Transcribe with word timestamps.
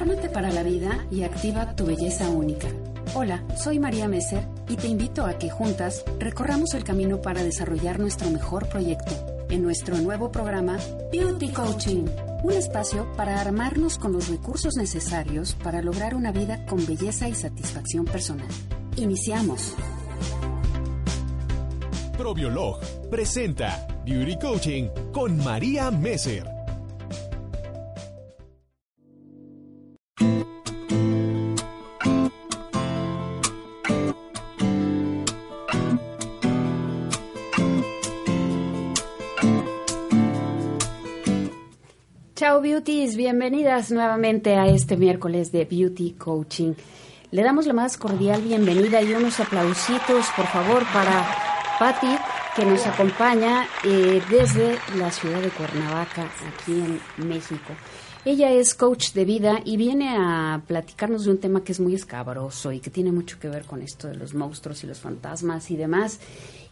Ármate 0.00 0.28
para 0.28 0.52
la 0.52 0.62
vida 0.62 1.04
y 1.10 1.24
activa 1.24 1.74
tu 1.74 1.84
belleza 1.84 2.30
única. 2.30 2.68
Hola, 3.16 3.42
soy 3.56 3.80
María 3.80 4.06
Messer 4.06 4.46
y 4.68 4.76
te 4.76 4.86
invito 4.86 5.26
a 5.26 5.38
que 5.38 5.50
juntas 5.50 6.04
recorramos 6.20 6.72
el 6.74 6.84
camino 6.84 7.20
para 7.20 7.42
desarrollar 7.42 7.98
nuestro 7.98 8.30
mejor 8.30 8.68
proyecto 8.68 9.10
en 9.50 9.64
nuestro 9.64 9.98
nuevo 9.98 10.30
programa 10.30 10.78
Beauty 11.10 11.48
Coaching, 11.48 12.04
un 12.44 12.52
espacio 12.52 13.10
para 13.16 13.40
armarnos 13.40 13.98
con 13.98 14.12
los 14.12 14.28
recursos 14.28 14.76
necesarios 14.76 15.56
para 15.64 15.82
lograr 15.82 16.14
una 16.14 16.30
vida 16.30 16.64
con 16.66 16.86
belleza 16.86 17.28
y 17.28 17.34
satisfacción 17.34 18.04
personal. 18.04 18.46
Iniciamos. 18.94 19.74
Probiolog 22.16 22.78
presenta 23.10 23.88
Beauty 24.06 24.38
Coaching 24.38 24.90
con 25.12 25.36
María 25.38 25.90
Messer. 25.90 26.57
Ciao 42.58 42.64
Beauties, 42.64 43.16
bienvenidas 43.16 43.92
nuevamente 43.92 44.56
a 44.56 44.66
este 44.66 44.96
miércoles 44.96 45.52
de 45.52 45.64
Beauty 45.64 46.14
Coaching. 46.18 46.72
Le 47.30 47.42
damos 47.44 47.68
la 47.68 47.72
más 47.72 47.96
cordial 47.96 48.42
bienvenida 48.42 49.00
y 49.00 49.14
unos 49.14 49.38
aplausitos, 49.38 50.26
por 50.34 50.46
favor, 50.46 50.82
para 50.92 51.24
Patti, 51.78 52.18
que 52.56 52.64
nos 52.64 52.84
acompaña 52.84 53.64
eh, 53.84 54.20
desde 54.28 54.76
la 54.96 55.12
ciudad 55.12 55.40
de 55.40 55.50
Cuernavaca, 55.50 56.28
aquí 56.52 56.72
en 56.72 57.28
México. 57.28 57.74
Ella 58.24 58.50
es 58.50 58.74
coach 58.74 59.12
de 59.12 59.24
vida 59.24 59.60
y 59.64 59.76
viene 59.76 60.16
a 60.18 60.60
platicarnos 60.66 61.26
de 61.26 61.30
un 61.30 61.38
tema 61.38 61.62
que 61.62 61.70
es 61.70 61.78
muy 61.78 61.94
escabroso 61.94 62.72
y 62.72 62.80
que 62.80 62.90
tiene 62.90 63.12
mucho 63.12 63.38
que 63.38 63.48
ver 63.48 63.66
con 63.66 63.82
esto 63.82 64.08
de 64.08 64.16
los 64.16 64.34
monstruos 64.34 64.82
y 64.82 64.88
los 64.88 64.98
fantasmas 64.98 65.70
y 65.70 65.76
demás. 65.76 66.18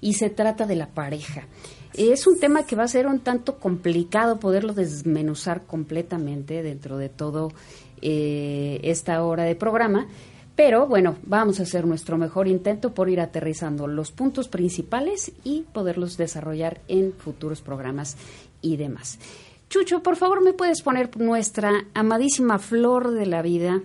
Y 0.01 0.15
se 0.15 0.31
trata 0.31 0.67
de 0.67 0.75
la 0.75 0.89
pareja. 0.89 1.45
Es 1.97 2.27
un 2.27 2.39
tema 2.39 2.67
que 2.67 2.77
va 2.77 2.85
a 2.85 2.89
ser 2.89 3.07
un 3.07 3.21
tanto 3.21 3.59
complicado 3.59 4.39
poderlo 4.39 4.75
desmenuzar 4.75 5.63
completamente 5.67 6.63
dentro 6.63 6.99
de 6.99 7.09
todo 7.09 7.53
eh, 8.03 8.81
esta 8.83 9.25
hora 9.25 9.45
de 9.45 9.55
programa. 9.55 10.07
Pero 10.57 10.87
bueno, 10.87 11.17
vamos 11.23 11.59
a 11.59 11.63
hacer 11.63 11.87
nuestro 11.87 12.19
mejor 12.19 12.49
intento 12.49 12.93
por 12.93 13.09
ir 13.09 13.21
aterrizando 13.21 13.87
los 13.87 14.13
puntos 14.13 14.49
principales 14.49 15.33
y 15.45 15.63
poderlos 15.73 16.17
desarrollar 16.17 16.81
en 16.89 17.13
futuros 17.13 17.63
programas 17.63 18.17
y 18.61 18.77
demás. 18.77 19.19
Chucho, 19.69 20.03
por 20.03 20.17
favor, 20.17 20.43
¿me 20.43 20.53
puedes 20.53 20.83
poner 20.83 21.15
nuestra 21.19 21.87
amadísima 21.93 22.59
flor 22.59 23.11
de 23.11 23.27
la 23.27 23.43
vida, 23.43 23.83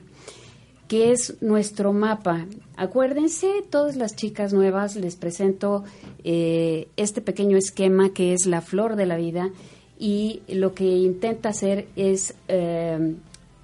que 0.92 1.14
es 1.14 1.42
nuestro 1.42 1.94
mapa? 1.94 2.48
Acuérdense, 2.76 3.48
todas 3.70 3.96
las 3.96 4.14
chicas 4.14 4.52
nuevas, 4.52 4.98
les 4.98 5.16
presento 5.16 5.86
eh, 6.26 6.90
este 6.98 7.22
pequeño 7.22 7.56
esquema 7.56 8.10
que 8.10 8.34
es 8.34 8.46
la 8.46 8.60
flor 8.60 8.98
de 8.98 9.06
la 9.06 9.16
vida 9.16 9.52
y 9.98 10.42
lo 10.50 10.74
que 10.74 10.84
intenta 10.84 11.48
hacer 11.48 11.88
es 11.96 12.36
eh, 12.50 13.16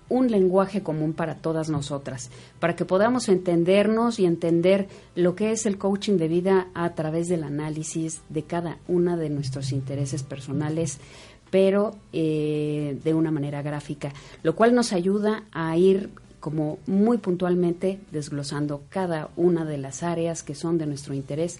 un 0.07 0.31
lenguaje 0.31 0.83
común 0.83 1.11
para 1.11 1.35
todas 1.35 1.69
nosotras, 1.69 2.31
para 2.61 2.77
que 2.77 2.85
podamos 2.85 3.27
entendernos 3.27 4.19
y 4.19 4.25
entender 4.25 4.87
lo 5.13 5.35
que 5.35 5.51
es 5.51 5.65
el 5.65 5.77
coaching 5.77 6.15
de 6.15 6.29
vida 6.29 6.67
a 6.73 6.95
través 6.95 7.27
del 7.27 7.43
análisis 7.43 8.21
de 8.29 8.43
cada 8.43 8.77
una 8.87 9.17
de 9.17 9.29
nuestros 9.29 9.73
intereses 9.73 10.23
personales, 10.23 10.99
pero 11.51 11.93
eh, 12.13 12.97
de 13.03 13.13
una 13.13 13.31
manera 13.31 13.61
gráfica, 13.61 14.13
lo 14.43 14.55
cual 14.55 14.73
nos 14.73 14.93
ayuda 14.93 15.43
a 15.51 15.75
ir 15.75 16.09
como 16.47 16.79
muy 16.87 17.17
puntualmente 17.17 17.99
desglosando 18.13 18.83
cada 18.87 19.31
una 19.35 19.65
de 19.65 19.77
las 19.77 20.01
áreas 20.01 20.43
que 20.43 20.55
son 20.55 20.77
de 20.77 20.85
nuestro 20.85 21.13
interés 21.13 21.59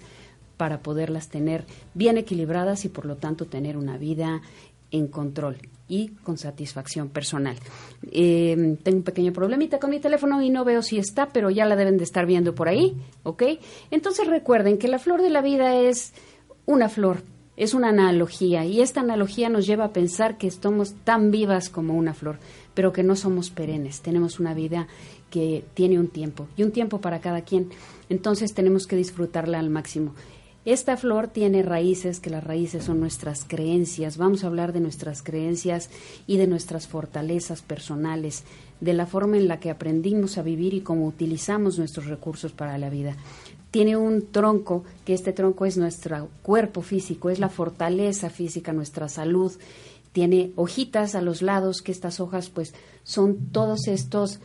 para 0.56 0.78
poderlas 0.78 1.28
tener 1.28 1.66
bien 1.92 2.16
equilibradas 2.16 2.86
y 2.86 2.88
por 2.88 3.04
lo 3.04 3.16
tanto 3.16 3.44
tener 3.44 3.76
una 3.76 3.98
vida 3.98 4.40
en 4.90 5.08
control 5.08 5.58
y 5.88 6.08
con 6.24 6.38
satisfacción 6.38 7.10
personal. 7.10 7.56
Eh, 8.10 8.78
tengo 8.82 8.96
un 8.96 9.04
pequeño 9.04 9.34
problemita 9.34 9.78
con 9.78 9.90
mi 9.90 10.00
teléfono 10.00 10.40
y 10.40 10.48
no 10.48 10.64
veo 10.64 10.80
si 10.80 10.96
está, 10.96 11.28
pero 11.28 11.50
ya 11.50 11.66
la 11.66 11.76
deben 11.76 11.98
de 11.98 12.04
estar 12.04 12.24
viendo 12.24 12.54
por 12.54 12.70
ahí, 12.70 12.96
¿ok? 13.24 13.42
Entonces 13.90 14.26
recuerden 14.26 14.78
que 14.78 14.88
la 14.88 14.98
flor 14.98 15.20
de 15.20 15.28
la 15.28 15.42
vida 15.42 15.76
es 15.76 16.14
una 16.64 16.88
flor, 16.88 17.18
es 17.58 17.74
una 17.74 17.88
analogía 17.88 18.64
y 18.64 18.80
esta 18.80 19.00
analogía 19.00 19.48
nos 19.48 19.66
lleva 19.66 19.86
a 19.86 19.92
pensar 19.92 20.38
que 20.38 20.46
estamos 20.46 20.94
tan 21.02 21.32
vivas 21.32 21.68
como 21.68 21.94
una 21.94 22.14
flor, 22.14 22.38
pero 22.72 22.92
que 22.92 23.02
no 23.02 23.16
somos 23.16 23.50
perennes, 23.50 24.00
tenemos 24.00 24.38
una 24.38 24.54
vida 24.54 24.86
que 25.28 25.64
tiene 25.74 25.98
un 25.98 26.06
tiempo 26.06 26.46
y 26.56 26.62
un 26.62 26.70
tiempo 26.70 27.00
para 27.00 27.20
cada 27.20 27.42
quien, 27.42 27.70
entonces 28.08 28.54
tenemos 28.54 28.86
que 28.86 28.94
disfrutarla 28.94 29.58
al 29.58 29.70
máximo. 29.70 30.14
Esta 30.64 30.96
flor 30.96 31.28
tiene 31.28 31.62
raíces, 31.62 32.20
que 32.20 32.30
las 32.30 32.44
raíces 32.44 32.84
son 32.84 33.00
nuestras 33.00 33.44
creencias. 33.44 34.18
Vamos 34.18 34.44
a 34.44 34.48
hablar 34.48 34.74
de 34.74 34.80
nuestras 34.80 35.22
creencias 35.22 35.88
y 36.26 36.36
de 36.36 36.46
nuestras 36.46 36.86
fortalezas 36.86 37.62
personales, 37.62 38.44
de 38.80 38.92
la 38.92 39.06
forma 39.06 39.38
en 39.38 39.48
la 39.48 39.60
que 39.60 39.70
aprendimos 39.70 40.36
a 40.36 40.42
vivir 40.42 40.74
y 40.74 40.82
cómo 40.82 41.06
utilizamos 41.06 41.78
nuestros 41.78 42.06
recursos 42.06 42.52
para 42.52 42.76
la 42.76 42.90
vida 42.90 43.16
tiene 43.70 43.96
un 43.96 44.26
tronco, 44.30 44.84
que 45.04 45.14
este 45.14 45.32
tronco 45.32 45.66
es 45.66 45.76
nuestro 45.76 46.28
cuerpo 46.42 46.82
físico, 46.82 47.30
es 47.30 47.38
la 47.38 47.48
fortaleza 47.48 48.30
física, 48.30 48.72
nuestra 48.72 49.08
salud. 49.08 49.52
Tiene 50.12 50.52
hojitas 50.56 51.14
a 51.14 51.22
los 51.22 51.42
lados, 51.42 51.82
que 51.82 51.92
estas 51.92 52.18
hojas 52.20 52.48
pues 52.48 52.74
son 53.04 53.50
todos 53.52 53.86
estos 53.88 54.40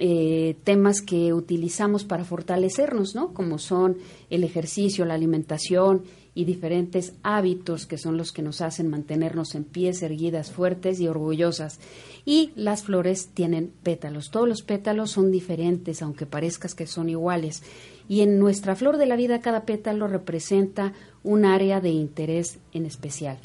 eh, 0.00 0.56
temas 0.64 1.02
que 1.02 1.32
utilizamos 1.32 2.04
para 2.04 2.24
fortalecernos, 2.24 3.14
¿no? 3.14 3.32
Como 3.32 3.58
son 3.58 3.96
el 4.28 4.42
ejercicio, 4.42 5.04
la 5.04 5.14
alimentación 5.14 6.02
y 6.34 6.44
diferentes 6.46 7.12
hábitos 7.22 7.86
que 7.86 7.96
son 7.96 8.16
los 8.16 8.32
que 8.32 8.42
nos 8.42 8.60
hacen 8.60 8.88
mantenernos 8.88 9.54
en 9.54 9.62
pies 9.62 10.02
erguidas, 10.02 10.50
fuertes 10.50 10.98
y 10.98 11.06
orgullosas. 11.06 11.78
Y 12.24 12.50
las 12.56 12.82
flores 12.82 13.28
tienen 13.34 13.70
pétalos. 13.84 14.32
Todos 14.32 14.48
los 14.48 14.62
pétalos 14.62 15.12
son 15.12 15.30
diferentes, 15.30 16.02
aunque 16.02 16.26
parezcas 16.26 16.74
que 16.74 16.88
son 16.88 17.08
iguales 17.08 17.62
y 18.08 18.20
en 18.20 18.38
nuestra 18.38 18.76
flor 18.76 18.96
de 18.96 19.06
la 19.06 19.16
vida 19.16 19.40
cada 19.40 19.64
pétalo 19.64 20.06
representa 20.06 20.92
un 21.22 21.44
área 21.44 21.80
de 21.80 21.90
interés 21.90 22.58
en 22.72 22.86
especial. 22.86 23.38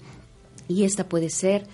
Y 0.67 0.83
esta 0.83 1.07
puede 1.07 1.29
ser 1.29 1.65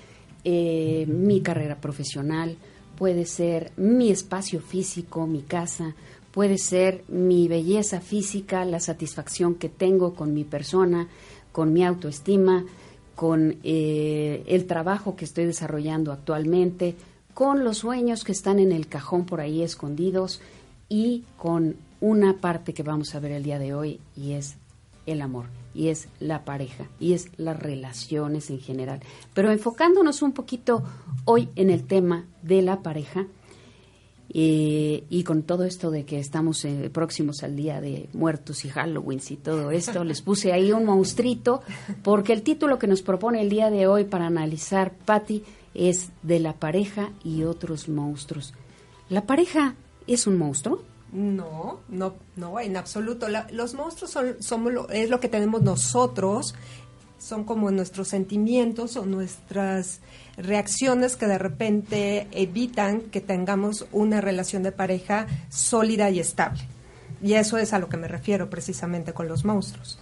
eh, 0.43 1.05
mi 1.07 1.41
carrera 1.41 1.81
profesional, 1.81 2.57
puede 2.97 3.25
ser 3.25 3.71
mi 3.77 4.11
espacio 4.11 4.61
físico, 4.61 5.27
mi 5.27 5.41
casa, 5.41 5.95
puede 6.31 6.57
ser 6.57 7.03
mi 7.07 7.47
belleza 7.47 8.01
física, 8.01 8.65
la 8.65 8.79
satisfacción 8.79 9.55
que 9.55 9.69
tengo 9.69 10.13
con 10.13 10.33
mi 10.33 10.43
persona, 10.43 11.07
con 11.51 11.73
mi 11.73 11.83
autoestima, 11.83 12.65
con 13.15 13.57
eh, 13.63 14.43
el 14.47 14.65
trabajo 14.65 15.15
que 15.15 15.25
estoy 15.25 15.45
desarrollando 15.45 16.11
actualmente, 16.11 16.95
con 17.33 17.63
los 17.63 17.79
sueños 17.79 18.23
que 18.23 18.33
están 18.33 18.59
en 18.59 18.71
el 18.71 18.87
cajón 18.87 19.25
por 19.25 19.41
ahí 19.41 19.61
escondidos 19.61 20.41
y 20.89 21.23
con 21.37 21.75
una 22.05 22.37
parte 22.37 22.75
que 22.75 22.83
vamos 22.83 23.15
a 23.15 23.19
ver 23.19 23.31
el 23.31 23.41
día 23.41 23.57
de 23.57 23.73
hoy 23.73 23.99
y 24.15 24.33
es 24.33 24.57
el 25.07 25.23
amor 25.23 25.47
y 25.73 25.87
es 25.87 26.07
la 26.19 26.45
pareja 26.45 26.85
y 26.99 27.13
es 27.13 27.29
las 27.37 27.59
relaciones 27.59 28.51
en 28.51 28.59
general. 28.59 28.99
Pero 29.33 29.51
enfocándonos 29.51 30.21
un 30.21 30.31
poquito 30.31 30.83
hoy 31.25 31.49
en 31.55 31.71
el 31.71 31.87
tema 31.87 32.25
de 32.43 32.61
la 32.61 32.83
pareja 32.83 33.25
eh, 34.29 35.03
y 35.09 35.23
con 35.23 35.41
todo 35.41 35.63
esto 35.63 35.89
de 35.89 36.05
que 36.05 36.19
estamos 36.19 36.63
eh, 36.63 36.91
próximos 36.93 37.41
al 37.41 37.55
día 37.55 37.81
de 37.81 38.07
muertos 38.13 38.65
y 38.65 38.69
Halloween 38.69 39.19
y 39.27 39.37
todo 39.37 39.71
esto, 39.71 40.03
les 40.03 40.21
puse 40.21 40.53
ahí 40.53 40.71
un 40.71 40.85
monstruito 40.85 41.63
porque 42.03 42.33
el 42.33 42.43
título 42.43 42.77
que 42.77 42.85
nos 42.85 43.01
propone 43.01 43.41
el 43.41 43.49
día 43.49 43.71
de 43.71 43.87
hoy 43.87 44.03
para 44.03 44.27
analizar 44.27 44.93
Patty 44.93 45.41
es 45.73 46.11
de 46.21 46.39
la 46.39 46.53
pareja 46.53 47.13
y 47.23 47.45
otros 47.45 47.89
monstruos. 47.89 48.53
¿La 49.09 49.25
pareja 49.25 49.73
es 50.05 50.27
un 50.27 50.37
monstruo? 50.37 50.83
No, 51.15 51.79
no, 51.87 52.15
no, 52.35 52.59
en 52.59 52.75
absoluto. 52.75 53.27
los 53.51 53.73
monstruos 53.73 54.11
son, 54.11 54.35
somos 54.41 54.73
lo, 54.73 54.89
es 54.89 55.09
lo 55.09 55.21
que 55.21 55.29
tenemos 55.29 55.61
nosotros 55.61 56.53
son 57.17 57.45
como 57.45 57.71
nuestros 57.71 58.09
sentimientos 58.09 58.97
o 58.97 59.05
nuestras 59.05 60.01
reacciones 60.37 61.15
que 61.15 61.25
de 61.25 61.37
repente 61.37 62.27
evitan 62.31 63.01
que 63.01 63.21
tengamos 63.21 63.87
una 63.91 64.21
relación 64.21 64.61
de 64.61 64.71
pareja 64.71 65.25
sólida 65.49 66.09
y 66.09 66.19
estable. 66.19 66.61
Y 67.23 67.33
eso 67.33 67.57
es 67.57 67.73
a 67.73 67.79
lo 67.79 67.89
que 67.89 67.97
me 67.97 68.07
refiero 68.07 68.49
precisamente 68.49 69.13
con 69.13 69.27
los 69.27 69.45
monstruos. 69.45 69.97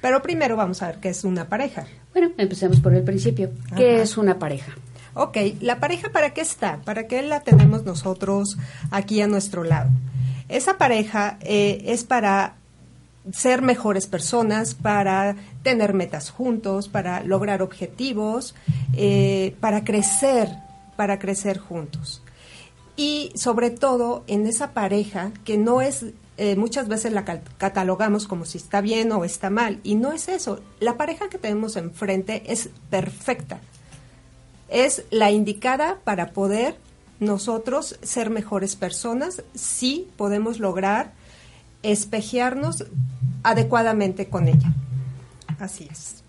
Pero 0.00 0.22
primero 0.22 0.54
vamos 0.54 0.82
a 0.82 0.88
ver 0.88 1.00
qué 1.00 1.08
es 1.08 1.24
una 1.24 1.48
pareja. 1.48 1.86
Bueno, 2.12 2.30
empecemos 2.36 2.78
por 2.78 2.94
el 2.94 3.02
principio. 3.02 3.50
¿Qué 3.74 4.02
es 4.02 4.16
una 4.16 4.38
pareja? 4.38 4.72
Ok, 5.14 5.36
¿la 5.60 5.80
pareja 5.80 6.10
para 6.10 6.34
qué 6.34 6.42
está? 6.42 6.80
¿Para 6.84 7.08
qué 7.08 7.22
la 7.22 7.40
tenemos 7.40 7.84
nosotros 7.84 8.56
aquí 8.92 9.20
a 9.20 9.26
nuestro 9.26 9.64
lado? 9.64 9.90
Esa 10.48 10.78
pareja 10.78 11.38
eh, 11.42 11.82
es 11.86 12.04
para 12.04 12.54
ser 13.32 13.62
mejores 13.62 14.06
personas, 14.06 14.74
para 14.74 15.36
tener 15.62 15.92
metas 15.92 16.30
juntos, 16.30 16.88
para 16.88 17.22
lograr 17.22 17.62
objetivos, 17.62 18.54
eh, 18.96 19.54
para 19.60 19.84
crecer, 19.84 20.48
para 20.96 21.18
crecer 21.18 21.58
juntos. 21.58 22.22
Y 22.96 23.30
sobre 23.34 23.70
todo 23.70 24.24
en 24.26 24.46
esa 24.46 24.72
pareja 24.72 25.30
que 25.44 25.58
no 25.58 25.82
es, 25.82 26.06
eh, 26.36 26.56
muchas 26.56 26.88
veces 26.88 27.12
la 27.12 27.24
catalogamos 27.24 28.26
como 28.26 28.44
si 28.44 28.58
está 28.58 28.80
bien 28.80 29.12
o 29.12 29.24
está 29.24 29.50
mal, 29.50 29.80
y 29.84 29.94
no 29.94 30.12
es 30.12 30.28
eso. 30.28 30.60
La 30.80 30.96
pareja 30.96 31.28
que 31.28 31.38
tenemos 31.38 31.76
enfrente 31.76 32.42
es 32.46 32.70
perfecta. 32.90 33.60
Es 34.68 35.04
la 35.10 35.30
indicada 35.30 35.98
para 36.04 36.30
poder 36.30 36.76
nosotros 37.20 37.98
ser 38.02 38.30
mejores 38.30 38.76
personas 38.76 39.42
si 39.54 40.08
podemos 40.16 40.60
lograr 40.60 41.12
espejearnos 41.82 42.84
adecuadamente 43.42 44.28
con 44.28 44.48
ella. 44.48 44.72
Así 45.58 45.88
es. 45.90 46.22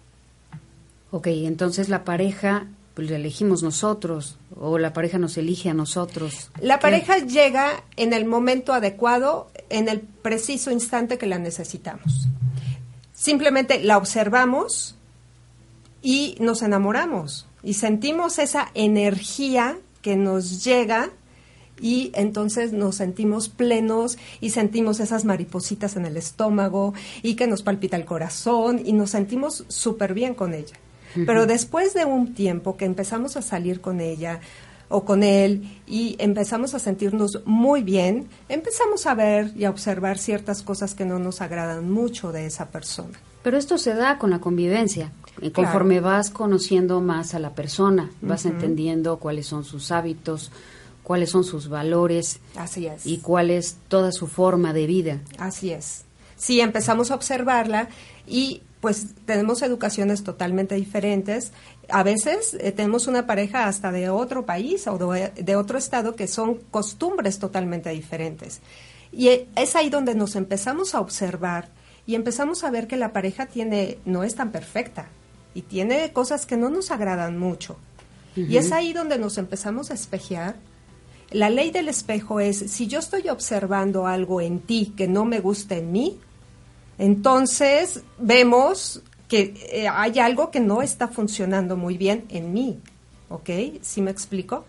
Ok, 1.12 1.28
entonces 1.28 1.90
la 1.90 2.04
pareja 2.04 2.68
pues, 2.94 3.10
la 3.10 3.16
elegimos 3.16 3.64
nosotros 3.64 4.38
o 4.60 4.78
la 4.78 4.94
pareja 4.94 5.18
nos 5.18 5.38
elige 5.38 5.70
a 5.70 5.74
nosotros. 5.74 6.52
La 6.60 6.80
pareja 6.80 7.18
llega 7.20 7.84
en 7.96 8.14
el 8.14 8.26
momento 8.26 8.74
adecuado, 8.74 9.50
en 9.70 9.88
el 9.90 10.02
preciso 10.02 10.72
instante 10.72 11.18
que 11.18 11.26
la 11.26 11.40
necesitamos. 11.40 12.28
Simplemente 13.14 13.82
la 13.84 13.98
observamos 13.98 14.96
y 16.02 16.36
nos 16.40 16.62
enamoramos 16.62 17.48
y 17.64 17.74
sentimos 17.76 18.40
esa 18.40 18.70
energía 18.74 19.78
que 20.02 20.16
nos 20.16 20.64
llega 20.64 21.10
y 21.82 22.12
entonces 22.14 22.74
nos 22.74 22.96
sentimos 22.96 23.50
plenos 23.50 24.18
y 24.42 24.50
sentimos 24.50 25.00
esas 25.00 25.26
maripositas 25.26 25.96
en 25.96 26.06
el 26.06 26.18
estómago 26.18 26.94
y 27.22 27.36
que 27.36 27.48
nos 27.48 27.64
palpita 27.64 27.98
el 27.98 28.06
corazón 28.06 28.82
y 28.84 28.94
nos 28.94 29.12
sentimos 29.12 29.66
súper 29.68 30.14
bien 30.14 30.34
con 30.34 30.54
ella. 30.54 30.76
Pero 31.26 31.48
después 31.48 31.94
de 31.96 32.06
un 32.06 32.36
tiempo 32.36 32.78
que 32.78 32.86
empezamos 32.86 33.36
a 33.36 33.42
salir 33.42 33.82
con 33.82 34.00
ella 34.00 34.42
o 34.90 35.06
con 35.06 35.24
él 35.24 35.80
y 35.88 36.16
empezamos 36.20 36.76
a 36.76 36.80
sentirnos 36.80 37.42
muy 37.46 37.82
bien, 37.82 38.28
empezamos 38.48 39.08
a 39.08 39.16
ver 39.16 39.52
y 39.56 39.66
a 39.66 39.70
observar 39.70 40.18
ciertas 40.18 40.62
cosas 40.62 40.94
que 40.94 41.06
no 41.06 41.18
nos 41.18 41.42
agradan 41.42 41.90
mucho 41.90 42.32
de 42.32 42.46
esa 42.46 42.70
persona. 42.70 43.20
Pero 43.42 43.58
esto 43.58 43.78
se 43.78 43.94
da 43.94 44.18
con 44.18 44.30
la 44.30 44.40
convivencia. 44.40 45.12
Conforme 45.54 46.00
vas 46.00 46.30
conociendo 46.30 47.02
más 47.02 47.34
a 47.34 47.40
la 47.40 47.54
persona, 47.54 48.10
vas 48.22 48.46
entendiendo 48.46 49.18
cuáles 49.18 49.48
son 49.48 49.64
sus 49.64 49.92
hábitos, 49.92 50.52
cuáles 51.04 51.32
son 51.32 51.44
sus 51.44 51.70
valores 51.70 52.40
Así 52.56 52.86
es. 52.86 53.06
y 53.06 53.18
cuál 53.18 53.50
es 53.50 53.78
toda 53.88 54.12
su 54.12 54.28
forma 54.28 54.74
de 54.74 54.86
vida. 54.86 55.20
Así 55.38 55.72
es. 55.72 56.04
Sí, 56.36 56.62
empezamos 56.62 57.12
a 57.12 57.16
observarla 57.16 57.90
y 58.28 58.62
pues 58.82 59.08
tenemos 59.26 59.62
educaciones 59.62 60.24
totalmente 60.24 60.76
diferentes. 60.76 61.52
A 61.90 62.04
veces 62.04 62.56
eh, 62.60 62.72
tenemos 62.72 63.08
una 63.08 63.28
pareja 63.28 63.66
hasta 63.66 63.92
de 63.92 64.10
otro 64.10 64.46
país 64.46 64.88
o 64.88 64.98
de, 64.98 65.32
de, 65.36 65.56
otro 65.56 65.78
estado 65.78 66.16
que 66.16 66.28
son 66.28 66.60
costumbres 66.72 67.40
totalmente 67.40 67.90
diferentes. 67.90 68.62
Y 69.12 69.30
e, 69.30 69.48
es 69.56 69.76
ahí 69.76 69.90
donde 69.90 70.16
nos 70.16 70.36
empezamos 70.36 70.96
a 70.96 71.02
observar 71.02 71.70
y 72.06 72.16
empezamos 72.16 72.64
a 72.64 72.72
ver 72.72 72.88
que 72.88 72.98
la 72.98 73.14
pareja 73.14 73.48
tiene 73.48 73.98
no 74.06 74.24
es 74.24 74.36
tan 74.36 74.52
perfecta 74.52 75.10
y 75.60 75.62
tiene 75.62 76.12
cosas 76.14 76.46
que 76.46 76.58
no 76.58 76.70
nos 76.70 76.92
agradan 76.92 77.38
mucho. 77.38 77.78
Uh 78.36 78.42
-huh. 78.42 78.50
Y 78.50 78.58
es 78.58 78.72
ahí 78.72 78.94
donde 78.94 79.18
nos 79.18 79.38
empezamos 79.38 79.92
a 79.92 79.94
espejear 79.94 80.56
la 81.32 81.50
ley 81.50 81.72
del 81.72 81.90
espejo 81.90 82.40
es, 82.40 82.58
si 82.58 82.88
yo 82.88 83.00
estoy 83.00 83.30
observando 83.30 84.08
algo 84.08 84.42
en 84.42 84.60
ti 84.60 84.94
que 84.98 85.08
no 85.08 85.26
me 85.26 85.40
gusta 85.40 85.76
en 85.76 85.92
mí, 85.92 86.18
entonces 86.98 88.02
vemos 88.18 89.02
que 89.28 89.54
eh, 89.72 89.88
hay 89.88 90.18
algo 90.20 90.50
que 90.50 90.60
no 90.60 90.82
está 90.82 91.08
funcionando 91.08 91.78
muy 91.78 91.98
bien 91.98 92.26
en 92.30 92.52
mí. 92.52 92.80
¿Ok? 93.30 93.50
¿Sí 93.82 94.02
me 94.02 94.10
explico? 94.10 94.66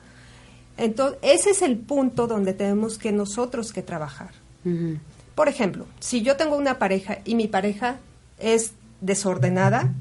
Entonces, 0.76 1.18
ese 1.22 1.50
es 1.50 1.62
el 1.62 1.78
punto 1.78 2.26
donde 2.26 2.52
tenemos 2.52 2.98
que 2.98 3.10
nosotros 3.10 3.72
que 3.72 3.82
trabajar. 3.82 4.32
Uh 4.64 4.68
-huh. 4.68 4.98
Por 5.34 5.48
ejemplo, 5.48 5.86
si 5.98 6.20
yo 6.20 6.36
tengo 6.36 6.56
una 6.56 6.78
pareja 6.78 7.18
y 7.24 7.34
mi 7.34 7.48
pareja 7.48 7.96
es 8.38 8.72
desordenada, 9.00 9.94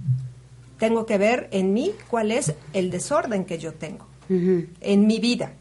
tengo 0.79 1.05
que 1.05 1.17
ver 1.17 1.47
en 1.51 1.73
mí 1.73 1.91
cuál 2.09 2.31
es 2.31 2.53
el 2.73 2.89
desorden 2.89 3.45
que 3.45 3.59
yo 3.59 3.73
tengo 3.73 4.05
uh 4.29 4.33
-huh. 4.33 4.67
en 4.81 5.07
mi 5.07 5.19
vida. 5.19 5.53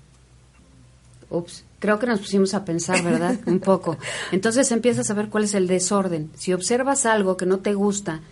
Ups, 1.30 1.64
creo 1.78 1.98
que 1.98 2.06
nos 2.06 2.20
pusimos 2.20 2.54
a 2.54 2.64
pensar, 2.64 3.02
¿verdad? 3.02 3.36
Un 3.46 3.60
poco. 3.60 3.98
Entonces 4.32 4.70
empiezas 4.72 5.10
a 5.10 5.14
ver 5.14 5.28
cuál 5.28 5.44
es 5.44 5.54
el 5.54 5.66
desorden. 5.66 6.30
Si 6.34 6.52
observas 6.52 7.04
algo 7.04 7.36
que 7.36 7.44
no 7.44 7.58
te 7.58 7.74
gusta 7.74 8.22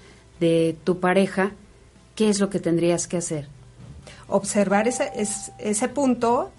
de 0.40 0.76
tu 0.84 0.98
pareja, 0.98 1.52
¿qué 2.14 2.30
es 2.30 2.40
lo 2.40 2.48
que 2.48 2.60
tendrías 2.60 3.06
que 3.06 3.18
hacer? 3.18 3.48
Observar 4.28 4.88
ese, 4.88 5.10
ese, 5.14 5.52
ese 5.58 5.88
punto 5.88 6.50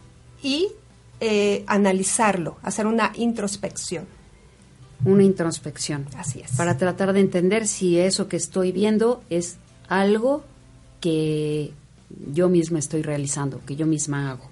y 0.43 0.67
eh, 1.19 1.63
analizarlo, 1.65 2.57
hacer 2.61 2.85
una 2.85 3.11
introspección. 3.15 4.05
Una 5.05 5.23
introspección. 5.23 6.07
Así 6.15 6.41
es. 6.41 6.51
Para 6.51 6.77
tratar 6.77 7.13
de 7.13 7.19
entender 7.19 7.67
si 7.67 7.99
eso 7.99 8.27
que 8.27 8.37
estoy 8.37 8.71
viendo 8.71 9.23
es 9.29 9.57
algo 9.87 10.43
que 11.01 11.71
yo 12.33 12.49
misma 12.49 12.79
estoy 12.79 13.01
realizando, 13.01 13.61
que 13.65 13.75
yo 13.75 13.85
misma 13.85 14.31
hago 14.31 14.49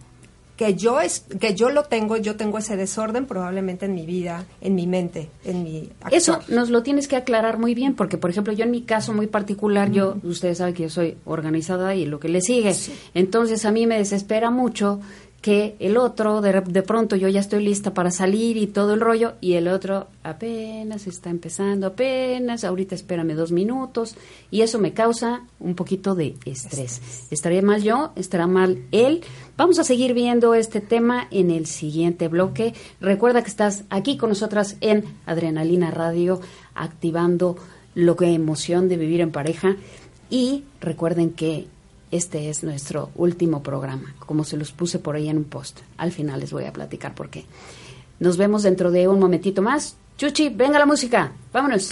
que 0.55 0.75
yo 0.75 1.01
es 1.01 1.25
que 1.39 1.53
yo 1.53 1.69
lo 1.69 1.83
tengo, 1.83 2.17
yo 2.17 2.35
tengo 2.35 2.57
ese 2.57 2.77
desorden 2.77 3.25
probablemente 3.25 3.85
en 3.85 3.93
mi 3.93 4.05
vida, 4.05 4.45
en 4.61 4.75
mi 4.75 4.87
mente, 4.87 5.29
en 5.43 5.63
mi 5.63 5.89
actuar. 5.99 6.13
Eso 6.13 6.39
nos 6.47 6.69
lo 6.69 6.81
tienes 6.81 7.07
que 7.07 7.17
aclarar 7.17 7.59
muy 7.59 7.75
bien 7.75 7.93
porque 7.93 8.17
por 8.17 8.29
ejemplo, 8.29 8.53
yo 8.53 8.63
en 8.63 8.71
mi 8.71 8.83
caso 8.83 9.13
muy 9.13 9.27
particular, 9.27 9.89
uh 9.89 9.91
-huh. 9.91 9.95
yo 9.95 10.17
ustedes 10.23 10.59
saben 10.59 10.73
que 10.73 10.83
yo 10.83 10.89
soy 10.89 11.17
organizada 11.25 11.95
y 11.95 12.05
lo 12.05 12.19
que 12.19 12.29
le 12.29 12.41
sigue. 12.41 12.73
Sí. 12.73 12.93
Entonces 13.13 13.65
a 13.65 13.71
mí 13.71 13.85
me 13.85 13.97
desespera 13.97 14.49
mucho 14.49 15.01
que 15.45 15.75
el 15.77 15.97
otro, 15.97 16.41
de, 16.41 16.59
de, 16.61 16.81
pronto 16.81 17.15
yo 17.15 17.27
ya 17.27 17.39
estoy 17.39 17.63
lista 17.63 17.93
para 17.93 18.09
salir 18.09 18.57
y 18.57 18.65
todo 18.65 18.95
el 18.95 18.99
rollo, 18.99 19.35
y 19.41 19.53
el 19.53 19.67
otro 19.67 20.07
apenas 20.23 21.05
está 21.05 21.29
empezando, 21.29 21.85
apenas, 21.85 22.63
ahorita 22.63 22.95
espérame 22.95 23.35
dos 23.35 23.51
minutos, 23.51 24.15
y 24.49 24.61
eso 24.61 24.79
me 24.79 24.93
causa 24.93 25.43
un 25.59 25.75
poquito 25.75 26.15
de 26.15 26.29
estrés. 26.45 26.95
estrés. 26.95 27.27
¿Estaría 27.29 27.61
mal 27.61 27.83
yo? 27.83 28.11
¿Estará 28.15 28.47
mal 28.47 28.85
él? 28.91 29.21
Vamos 29.55 29.77
a 29.77 29.83
seguir 29.83 30.15
viendo 30.15 30.55
este 30.55 30.81
tema 30.81 31.27
en 31.29 31.51
el 31.51 31.67
siguiente 31.67 32.27
bloque. 32.27 32.73
Recuerda 32.99 33.43
que 33.43 33.49
estás 33.49 33.83
aquí 33.91 34.17
con 34.17 34.29
nosotras 34.29 34.77
en 34.81 35.03
Adrenalina 35.27 35.91
Radio, 35.91 36.41
activando 36.73 37.55
lo 37.93 38.15
que 38.15 38.33
emoción 38.33 38.89
de 38.89 38.97
vivir 38.97 39.21
en 39.21 39.29
pareja. 39.29 39.75
Y 40.31 40.63
recuerden 40.81 41.29
que 41.29 41.67
este 42.15 42.49
es 42.49 42.63
nuestro 42.63 43.11
último 43.15 43.61
programa, 43.63 44.15
como 44.19 44.43
se 44.43 44.57
los 44.57 44.71
puse 44.71 44.99
por 44.99 45.15
ahí 45.15 45.29
en 45.29 45.37
un 45.37 45.43
post. 45.43 45.79
Al 45.97 46.11
final 46.11 46.39
les 46.39 46.51
voy 46.51 46.65
a 46.65 46.73
platicar 46.73 47.13
por 47.15 47.29
qué. 47.29 47.45
Nos 48.19 48.37
vemos 48.37 48.63
dentro 48.63 48.91
de 48.91 49.07
un 49.07 49.19
momentito 49.19 49.61
más. 49.61 49.97
Chuchi, 50.17 50.49
venga 50.49 50.79
la 50.79 50.85
música. 50.85 51.31
Vámonos. 51.51 51.89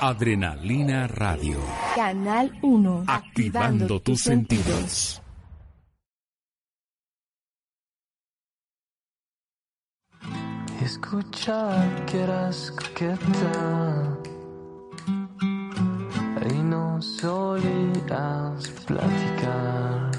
Adrenalina 0.00 1.06
Radio. 1.08 1.58
Canal 1.94 2.52
1. 2.62 3.04
Activando, 3.06 3.12
Activando 3.12 4.00
tus 4.00 4.20
sentidos. 4.20 4.64
sentidos. 4.64 5.22
Escuchar 10.86 12.06
que 12.06 12.22
eras 12.22 12.70
coqueta 12.70 14.16
y 16.48 16.58
no 16.62 17.02
solías 17.02 18.68
platicar. 18.86 20.12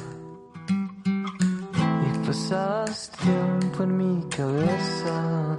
Y 2.06 2.26
pasas 2.26 3.10
tiempo 3.12 3.84
en 3.84 3.96
mi 3.96 4.24
cabeza, 4.30 5.58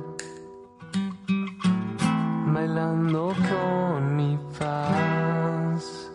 bailando 2.53 3.35
con 3.49 4.15
mi 4.15 4.39
paz. 4.59 6.11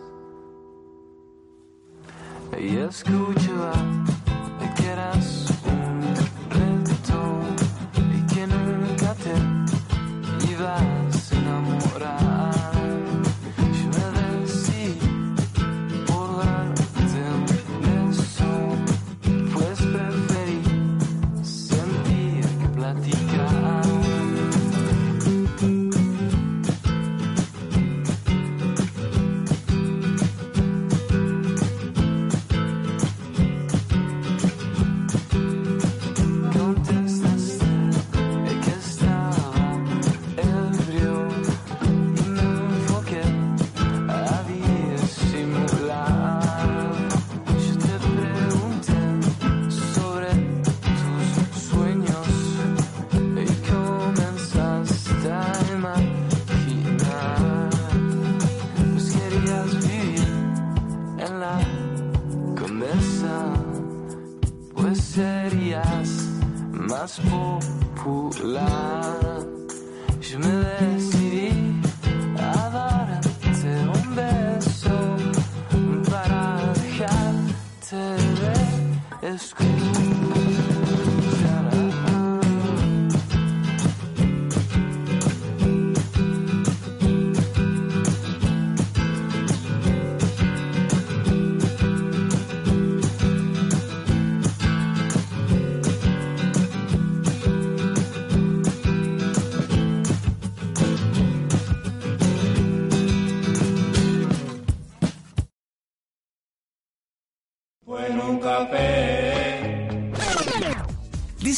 Y 2.56 2.76
escuchar 2.76 4.23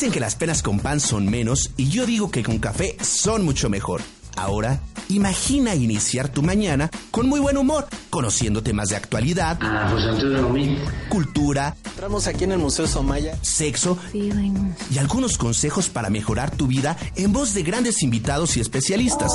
Dicen 0.07 0.15
que 0.15 0.21
las 0.21 0.37
penas 0.37 0.63
con 0.63 0.79
pan 0.79 1.01
son 1.01 1.27
menos 1.27 1.73
y 1.77 1.89
yo 1.89 2.07
digo 2.07 2.31
que 2.31 2.45
con 2.45 2.61
café 2.61 2.97
son 3.03 3.45
mucho 3.45 3.69
mejor. 3.69 4.03
Ahora, 4.37 4.81
imagina 5.09 5.75
iniciar 5.75 6.29
tu 6.29 6.45
mañana 6.45 6.89
con 7.11 7.29
muy 7.29 7.41
buen 7.41 7.57
humor, 7.57 7.89
conociendo 8.09 8.63
temas 8.63 8.91
de 8.91 8.95
actualidad, 8.95 9.59
cultura, 11.09 11.75
Entramos 11.85 12.29
aquí 12.29 12.45
en 12.45 12.53
el 12.53 12.59
Museo 12.59 12.87
Somaya. 12.87 13.37
sexo 13.43 13.99
y 14.15 14.99
algunos 14.99 15.39
consejos 15.39 15.89
para 15.89 16.09
mejorar 16.09 16.53
tu 16.53 16.69
vida 16.69 16.97
en 17.17 17.33
voz 17.33 17.53
de 17.53 17.65
grandes 17.65 18.05
invitados 18.05 18.57
y 18.57 18.61
especialistas. 18.61 19.33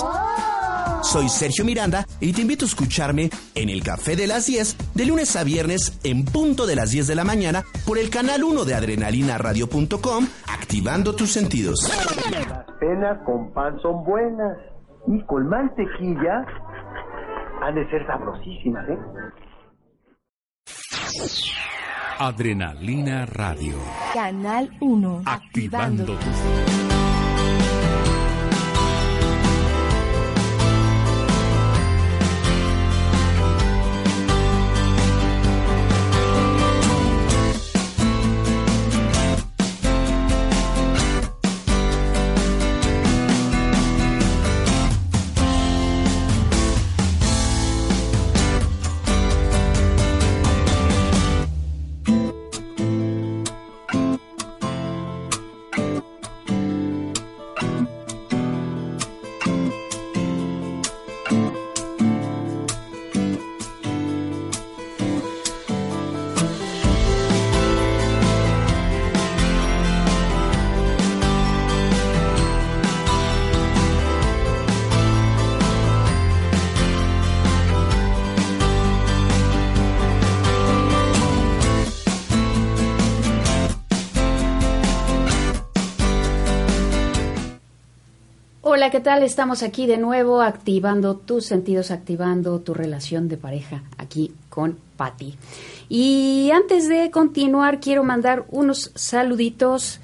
Soy 1.01 1.29
Sergio 1.29 1.65
Miranda 1.65 2.05
y 2.19 2.31
te 2.31 2.41
invito 2.41 2.65
a 2.65 2.67
escucharme 2.67 3.29
en 3.55 3.69
el 3.69 3.83
Café 3.83 4.15
de 4.15 4.27
las 4.27 4.45
10 4.45 4.93
de 4.95 5.05
lunes 5.05 5.35
a 5.35 5.43
viernes 5.43 5.99
en 6.03 6.25
punto 6.25 6.65
de 6.65 6.75
las 6.75 6.91
10 6.91 7.07
de 7.07 7.15
la 7.15 7.23
mañana 7.23 7.63
por 7.87 7.97
el 7.97 8.09
canal 8.09 8.43
1 8.43 8.65
de 8.65 8.75
adrenalinaradio.com, 8.75 10.27
activando 10.47 11.15
tus 11.15 11.31
sentidos. 11.31 11.89
Las 12.31 12.65
penas 12.79 13.17
con 13.25 13.51
pan 13.51 13.79
son 13.81 14.03
buenas 14.05 14.57
y 15.07 15.23
con 15.25 15.49
mantequilla 15.49 16.45
han 17.63 17.75
de 17.75 17.89
ser 17.89 18.05
sabrosísimas, 18.05 18.87
¿eh? 18.89 18.97
Adrenalina 22.19 23.25
Radio. 23.25 23.73
Canal 24.13 24.69
1. 24.79 25.23
Activando 25.25 26.05
tus 26.05 26.90
Hola, 88.81 88.89
¿qué 88.89 88.99
tal? 88.99 89.21
Estamos 89.21 89.61
aquí 89.61 89.85
de 89.85 89.99
nuevo 89.99 90.41
activando 90.41 91.15
tus 91.15 91.45
sentidos, 91.45 91.91
activando 91.91 92.61
tu 92.61 92.73
relación 92.73 93.27
de 93.27 93.37
pareja 93.37 93.83
aquí 93.99 94.33
con 94.49 94.79
Patti. 94.97 95.35
Y 95.87 96.49
antes 96.51 96.89
de 96.89 97.11
continuar, 97.11 97.79
quiero 97.79 98.03
mandar 98.03 98.45
unos 98.49 98.89
saluditos 98.95 99.99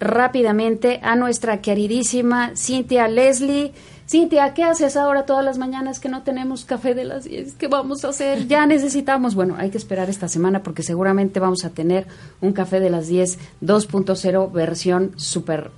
rápidamente 0.00 0.98
a 1.04 1.14
nuestra 1.14 1.60
queridísima 1.60 2.50
Cintia 2.56 3.06
Leslie. 3.06 3.72
Cintia, 4.08 4.54
¿qué 4.54 4.64
haces 4.64 4.96
ahora 4.96 5.24
todas 5.24 5.44
las 5.44 5.56
mañanas 5.56 6.00
que 6.00 6.08
no 6.08 6.24
tenemos 6.24 6.64
café 6.64 6.94
de 6.94 7.04
las 7.04 7.26
10? 7.26 7.54
¿Qué 7.54 7.68
vamos 7.68 8.04
a 8.04 8.08
hacer? 8.08 8.48
Ya 8.48 8.66
necesitamos, 8.66 9.36
bueno, 9.36 9.54
hay 9.56 9.70
que 9.70 9.78
esperar 9.78 10.10
esta 10.10 10.26
semana 10.26 10.64
porque 10.64 10.82
seguramente 10.82 11.38
vamos 11.38 11.64
a 11.64 11.70
tener 11.70 12.08
un 12.40 12.52
café 12.52 12.80
de 12.80 12.90
las 12.90 13.06
10 13.06 13.38
2.0 13.62 14.50
versión 14.50 15.12
súper 15.14 15.70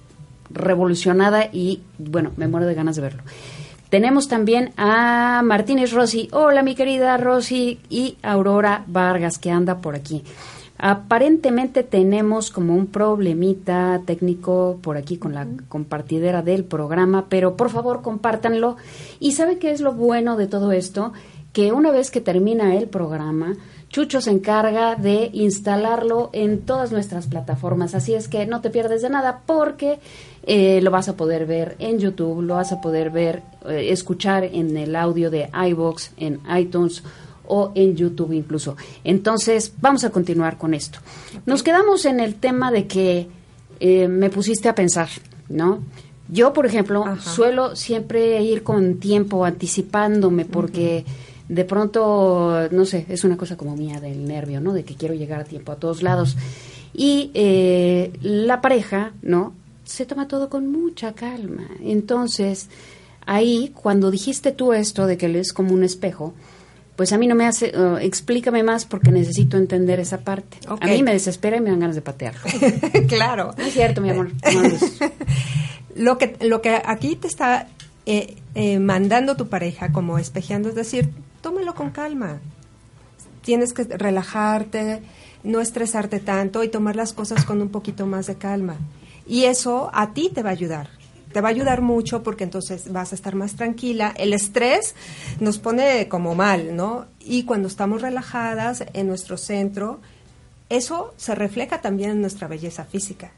revolucionada 0.50 1.48
y 1.52 1.82
bueno, 1.98 2.32
me 2.36 2.48
muero 2.48 2.66
de 2.66 2.74
ganas 2.74 2.96
de 2.96 3.02
verlo. 3.02 3.22
Tenemos 3.90 4.28
también 4.28 4.72
a 4.76 5.40
Martínez 5.42 5.92
Rossi. 5.92 6.28
Hola, 6.32 6.62
mi 6.62 6.74
querida 6.74 7.16
Rosy. 7.16 7.80
Y 7.88 8.18
Aurora 8.22 8.84
Vargas, 8.86 9.38
que 9.38 9.50
anda 9.50 9.78
por 9.78 9.94
aquí. 9.94 10.22
Aparentemente 10.76 11.82
tenemos 11.82 12.50
como 12.50 12.74
un 12.74 12.86
problemita 12.86 14.00
técnico 14.04 14.78
por 14.80 14.96
aquí 14.96 15.16
con 15.16 15.34
la 15.34 15.46
compartidera 15.68 16.42
del 16.42 16.64
programa, 16.64 17.26
pero 17.28 17.56
por 17.56 17.70
favor 17.70 18.02
compártanlo. 18.02 18.76
¿Y 19.18 19.32
sabe 19.32 19.58
qué 19.58 19.72
es 19.72 19.80
lo 19.80 19.94
bueno 19.94 20.36
de 20.36 20.46
todo 20.46 20.70
esto? 20.70 21.12
Que 21.52 21.72
una 21.72 21.90
vez 21.90 22.12
que 22.12 22.20
termina 22.20 22.76
el 22.76 22.88
programa, 22.88 23.56
Chucho 23.90 24.20
se 24.20 24.30
encarga 24.30 24.96
de 24.96 25.30
instalarlo 25.32 26.28
en 26.32 26.60
todas 26.60 26.92
nuestras 26.92 27.26
plataformas, 27.26 27.94
así 27.94 28.12
es 28.12 28.28
que 28.28 28.46
no 28.46 28.60
te 28.60 28.68
pierdes 28.70 29.00
de 29.00 29.08
nada 29.08 29.40
porque 29.46 29.98
eh, 30.44 30.80
lo 30.82 30.90
vas 30.90 31.08
a 31.08 31.16
poder 31.16 31.46
ver 31.46 31.76
en 31.78 31.98
YouTube, 31.98 32.42
lo 32.42 32.56
vas 32.56 32.70
a 32.72 32.80
poder 32.80 33.10
ver, 33.10 33.42
eh, 33.66 33.88
escuchar 33.90 34.44
en 34.44 34.76
el 34.76 34.94
audio 34.94 35.30
de 35.30 35.48
iBox, 35.70 36.12
en 36.18 36.40
iTunes 36.54 37.02
o 37.46 37.72
en 37.74 37.96
YouTube 37.96 38.32
incluso. 38.32 38.76
Entonces, 39.04 39.72
vamos 39.80 40.04
a 40.04 40.10
continuar 40.10 40.58
con 40.58 40.74
esto. 40.74 40.98
Nos 41.46 41.62
quedamos 41.62 42.04
en 42.04 42.20
el 42.20 42.34
tema 42.34 42.70
de 42.70 42.86
que 42.86 43.26
eh, 43.80 44.06
me 44.06 44.28
pusiste 44.28 44.68
a 44.68 44.74
pensar, 44.74 45.08
¿no? 45.48 45.80
Yo, 46.30 46.52
por 46.52 46.66
ejemplo, 46.66 47.04
suelo 47.20 47.74
siempre 47.74 48.42
ir 48.42 48.62
con 48.62 48.98
tiempo, 48.98 49.46
anticipándome, 49.46 50.44
porque 50.44 51.06
de 51.48 51.64
pronto, 51.64 52.68
no 52.70 52.84
sé, 52.84 53.06
es 53.08 53.24
una 53.24 53.36
cosa 53.36 53.56
como 53.56 53.74
mía 53.76 54.00
del 54.00 54.26
nervio, 54.26 54.60
¿no? 54.60 54.72
De 54.72 54.84
que 54.84 54.94
quiero 54.94 55.14
llegar 55.14 55.40
a 55.40 55.44
tiempo 55.44 55.72
a 55.72 55.76
todos 55.76 56.02
lados. 56.02 56.36
Y 56.92 57.30
eh, 57.34 58.12
la 58.22 58.60
pareja, 58.60 59.12
¿no? 59.22 59.54
Se 59.84 60.04
toma 60.04 60.28
todo 60.28 60.50
con 60.50 60.70
mucha 60.70 61.14
calma. 61.14 61.68
Entonces, 61.82 62.68
ahí, 63.24 63.72
cuando 63.74 64.10
dijiste 64.10 64.52
tú 64.52 64.72
esto 64.72 65.06
de 65.06 65.16
que 65.16 65.26
él 65.26 65.36
es 65.36 65.52
como 65.52 65.72
un 65.72 65.84
espejo, 65.84 66.34
pues 66.96 67.12
a 67.12 67.18
mí 67.18 67.26
no 67.28 67.36
me 67.36 67.46
hace, 67.46 67.72
uh, 67.78 67.96
explícame 67.98 68.64
más 68.64 68.84
porque 68.84 69.12
necesito 69.12 69.56
entender 69.56 70.00
esa 70.00 70.18
parte. 70.18 70.58
A 70.68 70.86
mí 70.86 71.02
me 71.02 71.12
desespera 71.12 71.56
y 71.56 71.60
me 71.60 71.70
dan 71.70 71.78
ganas 71.78 71.94
de 71.94 72.02
patearlo. 72.02 72.40
claro. 73.08 73.54
No 73.56 73.64
es 73.64 73.72
cierto, 73.72 74.00
mi 74.00 74.10
amor. 74.10 74.32
No, 74.52 74.62
Lo 75.94 76.18
que, 76.18 76.36
lo 76.40 76.60
que 76.60 76.80
aquí 76.84 77.16
te 77.16 77.26
está 77.26 77.68
eh, 78.06 78.36
eh, 78.54 78.78
mandando 78.78 79.36
tu 79.36 79.48
pareja 79.48 79.92
como 79.92 80.18
espejeando 80.18 80.68
es 80.68 80.74
decir, 80.74 81.10
tómalo 81.40 81.74
con 81.74 81.90
calma. 81.90 82.38
Tienes 83.42 83.72
que 83.72 83.84
relajarte, 83.84 85.02
no 85.42 85.60
estresarte 85.60 86.20
tanto 86.20 86.64
y 86.64 86.68
tomar 86.68 86.96
las 86.96 87.12
cosas 87.12 87.44
con 87.44 87.62
un 87.62 87.68
poquito 87.68 88.06
más 88.06 88.26
de 88.26 88.36
calma. 88.36 88.76
Y 89.26 89.44
eso 89.44 89.90
a 89.92 90.12
ti 90.12 90.30
te 90.34 90.42
va 90.42 90.50
a 90.50 90.52
ayudar. 90.52 90.90
Te 91.32 91.40
va 91.40 91.48
a 91.48 91.50
ayudar 91.50 91.82
mucho 91.82 92.22
porque 92.22 92.44
entonces 92.44 92.90
vas 92.90 93.12
a 93.12 93.14
estar 93.14 93.34
más 93.34 93.54
tranquila. 93.54 94.14
El 94.16 94.32
estrés 94.32 94.94
nos 95.40 95.58
pone 95.58 96.08
como 96.08 96.34
mal, 96.34 96.74
¿no? 96.74 97.06
Y 97.20 97.44
cuando 97.44 97.68
estamos 97.68 98.00
relajadas 98.00 98.84
en 98.94 99.06
nuestro 99.06 99.36
centro, 99.36 100.00
eso 100.70 101.14
se 101.16 101.34
refleja 101.34 101.80
también 101.80 102.10
en 102.10 102.20
nuestra 102.22 102.48
belleza 102.48 102.84
física. 102.84 103.32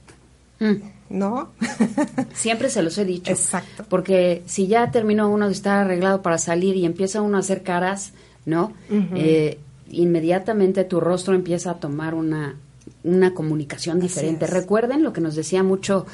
¿No? 1.09 1.51
Siempre 2.35 2.70
se 2.70 2.83
los 2.83 2.96
he 2.99 3.05
dicho. 3.05 3.31
Exacto. 3.31 3.85
Porque 3.88 4.42
si 4.46 4.66
ya 4.66 4.90
terminó 4.90 5.31
uno 5.31 5.46
de 5.46 5.53
estar 5.53 5.85
arreglado 5.85 6.23
para 6.23 6.38
salir 6.38 6.77
y 6.77 6.85
empieza 6.85 7.23
uno 7.23 7.37
a 7.37 7.40
hacer 7.40 7.62
caras, 7.62 8.12
¿no? 8.44 8.73
Eh, 8.90 9.59
inmediatamente 9.90 10.85
tu 10.85 11.01
rostro 11.01 11.35
empieza 11.35 11.73
a 11.73 11.75
tomar 11.81 12.14
una 12.14 12.57
una 13.03 13.35
comunicación 13.35 14.01
diferente. 14.01 14.46
Recuerden 14.46 15.03
lo 15.03 15.12
que 15.12 15.20
nos 15.20 15.35
decía 15.35 15.62
mucho 15.62 16.07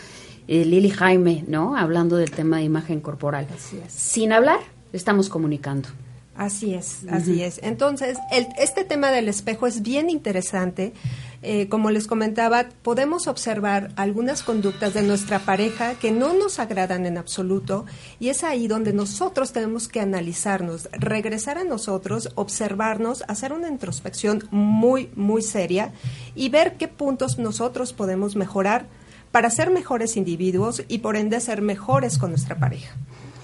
eh, 0.49 0.65
Lili 0.65 0.91
Jaime, 0.91 1.45
¿no? 1.47 1.77
Hablando 1.77 2.17
del 2.17 2.31
tema 2.31 2.59
de 2.59 2.65
imagen 2.65 3.01
corporal. 3.01 3.47
Sin 3.89 4.33
hablar, 4.33 4.61
estamos 4.93 5.29
comunicando. 5.29 5.89
Así 6.37 6.75
es, 6.75 7.01
así 7.11 7.43
es. 7.43 7.61
Entonces, 7.63 8.19
el, 8.31 8.47
este 8.59 8.85
tema 8.85 9.11
del 9.11 9.29
espejo 9.29 9.67
es 9.67 9.83
bien 9.83 10.11
interesante. 10.11 10.93
Eh, 11.43 11.69
como 11.69 11.91
les 11.91 12.07
comentaba, 12.07 12.67
podemos 12.83 13.27
observar 13.27 13.93
algunas 13.97 14.43
conductas 14.43 14.95
de 14.95 15.03
nuestra 15.03 15.41
pareja 15.41 15.95
que 15.95 16.11
no 16.11 16.33
nos 16.33 16.59
agradan 16.59 17.07
en 17.07 17.19
absoluto 17.19 17.87
y 18.19 18.31
es 18.31 18.43
ahí 18.43 18.69
donde 18.69 18.93
nosotros 18.93 19.53
tenemos 19.53 19.89
que 19.89 20.01
analizarnos, 20.01 20.89
regresar 20.93 21.59
a 21.59 21.65
nosotros, 21.65 22.31
observarnos, 22.35 23.25
hacer 23.29 23.53
una 23.53 23.69
introspección 23.69 24.45
muy, 24.51 25.11
muy 25.15 25.43
seria 25.43 25.93
y 26.35 26.49
ver 26.49 26.77
qué 26.77 26.89
puntos 26.89 27.39
nosotros 27.39 27.93
podemos 27.93 28.37
mejorar 28.37 28.87
para 29.31 29.51
ser 29.51 29.71
mejores 29.71 30.17
individuos 30.17 30.83
y 30.89 30.99
por 30.99 31.17
ende 31.17 31.41
ser 31.41 31.61
mejores 31.61 32.19
con 32.19 32.31
nuestra 32.31 32.57
pareja. 32.57 32.95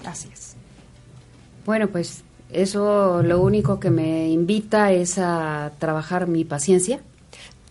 Así 0.05 0.29
es. 0.33 0.55
Bueno, 1.65 1.87
pues 1.87 2.23
eso 2.51 3.23
lo 3.23 3.41
único 3.41 3.79
que 3.79 3.89
me 3.89 4.29
invita 4.29 4.91
es 4.91 5.17
a 5.17 5.71
trabajar 5.79 6.27
mi 6.27 6.45
paciencia. 6.45 6.99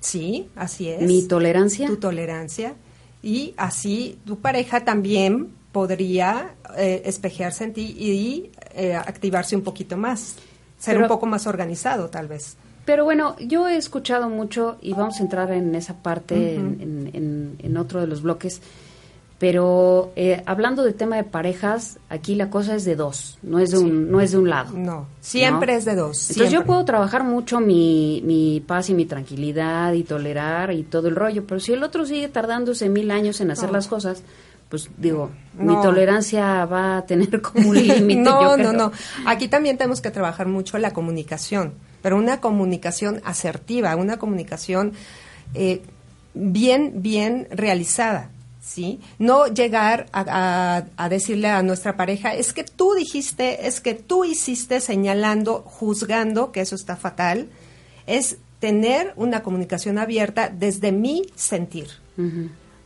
Sí, 0.03 0.51
así 0.57 0.89
es. 0.89 1.01
Mi 1.03 1.23
tolerancia. 1.23 1.87
Tu 1.87 1.97
tolerancia. 1.97 2.75
Y 3.23 3.55
así 3.57 4.19
tu 4.27 4.41
pareja 4.41 4.85
también 4.85 5.55
podría 5.71 6.55
eh, 6.77 7.03
espejearse 7.07 7.65
en 7.65 7.73
ti 7.73 7.95
y 7.99 8.51
eh, 8.75 8.95
activarse 8.95 9.57
un 9.57 9.63
poquito 9.63 9.97
más. 9.97 10.37
Ser 10.79 10.99
un 10.99 11.07
poco 11.07 11.27
más 11.27 11.47
organizado, 11.47 12.11
tal 12.11 12.27
vez. 12.27 12.57
Pero 12.85 13.05
bueno, 13.05 13.37
yo 13.39 13.69
he 13.69 13.77
escuchado 13.77 14.29
mucho, 14.29 14.79
y 14.83 14.93
vamos 14.93 15.21
a 15.21 15.23
entrar 15.23 15.53
en 15.53 15.75
esa 15.77 16.03
parte 16.03 16.57
en, 16.57 17.57
en, 17.63 17.77
otro 17.77 18.01
de 18.01 18.09
los 18.09 18.23
bloques, 18.23 18.61
pero 19.43 20.13
eh, 20.15 20.41
hablando 20.47 20.85
de 20.85 20.93
tema 20.93 21.17
de 21.17 21.25
parejas, 21.25 21.99
aquí 22.09 22.37
la 22.37 22.49
cosa 22.49 22.77
es 22.77 22.85
de 22.85 22.95
dos, 22.95 23.41
no 23.43 23.59
es 23.59 23.73
de 23.73 23.79
un, 23.79 24.09
no 24.09 24.21
es 24.21 24.31
de 24.31 24.39
un 24.39 24.49
lado. 24.49 24.73
No, 24.79 25.09
siempre 25.21 25.75
es 25.75 25.85
de 25.85 25.97
dos. 25.97 26.31
Entonces 26.31 26.53
yo 26.53 26.65
puedo 26.65 26.85
trabajar 26.85 27.25
mucho 27.25 27.59
mi, 27.59 28.23
mi 28.25 28.63
paz 28.65 28.89
y 28.91 28.95
mi 28.95 29.05
tranquilidad 29.05 29.95
y 29.95 30.05
tolerar 30.05 30.71
y 30.71 30.85
todo 30.85 31.09
el 31.09 31.17
rollo, 31.17 31.45
pero 31.45 31.59
si 31.59 31.73
el 31.73 31.83
otro 31.83 32.07
sigue 32.07 32.29
tardándose 32.29 32.89
mil 32.89 33.11
años 33.11 33.41
en 33.41 33.51
hacer 33.51 33.73
las 33.73 33.89
cosas, 33.89 34.23
pues 34.69 34.89
digo, 34.97 35.33
mi 35.59 35.75
tolerancia 35.83 36.65
va 36.67 36.99
a 36.99 37.03
tener 37.05 37.43
como 37.43 37.71
un 37.71 37.85
límite. 37.85 38.21
no, 38.21 38.57
no, 38.57 38.73
no. 38.73 38.93
Aquí 39.27 39.49
también 39.49 39.77
tenemos 39.77 40.01
que 40.01 40.13
trabajar 40.13 40.47
mucho 40.47 40.79
la 40.79 40.93
comunicación, 40.93 41.73
pero 42.01 42.17
una 42.17 42.41
comunicación 42.41 43.21
asertiva, 43.25 43.97
una 43.97 44.19
comunicación 44.19 44.93
eh, 45.55 45.83
bien, 46.33 47.03
bien 47.03 47.49
realizada. 47.51 48.31
¿Sí? 48.63 49.01
No 49.19 49.49
llegar 49.49 50.07
a, 50.13 50.85
decirle 51.11 51.49
a 51.49 51.63
nuestra 51.63 51.97
pareja, 51.97 52.35
es 52.35 52.53
que 52.53 52.65
tú 52.65 52.95
dijiste, 52.95 53.67
es 53.67 53.81
que 53.81 53.95
tú 53.95 54.25
hiciste 54.25 54.81
señalando, 54.81 55.63
juzgando, 55.67 56.53
que 56.53 56.61
eso 56.61 56.77
está 56.77 56.97
fatal, 56.97 57.49
es 58.07 58.39
tener 58.61 59.13
una 59.17 59.43
comunicación 59.43 59.99
abierta 59.99 60.49
desde 60.49 60.93
mi 60.93 61.27
sentir. 61.35 61.89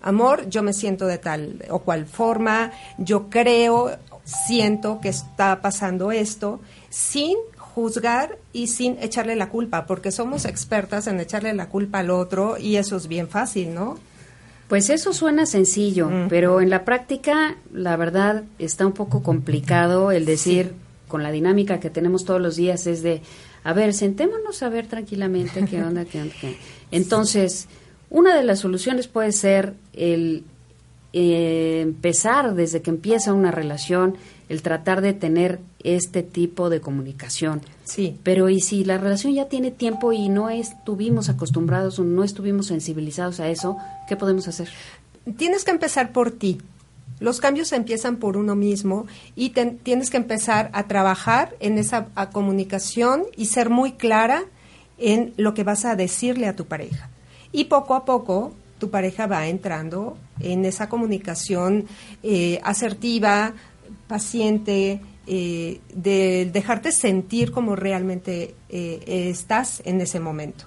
Amor, 0.00 0.48
yo 0.48 0.62
me 0.62 0.72
siento 0.72 1.06
de 1.06 1.18
tal 1.18 1.64
o 1.68 1.80
cual 1.80 2.06
forma, 2.06 2.72
yo 2.96 3.28
creo, 3.28 3.98
siento 4.24 5.00
que 5.00 5.10
está 5.10 5.60
pasando 5.60 6.10
esto, 6.10 6.60
sin 6.88 7.36
juzgar 7.58 8.38
y 8.54 8.68
sin 8.68 8.96
echarle 9.02 9.36
la 9.36 9.50
culpa, 9.50 9.84
porque 9.84 10.10
somos 10.10 10.46
expertas 10.46 11.06
en 11.06 11.20
echarle 11.20 11.52
la 11.52 11.68
culpa 11.68 11.98
al 11.98 12.10
otro 12.10 12.56
y 12.56 12.76
eso 12.76 12.96
es 12.96 13.08
bien 13.08 13.28
fácil, 13.28 13.74
¿no? 13.74 13.98
Pues 14.68 14.90
eso 14.90 15.12
suena 15.12 15.46
sencillo, 15.46 16.10
pero 16.28 16.60
en 16.60 16.70
la 16.70 16.84
práctica, 16.84 17.56
la 17.72 17.96
verdad, 17.96 18.44
está 18.58 18.84
un 18.84 18.92
poco 18.92 19.22
complicado 19.22 20.10
el 20.10 20.24
decir, 20.24 20.72
con 21.06 21.22
la 21.22 21.30
dinámica 21.30 21.78
que 21.78 21.88
tenemos 21.88 22.24
todos 22.24 22.40
los 22.40 22.56
días, 22.56 22.88
es 22.88 23.02
de, 23.02 23.22
a 23.62 23.72
ver, 23.72 23.94
sentémonos 23.94 24.64
a 24.64 24.68
ver 24.68 24.88
tranquilamente 24.88 25.64
qué 25.66 25.82
onda, 25.82 26.04
qué 26.04 26.20
onda. 26.20 26.34
Qué. 26.40 26.56
Entonces, 26.90 27.68
una 28.10 28.34
de 28.34 28.42
las 28.42 28.58
soluciones 28.58 29.06
puede 29.06 29.30
ser 29.30 29.74
el 29.92 30.42
eh, 31.12 31.80
empezar 31.82 32.54
desde 32.54 32.82
que 32.82 32.90
empieza 32.90 33.32
una 33.32 33.50
relación, 33.50 34.16
el 34.48 34.62
tratar 34.62 35.00
de 35.00 35.12
tener 35.12 35.60
este 35.82 36.22
tipo 36.22 36.70
de 36.70 36.80
comunicación. 36.80 37.62
Sí. 37.84 38.18
Pero 38.22 38.48
¿y 38.48 38.60
si 38.60 38.84
la 38.84 38.98
relación 38.98 39.34
ya 39.34 39.48
tiene 39.48 39.70
tiempo 39.70 40.12
y 40.12 40.28
no 40.28 40.50
estuvimos 40.50 41.28
acostumbrados 41.28 41.98
o 41.98 42.04
no 42.04 42.24
estuvimos 42.24 42.66
sensibilizados 42.66 43.40
a 43.40 43.48
eso, 43.48 43.76
qué 44.08 44.16
podemos 44.16 44.46
hacer? 44.48 44.68
Tienes 45.36 45.64
que 45.64 45.72
empezar 45.72 46.12
por 46.12 46.30
ti. 46.30 46.58
Los 47.18 47.40
cambios 47.40 47.72
empiezan 47.72 48.16
por 48.16 48.36
uno 48.36 48.54
mismo 48.54 49.06
y 49.34 49.50
tienes 49.50 50.10
que 50.10 50.18
empezar 50.18 50.70
a 50.72 50.86
trabajar 50.86 51.56
en 51.60 51.78
esa 51.78 52.06
comunicación 52.32 53.24
y 53.36 53.46
ser 53.46 53.70
muy 53.70 53.92
clara 53.92 54.44
en 54.98 55.32
lo 55.36 55.54
que 55.54 55.64
vas 55.64 55.84
a 55.84 55.96
decirle 55.96 56.46
a 56.46 56.56
tu 56.56 56.66
pareja. 56.66 57.08
Y 57.52 57.64
poco 57.64 57.94
a 57.94 58.04
poco 58.04 58.52
tu 58.78 58.90
pareja 58.90 59.26
va 59.26 59.46
entrando 59.46 60.18
en 60.40 60.64
esa 60.64 60.88
comunicación 60.88 61.86
eh, 62.22 62.60
asertiva, 62.62 63.54
paciente, 64.06 65.00
eh, 65.26 65.80
de 65.94 66.48
dejarte 66.52 66.92
sentir 66.92 67.50
como 67.50 67.74
realmente 67.74 68.54
eh, 68.68 69.28
estás 69.30 69.82
en 69.84 70.00
ese 70.00 70.20
momento. 70.20 70.66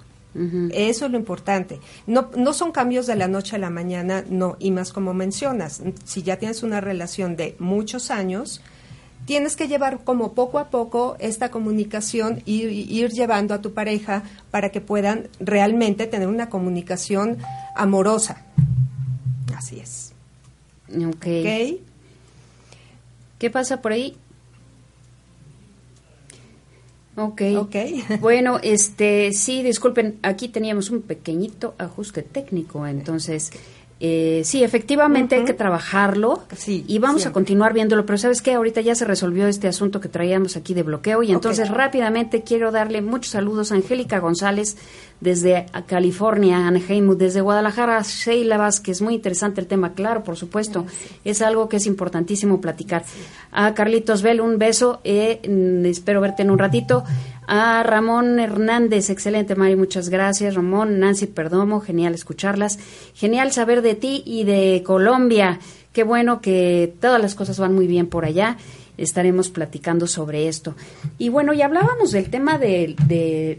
Eso 0.71 1.05
es 1.05 1.11
lo 1.11 1.17
importante. 1.17 1.79
No, 2.07 2.29
no 2.37 2.53
son 2.53 2.71
cambios 2.71 3.07
de 3.07 3.15
la 3.15 3.27
noche 3.27 3.55
a 3.55 3.59
la 3.59 3.69
mañana, 3.69 4.23
no, 4.29 4.55
y 4.59 4.71
más 4.71 4.93
como 4.93 5.13
mencionas, 5.13 5.81
si 6.05 6.21
ya 6.21 6.37
tienes 6.37 6.63
una 6.63 6.79
relación 6.79 7.35
de 7.35 7.55
muchos 7.59 8.11
años, 8.11 8.61
tienes 9.25 9.55
que 9.55 9.67
llevar 9.67 10.03
como 10.03 10.33
poco 10.33 10.59
a 10.59 10.69
poco 10.69 11.15
esta 11.19 11.51
comunicación 11.51 12.41
y 12.45 12.63
ir 12.63 13.11
llevando 13.11 13.53
a 13.53 13.61
tu 13.61 13.73
pareja 13.73 14.23
para 14.49 14.69
que 14.69 14.81
puedan 14.81 15.27
realmente 15.39 16.07
tener 16.07 16.27
una 16.27 16.49
comunicación 16.49 17.37
amorosa. 17.75 18.45
Así 19.55 19.79
es. 19.79 20.13
Ok. 20.89 21.25
¿Qué 23.39 23.49
pasa 23.49 23.81
por 23.81 23.93
ahí? 23.93 24.15
Ok. 27.15 27.41
okay. 27.57 28.03
bueno, 28.21 28.59
este, 28.61 29.33
sí, 29.33 29.63
disculpen, 29.63 30.19
aquí 30.21 30.49
teníamos 30.49 30.89
un 30.89 31.01
pequeñito 31.01 31.73
ajuste 31.77 32.21
técnico, 32.21 32.85
entonces, 32.85 33.51
eh, 34.01 34.43
sí, 34.45 34.63
efectivamente 34.63 35.35
hay 35.35 35.43
que 35.43 35.53
trabajarlo 35.53 36.43
y 36.65 36.99
vamos 36.99 37.25
a 37.25 37.33
continuar 37.33 37.73
viéndolo, 37.73 38.05
pero 38.05 38.17
sabes 38.17 38.41
que 38.41 38.53
ahorita 38.53 38.79
ya 38.79 38.95
se 38.95 39.03
resolvió 39.03 39.45
este 39.47 39.67
asunto 39.67 39.99
que 39.99 40.07
traíamos 40.07 40.55
aquí 40.55 40.73
de 40.73 40.83
bloqueo 40.83 41.21
y 41.21 41.31
entonces 41.31 41.69
rápidamente 41.69 42.43
quiero 42.43 42.71
darle 42.71 43.01
muchos 43.01 43.31
saludos 43.31 43.73
a 43.73 43.75
Angélica 43.75 44.19
González 44.19 44.77
desde 45.19 45.65
California, 45.85 46.65
Anaheim, 46.65 47.17
desde 47.17 47.41
Guadalajara, 47.41 48.01
Sheila 48.01 48.57
Vázquez, 48.57 49.01
muy 49.01 49.15
interesante 49.15 49.59
el 49.59 49.67
tema, 49.67 49.93
claro, 49.93 50.23
por 50.23 50.37
supuesto, 50.37 50.85
es 51.25 51.41
algo 51.41 51.67
que 51.67 51.77
es 51.77 51.85
importantísimo 51.85 52.61
platicar. 52.61 53.03
A 53.51 53.73
Carlitos 53.73 54.21
Bell, 54.21 54.39
un 54.39 54.57
beso, 54.57 55.01
eh, 55.03 55.41
mm, 55.45 55.85
espero 55.87 56.21
verte 56.21 56.43
en 56.43 56.51
un 56.51 56.57
ratito. 56.57 57.03
A 57.51 57.81
Ramón 57.81 58.39
Hernández, 58.39 59.09
excelente, 59.09 59.55
Mari, 59.55 59.75
muchas 59.75 60.09
gracias. 60.09 60.53
Ramón, 60.53 60.99
Nancy 60.99 61.25
Perdomo, 61.25 61.81
genial 61.81 62.13
escucharlas. 62.13 62.77
Genial 63.15 63.51
saber 63.51 63.81
de 63.81 63.95
ti 63.95 64.21
y 64.23 64.43
de 64.43 64.83
Colombia. 64.85 65.59
Qué 65.91 66.03
bueno 66.03 66.41
que 66.41 66.93
todas 67.01 67.19
las 67.19 67.33
cosas 67.33 67.57
van 67.57 67.73
muy 67.73 67.87
bien 67.87 68.05
por 68.05 68.23
allá 68.23 68.57
estaremos 68.97 69.49
platicando 69.49 70.05
sobre 70.05 70.47
esto. 70.47 70.75
Y 71.17 71.29
bueno, 71.29 71.53
y 71.53 71.63
hablábamos 71.63 72.11
del 72.11 72.29
tema 72.29 72.59
de, 72.59 72.95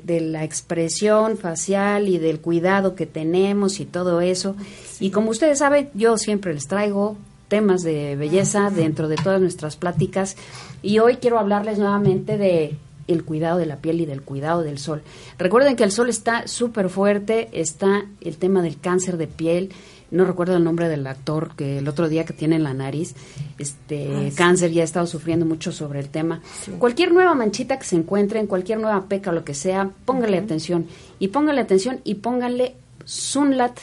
de, 0.04 0.20
la 0.20 0.44
expresión 0.44 1.36
facial 1.36 2.06
y 2.08 2.18
del 2.18 2.40
cuidado 2.40 2.94
que 2.94 3.06
tenemos 3.06 3.80
y 3.80 3.86
todo 3.86 4.20
eso. 4.20 4.54
Y 5.00 5.10
como 5.10 5.30
ustedes 5.30 5.58
saben, 5.58 5.90
yo 5.94 6.16
siempre 6.16 6.54
les 6.54 6.68
traigo 6.68 7.16
temas 7.48 7.82
de 7.82 8.14
belleza 8.14 8.70
dentro 8.70 9.08
de 9.08 9.16
todas 9.16 9.40
nuestras 9.40 9.74
pláticas 9.74 10.36
y 10.82 11.00
hoy 11.00 11.16
quiero 11.16 11.40
hablarles 11.40 11.78
nuevamente 11.78 12.38
de 12.38 12.76
el 13.12 13.24
cuidado 13.24 13.58
de 13.58 13.66
la 13.66 13.76
piel 13.76 14.00
y 14.00 14.06
del 14.06 14.22
cuidado 14.22 14.62
del 14.62 14.78
sol. 14.78 15.02
Recuerden 15.38 15.76
que 15.76 15.84
el 15.84 15.92
sol 15.92 16.08
está 16.08 16.46
súper 16.46 16.88
fuerte, 16.88 17.48
está 17.52 18.06
el 18.20 18.36
tema 18.36 18.62
del 18.62 18.78
cáncer 18.78 19.16
de 19.16 19.26
piel, 19.26 19.70
no 20.10 20.24
recuerdo 20.24 20.56
el 20.56 20.64
nombre 20.64 20.88
del 20.88 21.06
actor 21.06 21.54
que 21.54 21.78
el 21.78 21.88
otro 21.88 22.08
día 22.08 22.24
que 22.24 22.32
tiene 22.32 22.56
en 22.56 22.64
la 22.64 22.74
nariz 22.74 23.14
este 23.58 24.08
ah, 24.12 24.30
cáncer 24.34 24.72
y 24.72 24.80
ha 24.80 24.84
estado 24.84 25.06
sufriendo 25.06 25.46
mucho 25.46 25.70
sobre 25.70 26.00
el 26.00 26.08
tema. 26.08 26.40
Cualquier 26.78 27.12
nueva 27.12 27.34
manchita 27.34 27.78
que 27.78 27.84
se 27.84 27.96
encuentre, 27.96 28.40
en 28.40 28.46
cualquier 28.46 28.80
nueva 28.80 29.06
peca 29.06 29.30
o 29.30 29.32
lo 29.32 29.44
que 29.44 29.54
sea, 29.54 29.90
póngale 30.04 30.38
atención 30.38 30.86
y 31.18 31.28
póngale 31.28 31.60
atención 31.60 32.00
y 32.04 32.16
póngale 32.16 32.74
Sunlat 33.04 33.78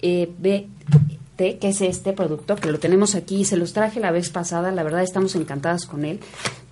eh, 0.00 0.30
que 1.38 1.56
es 1.62 1.80
este 1.80 2.12
producto 2.12 2.56
que 2.56 2.70
lo 2.72 2.80
tenemos 2.80 3.14
aquí, 3.14 3.44
se 3.44 3.56
los 3.56 3.72
traje 3.72 4.00
la 4.00 4.10
vez 4.10 4.28
pasada, 4.28 4.72
la 4.72 4.82
verdad 4.82 5.04
estamos 5.04 5.36
encantadas 5.36 5.86
con 5.86 6.04
él, 6.04 6.18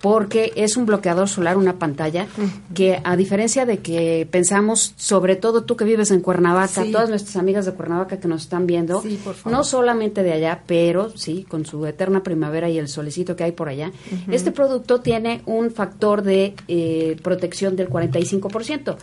porque 0.01 0.51
es 0.57 0.75
un 0.75 0.85
bloqueador 0.85 1.29
solar, 1.29 1.55
una 1.55 1.79
pantalla, 1.79 2.27
que 2.75 2.99
a 3.01 3.15
diferencia 3.15 3.65
de 3.65 3.77
que 3.79 4.27
pensamos, 4.29 4.93
sobre 4.97 5.37
todo 5.37 5.63
tú 5.63 5.77
que 5.77 5.85
vives 5.85 6.11
en 6.11 6.19
Cuernavaca, 6.19 6.83
todas 6.91 7.09
nuestras 7.09 7.37
amigas 7.37 7.65
de 7.65 7.71
Cuernavaca 7.71 8.19
que 8.19 8.27
nos 8.27 8.43
están 8.43 8.67
viendo, 8.67 9.01
no 9.45 9.63
solamente 9.63 10.21
de 10.21 10.33
allá, 10.33 10.63
pero 10.67 11.15
sí, 11.15 11.45
con 11.47 11.65
su 11.65 11.85
eterna 11.85 12.21
primavera 12.21 12.69
y 12.69 12.77
el 12.77 12.89
solecito 12.89 13.37
que 13.37 13.45
hay 13.45 13.53
por 13.53 13.69
allá, 13.69 13.93
este 14.29 14.51
producto 14.51 14.99
tiene 14.99 15.43
un 15.45 15.71
factor 15.71 16.23
de 16.23 16.55
eh, 16.67 17.15
protección 17.23 17.77
del 17.77 17.89
45% 17.89 18.97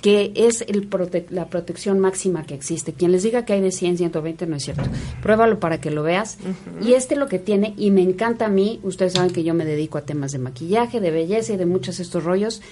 que 0.00 0.32
es 0.34 0.62
el 0.62 0.88
la 1.30 1.48
protección 1.48 1.98
máxima 1.98 2.44
que 2.44 2.54
existe. 2.54 2.92
Quien 2.92 3.12
les 3.12 3.22
diga 3.22 3.44
que 3.44 3.52
hay 3.52 3.60
de 3.60 3.70
100, 3.70 3.98
120 3.98 4.46
no 4.46 4.56
es 4.56 4.64
cierto. 4.64 4.82
Pruébalo 5.22 5.60
para 5.60 5.80
que 5.80 5.90
lo 5.90 6.02
veas. 6.02 6.38
Y 6.82 6.94
este 6.94 7.16
lo 7.16 7.28
que 7.28 7.38
tiene, 7.38 7.74
y 7.76 7.90
me 7.90 8.02
encanta 8.02 8.46
a 8.46 8.48
mí, 8.48 8.80
ustedes 8.82 9.14
saben 9.14 9.32
que 9.32 9.44
yo 9.44 9.54
me 9.54 9.64
dedico 9.64 9.98
a 9.98 10.02
temas 10.02 10.32
de 10.32 10.38
maquillaje, 10.38 11.00
de 11.00 11.10
belleza 11.10 11.52
y 11.52 11.56
de 11.56 11.66
muchos 11.66 12.00
estos 12.00 12.24
rollos, 12.24 12.62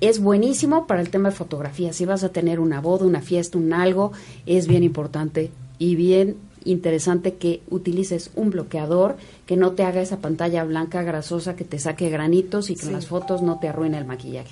es 0.00 0.20
buenísimo 0.20 0.86
para 0.86 1.00
el 1.00 1.10
tema 1.10 1.30
de 1.30 1.36
fotografía. 1.36 1.92
Si 1.92 2.04
vas 2.04 2.24
a 2.24 2.30
tener 2.30 2.60
una 2.60 2.80
boda, 2.80 3.04
una 3.04 3.20
fiesta, 3.20 3.58
un 3.58 3.72
algo, 3.72 4.12
es 4.46 4.66
bien 4.66 4.84
importante 4.84 5.50
y 5.78 5.96
bien 5.96 6.36
interesante 6.64 7.34
que 7.34 7.62
utilices 7.70 8.30
un 8.34 8.50
bloqueador 8.50 9.16
que 9.46 9.56
no 9.56 9.72
te 9.72 9.82
haga 9.84 10.02
esa 10.02 10.18
pantalla 10.18 10.64
blanca 10.64 11.02
grasosa, 11.02 11.56
que 11.56 11.64
te 11.64 11.78
saque 11.78 12.10
granitos 12.10 12.70
y 12.70 12.76
que 12.76 12.90
las 12.90 13.06
fotos 13.06 13.42
no 13.42 13.58
te 13.58 13.68
arruine 13.68 13.98
el 13.98 14.04
maquillaje. 14.04 14.50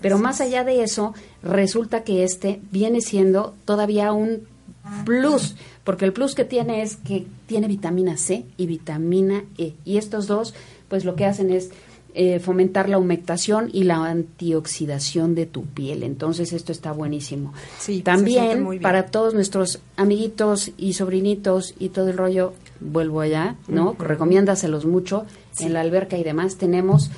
Pero 0.00 0.18
más 0.18 0.40
allá 0.40 0.64
de 0.64 0.82
eso, 0.82 1.14
resulta 1.42 2.04
que 2.04 2.24
este 2.24 2.60
viene 2.70 3.00
siendo 3.00 3.54
todavía 3.64 4.12
un 4.12 4.48
plus, 5.04 5.56
porque 5.84 6.04
el 6.04 6.12
plus 6.12 6.34
que 6.34 6.44
tiene 6.44 6.82
es 6.82 6.96
que 6.96 7.26
tiene 7.46 7.68
vitamina 7.68 8.16
C 8.16 8.46
y 8.56 8.66
vitamina 8.66 9.44
E. 9.58 9.74
Y 9.84 9.98
estos 9.98 10.26
dos, 10.26 10.54
pues 10.88 11.04
lo 11.04 11.16
que 11.16 11.26
hacen 11.26 11.50
es 11.50 11.70
eh, 12.12 12.40
fomentar 12.40 12.88
la 12.88 12.98
humectación 12.98 13.70
y 13.72 13.84
la 13.84 14.04
antioxidación 14.04 15.36
de 15.36 15.46
tu 15.46 15.66
piel. 15.66 16.02
Entonces 16.02 16.52
esto 16.52 16.72
está 16.72 16.90
buenísimo. 16.90 17.52
También 18.02 18.80
para 18.80 19.06
todos 19.06 19.32
nuestros 19.32 19.80
amiguitos 19.96 20.72
y 20.76 20.94
sobrinitos 20.94 21.74
y 21.78 21.90
todo 21.90 22.08
el 22.08 22.16
rollo, 22.16 22.52
vuelvo 22.80 23.20
allá, 23.20 23.54
¿no? 23.68 23.94
Recomiéndaselos 23.96 24.86
mucho 24.86 25.24
en 25.60 25.72
la 25.72 25.82
alberca 25.82 26.18
y 26.18 26.24
demás. 26.24 26.56
Tenemos 26.56 27.12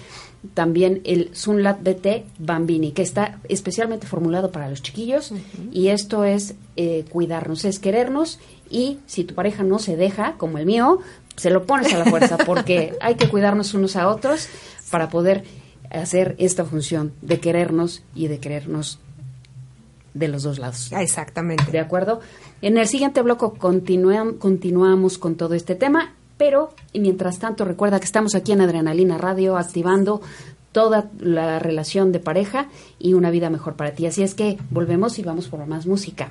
también 0.55 1.01
el 1.05 1.31
Sunlat 1.35 1.83
BT 1.83 2.25
Bambini, 2.39 2.93
que 2.93 3.03
está 3.03 3.39
especialmente 3.49 4.07
formulado 4.07 4.51
para 4.51 4.69
los 4.69 4.83
chiquillos 4.83 5.33
y 5.71 5.89
esto 5.89 6.25
es 6.25 6.55
eh, 6.77 7.05
cuidarnos, 7.09 7.65
es 7.65 7.79
querernos 7.79 8.41
y 8.69 8.99
si 9.07 9.25
tu 9.25 9.35
pareja 9.35 9.63
no 9.63 9.79
se 9.79 9.97
deja, 9.97 10.35
como 10.39 10.59
el 10.59 10.67
mío, 10.67 11.01
se 11.37 11.51
lo 11.51 11.65
pones 11.65 11.93
a 11.95 11.99
la 11.99 12.07
fuerza 12.07 12.39
porque 12.39 12.97
hay 13.01 13.15
que 13.15 13.29
cuidarnos 13.29 13.75
unos 13.75 13.97
a 13.97 14.09
otros 14.09 14.49
para 14.91 15.09
poder 15.09 15.45
hacer 15.91 16.35
esta 16.39 16.65
función 16.65 17.13
de 17.23 17.39
querernos 17.39 18.03
y 18.15 18.27
de 18.27 18.39
querernos 18.39 18.99
de 20.15 20.29
los 20.29 20.43
dos 20.43 20.59
lados. 20.59 20.91
Exactamente. 20.93 21.71
¿De 21.71 21.79
acuerdo? 21.79 22.21
En 22.61 22.79
el 22.79 22.87
siguiente 22.87 23.23
bloque 23.23 23.47
continuamos 23.59 25.19
con 25.19 25.37
todo 25.37 25.55
este 25.55 25.75
tema 25.75 26.15
pero, 26.43 26.71
y 26.93 26.99
mientras 26.99 27.39
tanto, 27.39 27.65
recuerda 27.65 28.01
que 28.01 28.05
estamos 28.05 28.35
aquí 28.35 28.51
en 28.51 28.63
Adrenalina 28.63 29.17
Radio 29.17 29.57
activando 29.57 30.21
toda 30.73 31.09
la 31.21 31.61
relación 31.61 32.11
de 32.11 32.19
pareja 32.19 32.67
y 32.99 33.15
una 33.15 33.31
vida 33.31 33.49
mejor 33.49 33.77
para 33.77 33.93
ti. 33.93 34.07
Así 34.07 34.25
es 34.25 34.35
que 34.35 34.59
volvemos 34.69 35.21
y 35.21 35.23
vamos 35.23 35.47
por 35.47 35.65
más 35.69 35.87
música. 35.87 36.31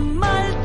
mal 0.00 0.57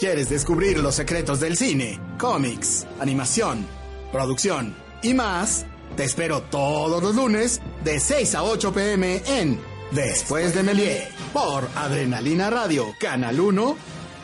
¿Quieres 0.00 0.30
descubrir 0.30 0.78
los 0.78 0.94
secretos 0.94 1.40
del 1.40 1.58
cine, 1.58 2.00
cómics, 2.18 2.86
animación, 3.00 3.66
producción 4.10 4.74
y 5.02 5.12
más? 5.12 5.66
Te 5.94 6.04
espero 6.04 6.40
todos 6.40 7.02
los 7.02 7.14
lunes 7.14 7.60
de 7.84 8.00
6 8.00 8.34
a 8.36 8.44
8 8.44 8.72
pm 8.72 9.20
en 9.26 9.60
Después 9.90 10.54
de 10.54 10.62
Melié 10.62 11.06
por 11.34 11.68
Adrenalina 11.76 12.48
Radio, 12.48 12.86
Canal 12.98 13.38
1, 13.38 13.76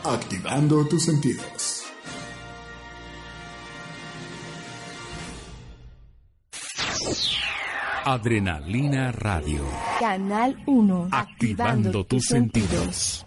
activando 0.05 0.83
tus 0.87 1.05
sentidos. 1.05 1.83
Adrenalina 8.03 9.11
Radio. 9.11 9.63
Canal 9.99 10.57
1. 10.65 11.09
Activando, 11.11 12.03
tus 12.03 12.25
sentidos. 12.25 13.26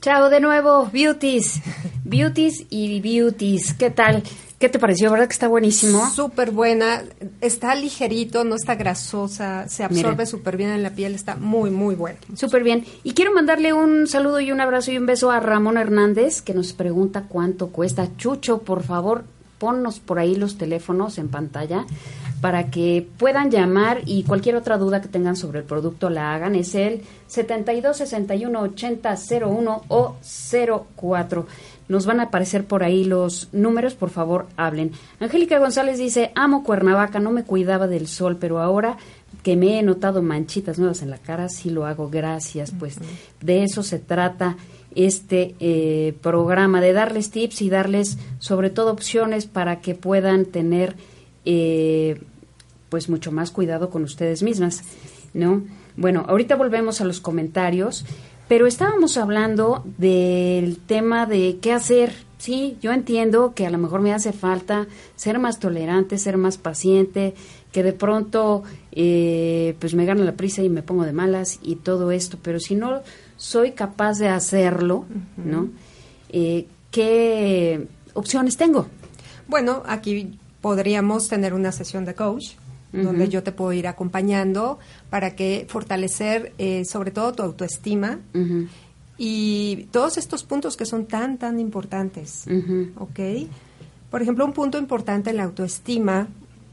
Chao 0.00 0.30
de 0.30 0.38
nuevo, 0.38 0.88
beauties. 0.92 1.60
Beauties 2.04 2.66
y 2.70 3.00
beauties. 3.00 3.74
¿Qué 3.74 3.90
tal? 3.90 4.22
¿Qué 4.60 4.68
te 4.68 4.78
pareció? 4.78 5.10
¿Verdad 5.10 5.26
que 5.26 5.32
está 5.32 5.48
buenísimo? 5.48 6.08
Súper 6.10 6.52
buena. 6.52 7.02
Está 7.40 7.74
ligerito, 7.74 8.44
no 8.44 8.54
está 8.54 8.76
grasosa, 8.76 9.66
se 9.68 9.82
absorbe 9.82 10.24
súper 10.26 10.56
bien 10.56 10.70
en 10.70 10.84
la 10.84 10.90
piel, 10.90 11.16
está 11.16 11.34
muy, 11.34 11.70
muy 11.70 11.96
bueno. 11.96 12.18
Súper 12.34 12.62
bien. 12.62 12.84
Y 13.02 13.14
quiero 13.14 13.32
mandarle 13.32 13.72
un 13.72 14.06
saludo 14.06 14.38
y 14.38 14.52
un 14.52 14.60
abrazo 14.60 14.92
y 14.92 14.98
un 14.98 15.06
beso 15.06 15.32
a 15.32 15.40
Ramón 15.40 15.76
Hernández, 15.76 16.42
que 16.42 16.54
nos 16.54 16.72
pregunta 16.72 17.24
cuánto 17.28 17.68
cuesta. 17.68 18.08
Chucho, 18.16 18.58
por 18.58 18.84
favor, 18.84 19.24
ponnos 19.58 19.98
por 19.98 20.20
ahí 20.20 20.36
los 20.36 20.58
teléfonos 20.58 21.18
en 21.18 21.28
pantalla 21.28 21.86
para 22.40 22.70
que 22.70 23.06
puedan 23.18 23.50
llamar 23.50 24.02
y 24.06 24.22
cualquier 24.22 24.56
otra 24.56 24.78
duda 24.78 25.00
que 25.00 25.08
tengan 25.08 25.36
sobre 25.36 25.60
el 25.60 25.64
producto 25.64 26.10
la 26.10 26.34
hagan. 26.34 26.54
Es 26.54 26.74
el 26.74 27.02
72 27.26 27.96
61 27.96 28.60
80 28.60 29.14
01 29.44 29.82
o 29.88 30.16
04. 30.96 31.46
Nos 31.88 32.06
van 32.06 32.20
a 32.20 32.24
aparecer 32.24 32.64
por 32.64 32.84
ahí 32.84 33.04
los 33.04 33.48
números, 33.52 33.94
por 33.94 34.10
favor, 34.10 34.46
hablen. 34.56 34.92
Angélica 35.20 35.58
González 35.58 35.98
dice, 35.98 36.32
amo 36.34 36.62
Cuernavaca, 36.62 37.18
no 37.18 37.30
me 37.30 37.44
cuidaba 37.44 37.86
del 37.86 38.06
sol, 38.08 38.36
pero 38.38 38.60
ahora 38.60 38.98
que 39.42 39.56
me 39.56 39.78
he 39.78 39.82
notado 39.82 40.22
manchitas 40.22 40.78
nuevas 40.78 41.02
en 41.02 41.10
la 41.10 41.18
cara, 41.18 41.48
sí 41.48 41.70
lo 41.70 41.86
hago, 41.86 42.08
gracias. 42.08 42.72
Pues 42.78 42.98
de 43.40 43.62
eso 43.62 43.82
se 43.82 43.98
trata 43.98 44.56
este 44.94 45.54
eh, 45.60 46.14
programa, 46.20 46.80
de 46.80 46.92
darles 46.92 47.30
tips 47.30 47.62
y 47.62 47.70
darles 47.70 48.18
sobre 48.38 48.70
todo 48.70 48.92
opciones 48.92 49.46
para 49.46 49.80
que 49.80 49.94
puedan 49.94 50.44
tener 50.44 50.96
eh, 51.50 52.20
pues 52.90 53.08
mucho 53.08 53.32
más 53.32 53.50
cuidado 53.50 53.88
con 53.88 54.02
ustedes 54.02 54.42
mismas, 54.42 54.82
¿no? 55.32 55.62
Bueno, 55.96 56.26
ahorita 56.28 56.56
volvemos 56.56 57.00
a 57.00 57.06
los 57.06 57.22
comentarios, 57.22 58.04
pero 58.48 58.66
estábamos 58.66 59.16
hablando 59.16 59.82
del 59.96 60.76
tema 60.76 61.24
de 61.24 61.58
qué 61.62 61.72
hacer. 61.72 62.12
Sí, 62.36 62.76
yo 62.82 62.92
entiendo 62.92 63.54
que 63.54 63.66
a 63.66 63.70
lo 63.70 63.78
mejor 63.78 64.02
me 64.02 64.12
hace 64.12 64.34
falta 64.34 64.88
ser 65.16 65.38
más 65.38 65.58
tolerante, 65.58 66.18
ser 66.18 66.36
más 66.36 66.58
paciente, 66.58 67.34
que 67.72 67.82
de 67.82 67.94
pronto 67.94 68.62
eh, 68.92 69.74
pues 69.80 69.94
me 69.94 70.04
gana 70.04 70.22
la 70.24 70.36
prisa 70.36 70.62
y 70.62 70.68
me 70.68 70.82
pongo 70.82 71.04
de 71.04 71.14
malas 71.14 71.60
y 71.62 71.76
todo 71.76 72.10
esto, 72.10 72.38
pero 72.42 72.60
si 72.60 72.74
no 72.74 73.00
soy 73.38 73.72
capaz 73.72 74.18
de 74.18 74.28
hacerlo, 74.28 75.06
¿no? 75.38 75.70
Eh, 76.28 76.66
¿Qué 76.90 77.86
opciones 78.12 78.58
tengo? 78.58 78.86
Bueno, 79.48 79.82
aquí 79.86 80.37
podríamos 80.60 81.28
tener 81.28 81.54
una 81.54 81.72
sesión 81.72 82.04
de 82.04 82.14
coach 82.14 82.52
donde 82.92 83.28
yo 83.28 83.42
te 83.42 83.52
puedo 83.52 83.72
ir 83.72 83.86
acompañando 83.86 84.78
para 85.10 85.36
que 85.36 85.66
fortalecer 85.68 86.54
eh, 86.58 86.84
sobre 86.84 87.10
todo 87.10 87.32
tu 87.32 87.42
autoestima. 87.42 88.18
Y 89.18 89.88
todos 89.90 90.16
estos 90.16 90.44
puntos 90.44 90.76
que 90.76 90.86
son 90.86 91.06
tan, 91.06 91.38
tan 91.38 91.58
importantes, 91.58 92.44
¿ok? 92.96 93.20
Por 94.10 94.22
ejemplo, 94.22 94.44
un 94.44 94.52
punto 94.52 94.78
importante 94.78 95.30
en 95.30 95.36
la 95.36 95.44
autoestima 95.44 96.28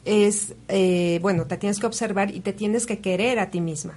es, 0.05 0.53
eh, 0.67 1.19
bueno, 1.21 1.45
te 1.45 1.57
tienes 1.57 1.79
que 1.79 1.87
observar 1.87 2.33
y 2.33 2.39
te 2.39 2.53
tienes 2.53 2.85
que 2.85 2.99
querer 2.99 3.39
a 3.39 3.49
ti 3.49 3.59
misma. 3.59 3.95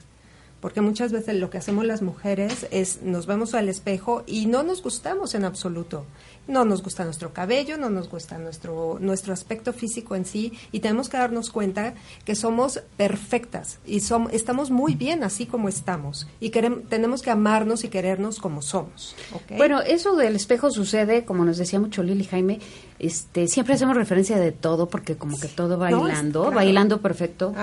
Porque 0.60 0.80
muchas 0.80 1.12
veces 1.12 1.36
lo 1.36 1.50
que 1.50 1.58
hacemos 1.58 1.84
las 1.84 2.02
mujeres 2.02 2.66
es 2.72 3.02
nos 3.02 3.26
vemos 3.26 3.54
al 3.54 3.68
espejo 3.68 4.24
y 4.26 4.46
no 4.46 4.64
nos 4.64 4.82
gustamos 4.82 5.36
en 5.36 5.44
absoluto 5.44 6.04
no 6.48 6.64
nos 6.64 6.82
gusta 6.82 7.04
nuestro 7.04 7.32
cabello, 7.32 7.76
no 7.76 7.90
nos 7.90 8.08
gusta 8.08 8.38
nuestro, 8.38 8.98
nuestro 9.00 9.32
aspecto 9.32 9.72
físico 9.72 10.16
en 10.16 10.24
sí 10.24 10.52
y 10.72 10.80
tenemos 10.80 11.08
que 11.08 11.18
darnos 11.18 11.50
cuenta 11.50 11.94
que 12.24 12.34
somos 12.34 12.82
perfectas 12.96 13.78
y 13.86 14.00
somos, 14.00 14.32
estamos 14.32 14.70
muy 14.70 14.94
bien 14.94 15.22
así 15.22 15.46
como 15.46 15.68
estamos 15.68 16.26
y 16.40 16.50
queremos, 16.50 16.88
tenemos 16.88 17.22
que 17.22 17.30
amarnos 17.30 17.84
y 17.84 17.88
querernos 17.88 18.40
como 18.40 18.62
somos. 18.62 19.14
Bueno, 19.56 19.80
eso 19.82 20.16
del 20.16 20.34
espejo 20.34 20.70
sucede, 20.70 21.24
como 21.24 21.44
nos 21.44 21.58
decía 21.58 21.78
mucho 21.78 22.02
Lili 22.02 22.24
Jaime, 22.24 22.60
este, 22.98 23.46
siempre 23.46 23.74
hacemos 23.74 23.96
referencia 23.96 24.38
de 24.38 24.50
todo 24.50 24.88
porque 24.88 25.16
como 25.16 25.38
que 25.38 25.46
todo 25.48 25.78
bailando, 25.78 26.50
bailando 26.50 27.00
perfecto. 27.00 27.54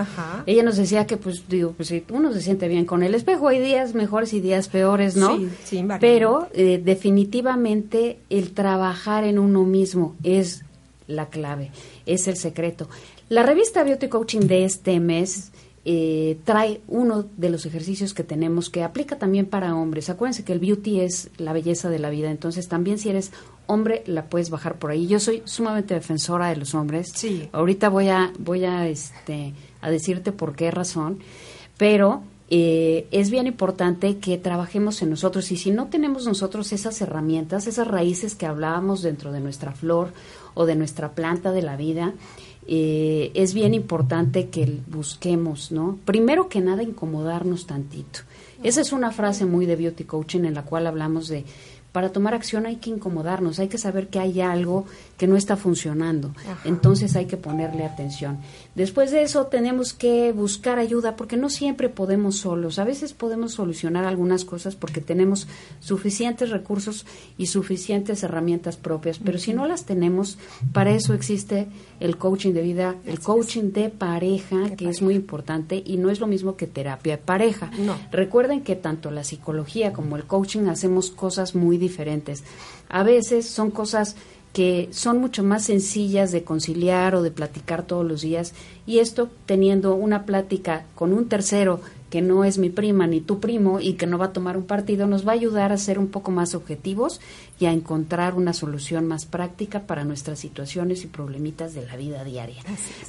Ella 0.45 0.63
nos 0.63 0.77
decía 0.77 1.05
que 1.05 1.17
pues 1.17 1.43
digo, 1.49 1.73
pues 1.75 1.89
si 1.89 2.03
uno 2.09 2.31
se 2.31 2.41
siente 2.41 2.67
bien 2.67 2.85
con 2.85 3.03
el 3.03 3.13
espejo, 3.15 3.49
hay 3.49 3.59
días 3.59 3.93
mejores 3.93 4.33
y 4.33 4.39
días 4.39 4.69
peores, 4.69 5.17
¿no? 5.17 5.37
Sí, 5.37 5.49
sí, 5.63 5.85
Pero 5.99 6.47
eh, 6.53 6.81
definitivamente 6.83 8.19
el 8.29 8.53
trabajar 8.53 9.25
en 9.25 9.39
uno 9.39 9.63
mismo 9.63 10.15
es 10.23 10.63
la 11.07 11.27
clave, 11.27 11.71
es 12.05 12.27
el 12.27 12.37
secreto. 12.37 12.87
La 13.27 13.43
revista 13.43 13.83
Beauty 13.83 14.07
Coaching 14.07 14.41
de 14.41 14.65
este 14.65 14.99
mes 14.99 15.51
eh, 15.87 16.39
trae 16.43 16.81
uno 16.87 17.25
de 17.37 17.49
los 17.49 17.67
ejercicios 17.67 18.15
que 18.15 18.23
tenemos 18.23 18.71
que 18.71 18.83
aplica 18.83 19.17
también 19.17 19.45
para 19.45 19.75
hombres. 19.75 20.09
Acuérdense 20.09 20.43
que 20.43 20.51
el 20.51 20.59
beauty 20.59 21.01
es 21.01 21.29
la 21.37 21.53
belleza 21.53 21.89
de 21.89 21.99
la 21.99 22.09
vida, 22.09 22.31
entonces 22.31 22.67
también 22.67 22.97
si 22.97 23.09
eres 23.09 23.31
hombre 23.67 24.03
la 24.07 24.25
puedes 24.25 24.49
bajar 24.49 24.79
por 24.79 24.89
ahí. 24.89 25.07
Yo 25.07 25.19
soy 25.19 25.43
sumamente 25.45 25.93
defensora 25.93 26.49
de 26.49 26.55
los 26.55 26.73
hombres. 26.73 27.11
Sí. 27.13 27.49
Ahorita 27.51 27.89
voy 27.89 28.09
a 28.09 28.33
voy 28.39 28.65
a 28.65 28.87
este 28.87 29.53
a 29.81 29.91
decirte 29.91 30.31
por 30.31 30.55
qué 30.55 30.71
razón, 30.71 31.19
pero 31.77 32.23
eh, 32.49 33.07
es 33.11 33.31
bien 33.31 33.47
importante 33.47 34.17
que 34.17 34.37
trabajemos 34.37 35.01
en 35.01 35.09
nosotros 35.09 35.51
y 35.51 35.57
si 35.57 35.71
no 35.71 35.87
tenemos 35.87 36.25
nosotros 36.25 36.73
esas 36.73 37.01
herramientas, 37.01 37.65
esas 37.67 37.87
raíces 37.87 38.35
que 38.35 38.45
hablábamos 38.45 39.01
dentro 39.01 39.31
de 39.31 39.39
nuestra 39.39 39.71
flor 39.71 40.13
o 40.53 40.65
de 40.65 40.75
nuestra 40.75 41.13
planta 41.13 41.51
de 41.51 41.63
la 41.63 41.75
vida, 41.75 42.13
eh, 42.67 43.31
es 43.35 43.53
bien 43.53 43.73
importante 43.73 44.49
que 44.49 44.79
busquemos, 44.87 45.71
¿no? 45.71 45.99
Primero 46.05 46.49
que 46.49 46.61
nada, 46.61 46.83
incomodarnos 46.83 47.67
tantito. 47.67 48.21
Esa 48.63 48.81
es 48.81 48.91
una 48.91 49.11
frase 49.11 49.45
muy 49.45 49.65
de 49.65 49.75
beauty 49.75 50.05
coaching 50.05 50.45
en 50.45 50.55
la 50.55 50.63
cual 50.63 50.87
hablamos 50.87 51.27
de 51.27 51.45
para 51.95 52.11
tomar 52.11 52.33
acción 52.33 52.65
hay 52.65 52.75
que 52.75 52.89
incomodarnos, 52.89 53.57
hay 53.59 53.69
que 53.69 53.77
saber 53.77 54.09
que 54.09 54.19
hay 54.19 54.41
algo 54.41 54.83
que 55.17 55.27
no 55.27 55.37
está 55.37 55.55
funcionando. 55.55 56.33
Entonces 56.65 57.15
hay 57.15 57.25
que 57.25 57.37
ponerle 57.37 57.85
atención. 57.85 58.39
Después 58.75 59.11
de 59.11 59.23
eso 59.23 59.45
tenemos 59.47 59.93
que 59.93 60.31
buscar 60.33 60.77
ayuda 60.77 61.15
porque 61.15 61.37
no 61.37 61.49
siempre 61.49 61.89
podemos 61.89 62.37
solos. 62.37 62.79
A 62.79 62.83
veces 62.83 63.13
podemos 63.13 63.53
solucionar 63.53 64.05
algunas 64.05 64.43
cosas 64.43 64.75
porque 64.75 65.01
tenemos 65.01 65.47
suficientes 65.79 66.49
recursos 66.49 67.05
y 67.37 67.47
suficientes 67.47 68.23
herramientas 68.23 68.77
propias, 68.77 69.19
pero 69.19 69.39
si 69.39 69.53
no 69.53 69.67
las 69.67 69.85
tenemos, 69.85 70.37
para 70.73 70.91
eso 70.91 71.13
existe 71.13 71.67
el 71.99 72.17
coaching 72.17 72.53
de 72.53 72.61
vida, 72.61 72.95
el 73.05 73.19
coaching 73.19 73.71
de 73.71 73.89
pareja, 73.89 74.75
que 74.75 74.89
es 74.89 75.01
muy 75.01 75.15
importante 75.15 75.81
y 75.85 75.97
no 75.97 76.09
es 76.09 76.19
lo 76.19 76.27
mismo 76.27 76.57
que 76.57 76.67
terapia 76.67 77.17
de 77.17 77.23
pareja. 77.23 77.71
Recuerden 78.11 78.61
que 78.61 78.75
tanto 78.75 79.11
la 79.11 79.23
psicología 79.23 79.93
como 79.93 80.17
el 80.17 80.25
coaching 80.25 80.67
hacemos 80.67 81.09
cosas 81.09 81.55
muy 81.55 81.77
diferentes. 81.77 82.43
A 82.89 83.03
veces 83.03 83.47
son 83.47 83.71
cosas 83.71 84.15
que 84.55 84.87
son 84.91 85.19
mucho 85.19 85.43
más 85.43 85.65
sencillas 85.65 86.31
de 86.31 86.45
conciliar 86.45 87.13
o 87.13 87.21
de 87.21 87.29
platicar 87.29 87.83
todos 87.83 88.05
los 88.05 88.21
días 88.21 88.53
y 88.85 88.99
esto 88.99 89.29
teniendo 89.45 89.95
una 89.95 90.23
plática 90.23 90.85
con 90.95 91.11
un 91.11 91.27
tercero 91.27 91.81
que 92.09 92.21
no 92.21 92.45
es 92.45 92.57
mi 92.57 92.69
prima 92.69 93.05
ni 93.05 93.19
tu 93.19 93.41
primo 93.41 93.81
y 93.81 93.95
que 93.95 94.07
no 94.07 94.17
va 94.17 94.27
a 94.27 94.31
tomar 94.31 94.55
un 94.55 94.63
partido 94.63 95.07
nos 95.07 95.27
va 95.27 95.33
a 95.33 95.35
ayudar 95.35 95.73
a 95.73 95.77
ser 95.77 95.99
un 95.99 96.07
poco 96.07 96.31
más 96.31 96.55
objetivos 96.55 97.19
y 97.59 97.65
a 97.65 97.73
encontrar 97.73 98.35
una 98.35 98.53
solución 98.53 99.05
más 99.05 99.25
práctica 99.25 99.81
para 99.81 100.05
nuestras 100.05 100.39
situaciones 100.39 101.03
y 101.03 101.07
problemitas 101.07 101.73
de 101.73 101.85
la 101.85 101.97
vida 101.97 102.23
diaria, 102.23 102.63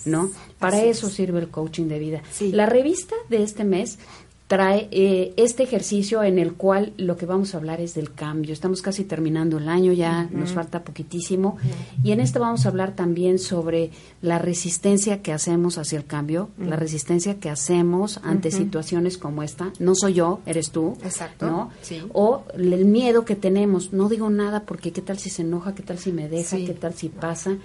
¿no? 0.05 0.31
Para 0.59 0.83
eso 0.83 1.09
sirve 1.09 1.39
el 1.39 1.49
coaching 1.49 1.87
de 1.87 2.01
vida. 2.01 2.23
La 2.41 2.67
revista 2.67 3.15
de 3.29 3.45
este 3.45 3.63
mes 3.63 4.01
trae 4.47 4.89
eh, 4.93 5.35
este 5.37 5.65
ejercicio 5.65 6.23
en 6.23 6.39
el 6.39 6.55
cual 6.55 6.93
lo 6.97 7.17
que 7.17 7.27
vamos 7.27 7.55
a 7.55 7.59
hablar 7.59 7.81
es 7.81 7.95
del 7.95 8.13
cambio. 8.13 8.53
Estamos 8.53 8.81
casi 8.81 9.05
terminando 9.05 9.59
el 9.59 9.69
año, 9.69 9.93
ya 9.93 10.29
nos 10.31 10.53
falta 10.53 10.85
poquitísimo. 10.85 11.57
Y 12.05 12.13
en 12.13 12.21
este 12.21 12.39
vamos 12.39 12.65
a 12.65 12.69
hablar 12.69 12.95
también 12.95 13.41
sobre 13.41 13.91
la 14.23 14.39
resistencia 14.39 15.21
que 15.21 15.33
hacemos 15.33 15.79
hacia 15.79 15.99
el 15.99 16.07
cambio, 16.07 16.51
la 16.59 16.77
resistencia 16.77 17.41
que 17.41 17.51
hacemos 17.51 18.21
ante 18.23 18.53
situaciones 18.53 19.19
como 19.19 19.43
esta. 19.43 19.73
No 19.81 19.95
soy 19.97 20.15
yo, 20.15 20.41
eres 20.47 20.71
tú. 20.71 20.97
Exacto. 21.03 21.47
¿no? 21.47 21.71
O 22.13 22.45
el 22.55 22.85
miedo 22.85 23.25
que 23.25 23.35
tenemos. 23.35 23.93
No 23.93 24.09
digo 24.09 24.31
nada 24.31 24.63
porque 24.65 24.93
qué 24.93 25.03
tal 25.03 25.19
si 25.19 25.29
se 25.29 25.43
enoja, 25.43 25.75
qué 25.75 25.83
tal 25.83 25.99
si 25.99 26.13
me 26.13 26.29
deja, 26.29 26.57
qué 26.57 26.75
tal 26.75 26.95
si 26.95 27.09
pasa. 27.09 27.57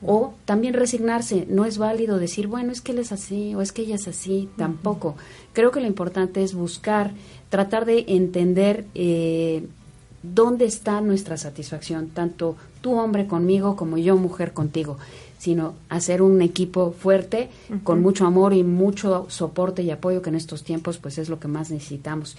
O 0.00 0.34
también 0.44 0.74
resignarse, 0.74 1.46
no 1.48 1.64
es 1.64 1.76
válido 1.76 2.18
decir, 2.18 2.46
bueno, 2.46 2.70
es 2.70 2.80
que 2.80 2.92
él 2.92 2.98
es 2.98 3.10
así 3.10 3.56
o 3.56 3.62
es 3.62 3.72
que 3.72 3.82
ella 3.82 3.96
es 3.96 4.06
así, 4.06 4.48
tampoco. 4.56 5.16
Creo 5.58 5.72
que 5.72 5.80
lo 5.80 5.88
importante 5.88 6.44
es 6.44 6.54
buscar, 6.54 7.10
tratar 7.48 7.84
de 7.84 8.04
entender 8.06 8.86
eh, 8.94 9.66
dónde 10.22 10.66
está 10.66 11.00
nuestra 11.00 11.36
satisfacción, 11.36 12.10
tanto 12.10 12.54
tú 12.80 12.92
hombre 12.92 13.26
conmigo 13.26 13.74
como 13.74 13.98
yo 13.98 14.16
mujer 14.16 14.52
contigo, 14.52 14.98
sino 15.36 15.74
hacer 15.88 16.22
un 16.22 16.42
equipo 16.42 16.92
fuerte, 16.92 17.50
con 17.82 18.00
mucho 18.00 18.24
amor 18.24 18.54
y 18.54 18.62
mucho 18.62 19.26
soporte 19.30 19.82
y 19.82 19.90
apoyo, 19.90 20.22
que 20.22 20.30
en 20.30 20.36
estos 20.36 20.62
tiempos 20.62 20.98
pues 20.98 21.18
es 21.18 21.28
lo 21.28 21.40
que 21.40 21.48
más 21.48 21.72
necesitamos. 21.72 22.36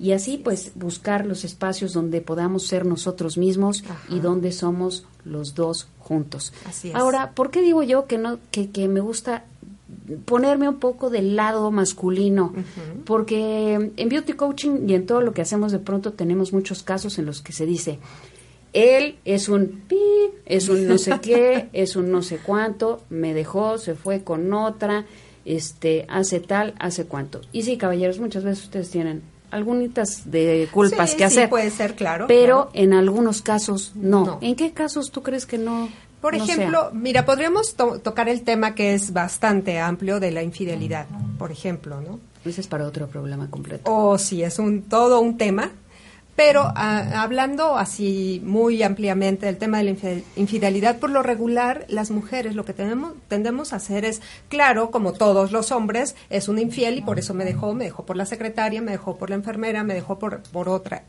Y 0.00 0.12
así 0.12 0.38
pues 0.38 0.72
buscar 0.74 1.26
los 1.26 1.44
espacios 1.44 1.92
donde 1.92 2.22
podamos 2.22 2.66
ser 2.66 2.86
nosotros 2.86 3.36
mismos 3.36 3.84
y 4.08 4.20
donde 4.20 4.50
somos 4.50 5.04
los 5.26 5.54
dos 5.54 5.88
juntos. 5.98 6.54
Así 6.66 6.88
es. 6.88 6.94
Ahora, 6.94 7.32
¿por 7.32 7.50
qué 7.50 7.60
digo 7.60 7.82
yo 7.82 8.06
que 8.06 8.16
no 8.16 8.38
que, 8.50 8.70
que 8.70 8.88
me 8.88 9.00
gusta 9.00 9.44
ponerme 10.24 10.68
un 10.68 10.78
poco 10.78 11.10
del 11.10 11.36
lado 11.36 11.70
masculino? 11.70 12.52
Porque 13.04 13.92
en 13.96 14.08
beauty 14.08 14.32
coaching 14.34 14.88
y 14.88 14.94
en 14.94 15.06
todo 15.06 15.20
lo 15.20 15.32
que 15.32 15.42
hacemos 15.42 15.72
de 15.72 15.78
pronto 15.78 16.12
tenemos 16.12 16.52
muchos 16.52 16.82
casos 16.82 17.18
en 17.18 17.26
los 17.26 17.40
que 17.42 17.52
se 17.52 17.66
dice 17.66 17.98
él 18.72 19.16
es 19.24 19.48
un 19.48 19.82
pi, 19.86 20.00
es 20.46 20.68
un 20.68 20.86
no 20.88 20.98
sé 20.98 21.18
qué, 21.20 21.68
es 21.72 21.96
un 21.96 22.10
no 22.10 22.22
sé 22.22 22.38
cuánto, 22.38 23.02
me 23.10 23.34
dejó, 23.34 23.78
se 23.78 23.94
fue 23.94 24.22
con 24.24 24.52
otra, 24.54 25.04
este, 25.44 26.06
hace 26.08 26.40
tal, 26.40 26.74
hace 26.78 27.04
cuánto. 27.04 27.40
Y 27.52 27.62
sí, 27.62 27.76
caballeros, 27.76 28.18
muchas 28.18 28.44
veces 28.44 28.64
ustedes 28.64 28.90
tienen 28.90 29.22
algunas 29.50 30.30
de 30.30 30.68
culpas 30.72 31.10
Sí, 31.10 31.16
que 31.18 31.28
sí, 31.28 31.34
hacer. 31.38 31.50
puede 31.50 31.70
ser, 31.70 31.94
claro, 31.94 32.26
Pero 32.26 32.70
claro. 32.70 32.70
en 32.72 32.94
algunos 32.94 33.42
casos 33.42 33.92
no. 33.94 34.24
No. 34.24 34.38
¿En 34.40 34.56
qué 34.56 34.72
casos 34.72 35.10
tú 35.10 35.22
crees 35.22 35.44
que 35.44 35.58
no? 35.58 35.90
Por 36.22 36.36
no 36.38 36.46
sea? 36.46 36.54
ejemplo, 36.54 36.90
mira, 36.94 37.26
podríamos 37.26 37.74
to- 37.74 37.98
tocar 37.98 38.30
el 38.30 38.42
tema 38.42 38.74
que 38.74 38.94
es 38.94 39.12
bastante 39.12 39.78
amplio 39.78 40.20
de 40.20 40.30
la 40.30 40.42
infidelidad, 40.42 41.06
por 41.38 41.50
ejemplo, 41.52 42.00
¿no? 42.00 42.18
Ese 42.46 42.62
es 42.62 42.66
para 42.66 42.86
otro 42.86 43.08
problema 43.08 43.50
completo. 43.50 43.92
O 43.94 44.16
sí, 44.16 44.42
es 44.42 44.58
un 44.58 44.82
todo 44.82 45.20
un 45.20 45.36
tema. 45.36 45.70
Pero 46.34 46.62
ah, 46.64 47.22
hablando 47.22 47.76
así 47.76 48.40
muy 48.42 48.82
ampliamente 48.82 49.44
del 49.44 49.58
tema 49.58 49.76
de 49.78 49.84
la 49.84 49.90
infi- 49.90 50.22
infidelidad, 50.36 50.98
por 50.98 51.10
lo 51.10 51.22
regular, 51.22 51.84
las 51.88 52.10
mujeres 52.10 52.54
lo 52.54 52.64
que 52.64 52.72
tenemos, 52.72 53.12
tendemos 53.28 53.74
a 53.74 53.76
hacer 53.76 54.06
es, 54.06 54.22
claro, 54.48 54.90
como 54.90 55.12
todos 55.12 55.52
los 55.52 55.70
hombres, 55.72 56.16
es 56.30 56.48
un 56.48 56.58
infiel 56.58 56.96
y 56.96 57.02
por 57.02 57.18
eso 57.18 57.34
me 57.34 57.44
dejó, 57.44 57.74
me 57.74 57.84
dejó 57.84 58.06
por 58.06 58.16
la 58.16 58.24
secretaria, 58.24 58.80
me 58.80 58.92
dejó 58.92 59.18
por 59.18 59.28
la 59.28 59.36
enfermera, 59.36 59.84
me 59.84 59.92
dejó 59.92 60.18
por, 60.18 60.42
por 60.44 60.70
otra. 60.70 61.04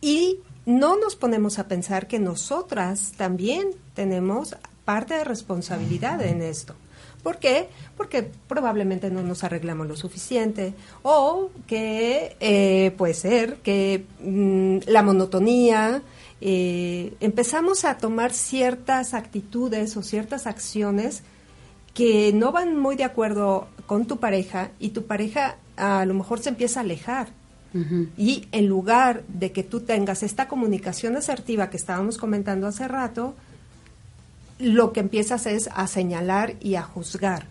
Y 0.00 0.38
no 0.68 0.98
nos 0.98 1.16
ponemos 1.16 1.58
a 1.58 1.66
pensar 1.66 2.06
que 2.08 2.18
nosotras 2.18 3.12
también 3.16 3.70
tenemos 3.94 4.54
parte 4.84 5.14
de 5.14 5.24
responsabilidad 5.24 6.20
en 6.20 6.42
esto. 6.42 6.74
¿Por 7.22 7.38
qué? 7.38 7.70
Porque 7.96 8.30
probablemente 8.46 9.10
no 9.10 9.22
nos 9.22 9.44
arreglamos 9.44 9.88
lo 9.88 9.96
suficiente 9.96 10.74
o 11.02 11.48
que 11.66 12.36
eh, 12.40 12.92
puede 12.98 13.14
ser 13.14 13.56
que 13.62 14.04
mm, 14.20 14.90
la 14.90 15.02
monotonía, 15.02 16.02
eh, 16.42 17.14
empezamos 17.20 17.86
a 17.86 17.96
tomar 17.96 18.34
ciertas 18.34 19.14
actitudes 19.14 19.96
o 19.96 20.02
ciertas 20.02 20.46
acciones 20.46 21.22
que 21.94 22.30
no 22.34 22.52
van 22.52 22.78
muy 22.78 22.94
de 22.94 23.04
acuerdo 23.04 23.68
con 23.86 24.04
tu 24.04 24.18
pareja 24.18 24.70
y 24.78 24.90
tu 24.90 25.06
pareja 25.06 25.56
a 25.78 26.04
lo 26.04 26.12
mejor 26.12 26.40
se 26.40 26.50
empieza 26.50 26.80
a 26.80 26.82
alejar. 26.82 27.28
Y 28.16 28.48
en 28.52 28.66
lugar 28.66 29.22
de 29.28 29.52
que 29.52 29.62
tú 29.62 29.80
tengas 29.80 30.22
esta 30.22 30.48
comunicación 30.48 31.16
asertiva 31.16 31.70
que 31.70 31.76
estábamos 31.76 32.18
comentando 32.18 32.66
hace 32.66 32.88
rato, 32.88 33.34
lo 34.58 34.92
que 34.92 35.00
empiezas 35.00 35.46
es 35.46 35.68
a 35.74 35.86
señalar 35.86 36.54
y 36.60 36.74
a 36.74 36.82
juzgar. 36.82 37.46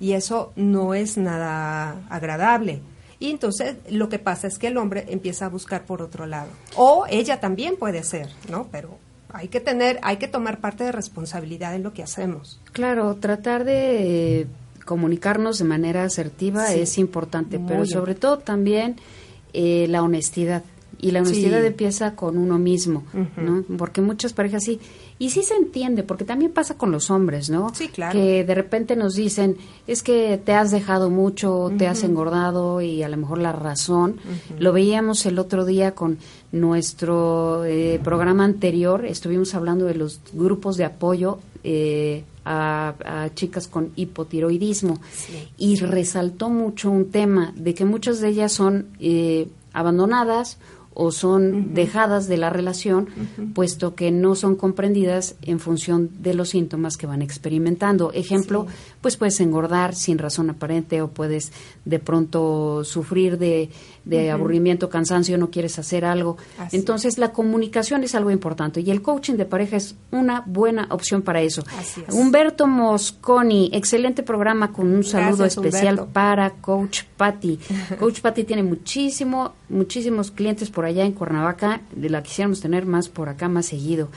Y 0.00 0.12
eso 0.12 0.52
no 0.56 0.94
es 0.94 1.16
nada 1.18 2.00
agradable. 2.08 2.80
Y 3.18 3.30
entonces 3.30 3.76
lo 3.90 4.08
que 4.08 4.18
pasa 4.18 4.46
es 4.46 4.58
que 4.58 4.68
el 4.68 4.78
hombre 4.78 5.04
empieza 5.08 5.46
a 5.46 5.48
buscar 5.50 5.84
por 5.84 6.00
otro 6.00 6.26
lado. 6.26 6.48
O 6.74 7.04
ella 7.08 7.38
también 7.38 7.76
puede 7.76 8.02
ser, 8.02 8.30
¿no? 8.50 8.68
Pero 8.72 8.96
hay 9.32 9.48
que 9.48 9.60
tener, 9.60 9.98
hay 10.02 10.16
que 10.16 10.26
tomar 10.26 10.58
parte 10.58 10.84
de 10.84 10.92
responsabilidad 10.92 11.74
en 11.74 11.82
lo 11.82 11.92
que 11.92 12.02
hacemos. 12.02 12.58
Claro, 12.72 13.14
tratar 13.16 13.64
de 13.64 14.46
comunicarnos 14.84 15.58
de 15.58 15.64
manera 15.64 16.04
asertiva 16.04 16.66
Sí, 16.66 16.80
es 16.80 16.98
importante, 16.98 17.58
pero 17.66 17.86
sobre 17.86 18.14
todo 18.14 18.38
también 18.38 18.96
eh, 19.52 19.86
la 19.88 20.02
honestidad. 20.02 20.62
Y 21.00 21.12
la 21.12 21.24
Sí. 21.24 21.30
honestidad 21.30 21.64
empieza 21.64 22.14
con 22.14 22.36
uno 22.36 22.58
mismo. 22.58 23.04
¿no? 23.36 23.64
Porque 23.78 24.00
muchas 24.00 24.32
parejas 24.32 24.64
sí. 24.64 24.80
Y 25.20 25.28
sí 25.28 25.42
se 25.42 25.54
entiende, 25.54 26.02
porque 26.02 26.24
también 26.24 26.50
pasa 26.50 26.78
con 26.78 26.90
los 26.90 27.10
hombres, 27.10 27.50
¿no? 27.50 27.74
Sí, 27.74 27.88
claro. 27.88 28.18
Que 28.18 28.42
de 28.42 28.54
repente 28.54 28.96
nos 28.96 29.14
dicen, 29.14 29.58
es 29.86 30.02
que 30.02 30.40
te 30.42 30.54
has 30.54 30.70
dejado 30.70 31.10
mucho, 31.10 31.70
te 31.76 31.86
has 31.86 32.04
engordado 32.04 32.80
y 32.80 33.02
a 33.02 33.08
lo 33.10 33.18
mejor 33.18 33.36
la 33.36 33.52
razón. 33.52 34.16
Lo 34.58 34.72
veíamos 34.72 35.26
el 35.26 35.38
otro 35.38 35.66
día 35.66 35.94
con 35.94 36.16
nuestro 36.52 37.66
eh, 37.66 38.00
programa 38.02 38.44
anterior, 38.44 39.04
estuvimos 39.04 39.54
hablando 39.54 39.84
de 39.84 39.94
los 39.94 40.20
grupos 40.32 40.78
de 40.78 40.86
apoyo 40.86 41.38
eh, 41.64 42.24
a, 42.46 42.94
a 43.04 43.34
chicas 43.34 43.68
con 43.68 43.92
hipotiroidismo 43.96 45.00
y 45.58 45.76
resaltó 45.76 46.48
mucho 46.48 46.90
un 46.90 47.10
tema 47.10 47.52
de 47.56 47.74
que 47.74 47.84
muchas 47.84 48.20
de 48.20 48.28
ellas 48.28 48.52
son 48.52 48.86
eh, 49.00 49.48
abandonadas 49.74 50.56
o 50.92 51.12
son 51.12 51.72
dejadas 51.72 52.26
de 52.26 52.36
la 52.36 52.50
relación, 52.50 53.08
puesto 53.54 53.94
que 53.94 54.10
no 54.10 54.34
son 54.34 54.56
comprendidas 54.56 55.36
en 55.42 55.60
función 55.60 56.10
de 56.18 56.34
los 56.34 56.50
síntomas 56.50 56.96
que 56.96 57.06
van 57.06 57.22
experimentando. 57.22 58.12
Ejemplo, 58.12 58.66
pues 59.00 59.16
puedes 59.16 59.40
engordar 59.40 59.94
sin 59.94 60.18
razón 60.18 60.50
aparente 60.50 61.00
o 61.00 61.08
puedes 61.08 61.52
de 61.84 61.98
pronto 62.00 62.82
sufrir 62.84 63.38
de, 63.38 63.70
aburrimiento, 64.30 64.90
cansancio, 64.90 65.38
no 65.38 65.50
quieres 65.50 65.78
hacer 65.78 66.04
algo. 66.04 66.36
Así 66.58 66.76
Entonces, 66.76 67.18
la 67.18 67.32
comunicación 67.32 68.02
es 68.02 68.14
algo 68.16 68.30
importante 68.32 68.80
y 68.80 68.90
el 68.90 69.00
coaching 69.00 69.34
de 69.34 69.44
pareja 69.44 69.76
es 69.76 69.94
una 70.10 70.42
buena 70.44 70.88
opción 70.90 71.22
para 71.22 71.40
eso. 71.40 71.62
Así 71.78 72.02
es. 72.06 72.12
Humberto 72.12 72.66
Mosconi, 72.66 73.70
excelente 73.72 74.24
programa 74.24 74.72
con 74.72 74.92
un 74.92 75.04
saludo 75.04 75.38
Gracias, 75.38 75.64
especial 75.64 75.94
Humberto. 75.94 76.12
para 76.12 76.50
Coach 76.50 77.02
Patty. 77.16 77.58
Coach 77.98 78.20
Patty 78.20 78.44
tiene 78.44 78.62
muchísimo, 78.64 79.54
muchísimos 79.68 80.30
clientes 80.30 80.68
por 80.68 80.79
allá 80.84 81.04
en 81.04 81.12
Cuernavaca, 81.12 81.80
de 81.94 82.10
la 82.10 82.22
quisiéramos 82.22 82.60
tener 82.60 82.86
más 82.86 83.08
por 83.08 83.28
acá, 83.28 83.48
más 83.48 83.66
seguido. 83.66 84.08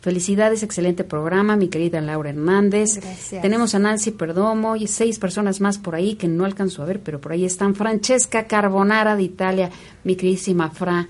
Felicidades, 0.00 0.62
excelente 0.62 1.04
programa, 1.04 1.56
mi 1.56 1.68
querida 1.68 2.00
Laura 2.00 2.30
Hernández. 2.30 2.96
Gracias. 2.96 3.42
Tenemos 3.42 3.74
a 3.74 3.78
Nancy 3.78 4.12
Perdomo 4.12 4.74
y 4.74 4.86
seis 4.86 5.18
personas 5.18 5.60
más 5.60 5.76
por 5.76 5.94
ahí 5.94 6.14
que 6.14 6.26
no 6.26 6.46
alcanzo 6.46 6.82
a 6.82 6.86
ver, 6.86 7.00
pero 7.00 7.20
por 7.20 7.32
ahí 7.32 7.44
están. 7.44 7.74
Francesca 7.74 8.46
Carbonara 8.46 9.14
de 9.14 9.24
Italia, 9.24 9.70
mi 10.04 10.16
queridísima 10.16 10.70
Fra. 10.70 11.06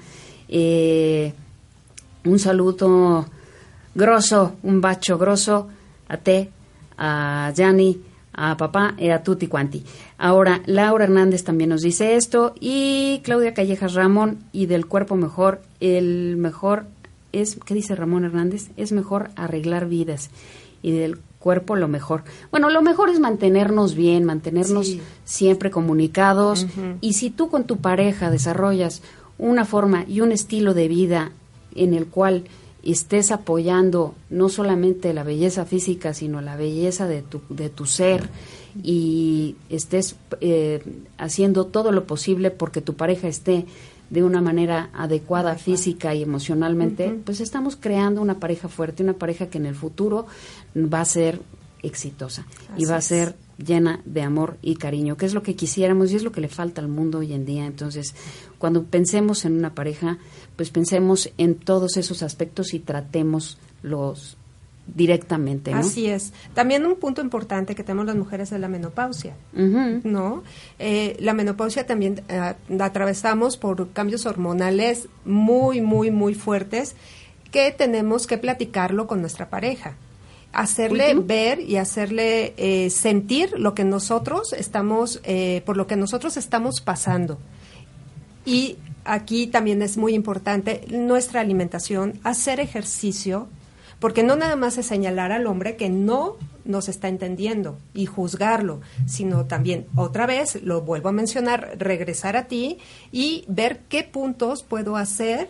Eh, 0.49 1.33
un 2.25 2.39
saludo 2.41 3.27
grosso, 3.95 4.57
un 4.65 4.81
bacio 4.81 5.17
grosso 5.17 5.69
a 6.09 6.17
te, 6.17 6.51
a 6.99 7.53
Gianni, 7.55 8.01
a 8.41 8.57
papá 8.57 8.95
y 8.99 9.11
a 9.11 9.22
tutti 9.22 9.47
quanti. 9.47 9.84
Ahora, 10.16 10.62
Laura 10.66 11.05
Hernández 11.05 11.45
también 11.45 11.70
nos 11.70 11.82
dice 11.82 12.16
esto 12.16 12.55
y 12.59 13.20
Claudia 13.22 13.53
Callejas 13.55 13.95
Ramón 13.95 14.38
y 14.53 14.66
del 14.66 14.86
cuerpo 14.86 15.16
mejor, 15.16 15.61
el 15.80 16.36
mejor 16.36 16.86
es, 17.32 17.59
¿qué 17.66 17.74
dice 17.74 17.95
Ramón 17.95 18.24
Hernández? 18.24 18.70
Es 18.76 18.93
mejor 18.93 19.30
arreglar 19.36 19.86
vidas 19.88 20.30
y 20.82 20.93
del 20.93 21.18
cuerpo 21.38 21.76
lo 21.76 21.88
mejor. 21.88 22.22
Bueno, 22.51 22.70
lo 22.70 22.82
mejor 22.82 23.09
es 23.11 23.20
mantenernos 23.20 23.95
bien, 23.95 24.24
mantenernos 24.24 24.86
Sí. 24.86 25.01
siempre 25.24 25.70
comunicados 25.70 26.66
y 27.01 27.12
si 27.14 27.30
tú 27.30 27.49
con 27.51 27.64
tu 27.64 27.76
pareja 27.78 28.30
desarrollas 28.30 29.03
una 29.38 29.64
forma 29.64 30.05
y 30.07 30.20
un 30.20 30.32
estilo 30.32 30.74
de 30.74 30.88
vida 30.88 31.32
en 31.74 31.95
el 31.95 32.07
cual 32.07 32.45
estés 32.83 33.31
apoyando 33.31 34.14
no 34.31 34.49
solamente 34.49 35.12
la 35.12 35.22
belleza 35.22 35.64
física, 35.64 36.14
sino 36.14 36.41
la 36.41 36.57
belleza 36.57 37.07
de 37.07 37.22
tu, 37.22 37.41
de 37.49 37.68
tu 37.68 37.87
ser 37.87 38.28
y 38.83 39.57
estés 39.68 40.16
eh, 40.41 40.83
haciendo 41.18 41.66
todo 41.66 41.93
lo 41.93 42.05
posible 42.05 42.51
porque 42.51 42.81
tu 42.81 42.95
pareja 42.95 43.28
esté 43.28 43.66
de 44.11 44.24
una 44.24 44.41
manera 44.41 44.91
adecuada 44.93 45.55
física 45.55 46.14
y 46.14 46.22
emocionalmente, 46.22 47.20
pues 47.24 47.41
estamos 47.41 47.76
creando 47.76 48.20
una 48.20 48.41
pareja 48.41 48.68
fuerte, 48.68 49.05
una 49.05 49.12
pareja 49.12 49.47
que 49.47 49.59
en 49.59 49.66
el 49.66 49.74
futuro 49.76 50.26
va 50.76 51.01
a 51.01 51.05
ser 51.05 51.41
exitosa 51.83 52.45
y 52.76 52.87
va 52.87 52.97
a 52.97 53.01
ser 53.01 53.37
llena 53.65 54.01
de 54.05 54.23
amor 54.23 54.59
y 54.63 54.77
cariño, 54.77 55.17
que 55.17 55.27
es 55.27 55.35
lo 55.35 55.43
que 55.43 55.57
quisiéramos 55.57 56.11
y 56.11 56.17
es 56.17 56.23
lo 56.23 56.33
que 56.33 56.41
le 56.41 56.49
falta 56.49 56.81
al 56.81 56.89
mundo 56.89 57.19
hoy 57.19 57.33
en 57.33 57.45
día. 57.45 57.67
Entonces, 57.67 58.15
cuando 58.59 58.85
pensemos 58.85 59.45
en 59.45 59.57
una 59.57 59.75
pareja, 59.75 60.19
pues 60.57 60.71
pensemos 60.71 61.31
en 61.39 61.55
todos 61.55 61.97
esos 61.97 62.23
aspectos 62.23 62.75
y 62.75 62.81
tratemos 62.81 63.59
los 63.83 64.37
directamente. 64.87 65.71
¿no? 65.71 65.79
Así 65.79 66.07
es. 66.07 66.33
También 66.55 66.85
un 66.85 66.97
punto 66.97 67.21
importante 67.21 67.75
que 67.75 67.85
tenemos 67.85 68.07
las 68.07 68.17
mujeres 68.17 68.51
es 68.51 68.61
la 68.61 68.69
menopausia, 68.69 69.37
¿no? 69.53 70.43
Eh, 70.79 71.17
la 71.21 71.33
menopausia 71.33 71.87
también 71.87 72.23
eh, 72.29 72.55
la 72.69 72.85
atravesamos 72.85 73.57
por 73.57 73.91
cambios 73.93 74.27
hormonales 74.27 75.09
muy, 75.25 75.81
muy, 75.81 76.11
muy 76.11 76.35
fuertes 76.35 76.97
que 77.53 77.71
tenemos 77.71 78.27
que 78.27 78.39
platicarlo 78.39 79.07
con 79.07 79.21
nuestra 79.21 79.49
pareja 79.49 79.97
hacerle 80.53 81.15
ver 81.15 81.61
y 81.61 81.77
hacerle 81.77 82.55
eh, 82.57 82.91
sentir 82.91 83.59
lo 83.59 83.75
que 83.75 83.85
nosotros 83.85 84.53
estamos, 84.53 85.21
por 85.65 85.77
lo 85.77 85.87
que 85.87 85.97
nosotros 85.97 86.37
estamos 86.37 86.81
pasando. 86.81 87.39
Y 88.45 88.79
aquí 89.05 89.47
también 89.47 89.83
es 89.83 89.97
muy 89.97 90.15
importante 90.15 90.85
nuestra 90.91 91.41
alimentación, 91.41 92.19
hacer 92.25 92.61
ejercicio, 92.61 93.49
porque 94.01 94.23
no 94.23 94.35
nada 94.35 94.57
más 94.57 94.79
es 94.79 94.87
señalar 94.87 95.31
al 95.31 95.47
hombre 95.47 95.77
que 95.77 95.91
no 95.91 96.37
nos 96.65 96.89
está 96.89 97.09
entendiendo 97.09 97.79
y 97.93 98.07
juzgarlo, 98.07 98.81
sino 99.07 99.45
también, 99.45 99.87
otra 99.95 100.27
vez, 100.27 100.63
lo 100.63 100.81
vuelvo 100.83 101.11
a 101.11 101.13
mencionar, 101.13 101.77
regresar 101.79 102.37
a 102.37 102.47
ti 102.47 102.79
y 103.13 103.45
ver 103.47 103.81
qué 103.89 104.03
puntos 104.03 104.63
puedo 104.63 104.97
hacer 104.97 105.49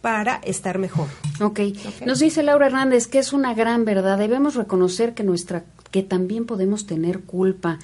para 0.00 0.36
estar 0.44 0.78
mejor. 0.78 1.08
ok. 1.40 1.60
Nos 2.06 2.20
dice 2.20 2.42
Laura 2.42 2.66
Hernández 2.66 3.06
que 3.06 3.18
es 3.18 3.32
una 3.32 3.54
gran 3.54 3.84
verdad. 3.84 4.18
Debemos 4.18 4.54
reconocer 4.54 5.14
que 5.14 5.24
nuestra 5.24 5.64
que 5.90 6.02
también 6.02 6.44
podemos 6.44 6.86
tener 6.86 7.20
culpa 7.20 7.78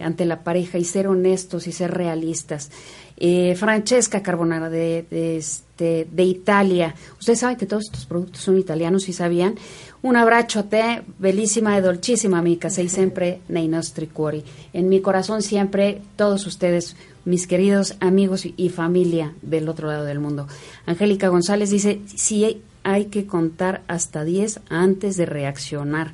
ante 0.00 0.24
la 0.24 0.42
pareja 0.42 0.78
y 0.78 0.84
ser 0.84 1.08
honestos 1.08 1.66
y 1.66 1.72
ser 1.72 1.92
realistas. 1.92 2.70
Eh, 3.16 3.54
Francesca 3.54 4.22
Carbonara 4.22 4.70
de, 4.70 5.04
de, 5.10 5.36
este, 5.36 6.08
de 6.10 6.24
Italia. 6.24 6.94
Ustedes 7.18 7.40
saben 7.40 7.58
que 7.58 7.66
todos 7.66 7.84
estos 7.84 8.06
productos 8.06 8.40
son 8.40 8.58
italianos, 8.58 9.02
si 9.02 9.12
sabían. 9.12 9.56
Un 10.02 10.16
abrazo 10.16 10.60
a 10.60 10.62
te, 10.62 11.02
bellísima 11.18 11.76
y 11.76 11.82
dolcísima 11.82 12.38
amiga, 12.38 12.70
sei 12.70 12.88
sempre 12.98 13.44
nei 13.52 13.68
nostri 13.68 14.08
cuori. 14.08 14.40
En 14.72 14.88
mi 14.88 15.04
corazón 15.04 15.42
siempre, 15.42 16.00
todos 16.16 16.46
ustedes, 16.46 16.96
mis 17.26 17.46
queridos 17.46 17.96
amigos 18.00 18.48
y 18.48 18.68
familia 18.70 19.34
del 19.42 19.68
otro 19.68 19.88
lado 19.88 20.06
del 20.06 20.18
mundo. 20.18 20.48
Angélica 20.86 21.28
González 21.28 21.68
dice, 21.68 22.00
si 22.06 22.62
hay 22.82 23.06
que 23.06 23.26
contar 23.26 23.82
hasta 23.88 24.24
10 24.24 24.60
antes 24.68 25.16
de 25.16 25.26
reaccionar. 25.26 26.12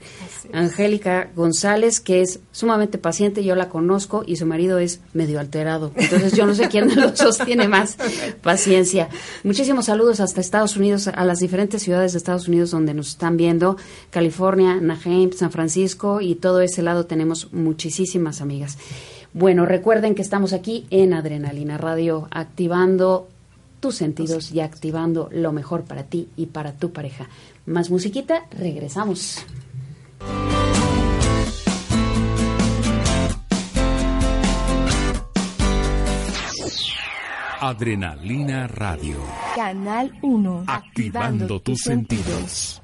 Angélica 0.52 1.30
González, 1.34 2.00
que 2.00 2.22
es 2.22 2.40
sumamente 2.52 2.98
paciente, 2.98 3.44
yo 3.44 3.54
la 3.54 3.68
conozco 3.68 4.24
y 4.26 4.36
su 4.36 4.46
marido 4.46 4.78
es 4.78 5.00
medio 5.12 5.40
alterado. 5.40 5.92
Entonces 5.94 6.32
yo 6.32 6.46
no 6.46 6.54
sé 6.54 6.68
quién 6.68 6.88
de 6.88 6.96
los 6.96 7.18
dos 7.18 7.38
tiene 7.38 7.68
más 7.68 7.96
paciencia. 8.42 9.08
Muchísimos 9.44 9.86
saludos 9.86 10.20
hasta 10.20 10.40
Estados 10.40 10.76
Unidos, 10.76 11.08
a 11.08 11.24
las 11.24 11.38
diferentes 11.38 11.82
ciudades 11.82 12.12
de 12.12 12.18
Estados 12.18 12.48
Unidos 12.48 12.70
donde 12.70 12.94
nos 12.94 13.08
están 13.08 13.36
viendo, 13.36 13.76
California, 14.10 14.72
Anaheim, 14.72 15.32
San 15.32 15.50
Francisco 15.50 16.20
y 16.20 16.36
todo 16.36 16.60
ese 16.60 16.82
lado 16.82 17.06
tenemos 17.06 17.52
muchísimas 17.52 18.40
amigas. 18.40 18.78
Bueno, 19.32 19.66
recuerden 19.66 20.14
que 20.14 20.22
estamos 20.22 20.54
aquí 20.54 20.86
en 20.90 21.12
Adrenalina 21.12 21.76
Radio, 21.76 22.26
activando 22.30 23.28
tus 23.86 23.94
sentidos 23.94 24.50
y 24.50 24.58
activando 24.58 25.28
lo 25.30 25.52
mejor 25.52 25.84
para 25.84 26.02
ti 26.02 26.28
y 26.34 26.46
para 26.46 26.72
tu 26.72 26.92
pareja. 26.92 27.28
Más 27.66 27.88
musiquita, 27.88 28.48
regresamos. 28.50 29.46
Adrenalina 37.60 38.66
Radio. 38.66 39.18
Canal 39.54 40.18
1. 40.20 40.64
Activando, 40.66 41.60
tus 41.60 41.78
sentidos. 41.78 42.82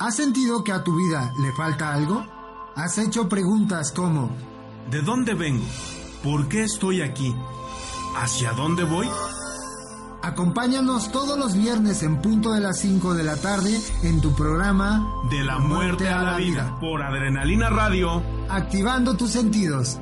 ¿Has 0.00 0.14
sentido 0.14 0.62
que 0.62 0.70
a 0.70 0.84
tu 0.84 0.94
vida 0.94 1.32
le 1.40 1.52
falta 1.52 1.92
algo? 1.92 2.24
¿Has 2.76 2.98
hecho 2.98 3.28
preguntas 3.28 3.90
como 3.90 4.30
¿De 4.90 5.02
dónde 5.02 5.34
vengo? 5.34 5.64
¿Por 6.22 6.48
qué 6.48 6.62
estoy 6.62 7.02
aquí? 7.02 7.34
¿Hacia 8.16 8.52
dónde 8.52 8.84
voy? 8.84 9.08
Acompáñanos 10.22 11.10
todos 11.10 11.36
los 11.36 11.56
viernes 11.56 12.04
en 12.04 12.22
punto 12.22 12.52
de 12.52 12.60
las 12.60 12.78
5 12.78 13.14
de 13.14 13.24
la 13.24 13.36
tarde 13.36 13.76
en 14.04 14.20
tu 14.20 14.34
programa 14.36 15.04
De 15.30 15.42
la 15.42 15.58
muerte, 15.58 16.08
a 16.08 16.22
la 16.22 16.36
vida 16.36 16.78
por 16.80 17.02
Adrenalina 17.02 17.68
Radio. 17.68 18.22
Activando 18.48 19.16
tus 19.16 19.32
sentidos. 19.32 20.00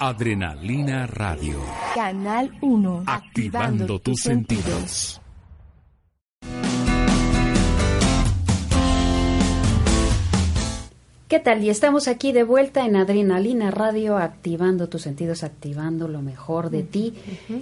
Adrenalina 0.00 1.06
Radio. 1.06 1.60
Canal 1.94 2.56
1. 2.62 3.04
Activando 3.06 4.00
tus 4.00 4.20
sentidos. 4.22 5.21
¿Qué 11.32 11.40
tal? 11.40 11.64
Y 11.64 11.70
estamos 11.70 12.08
aquí 12.08 12.32
de 12.32 12.42
vuelta 12.42 12.84
en 12.84 12.94
Adrenalina 12.94 13.70
Radio, 13.70 14.18
activando 14.18 14.90
tus 14.90 15.00
sentidos, 15.00 15.44
activando 15.44 16.06
lo 16.06 16.20
mejor 16.20 16.68
de 16.68 16.82
ti 16.82 17.14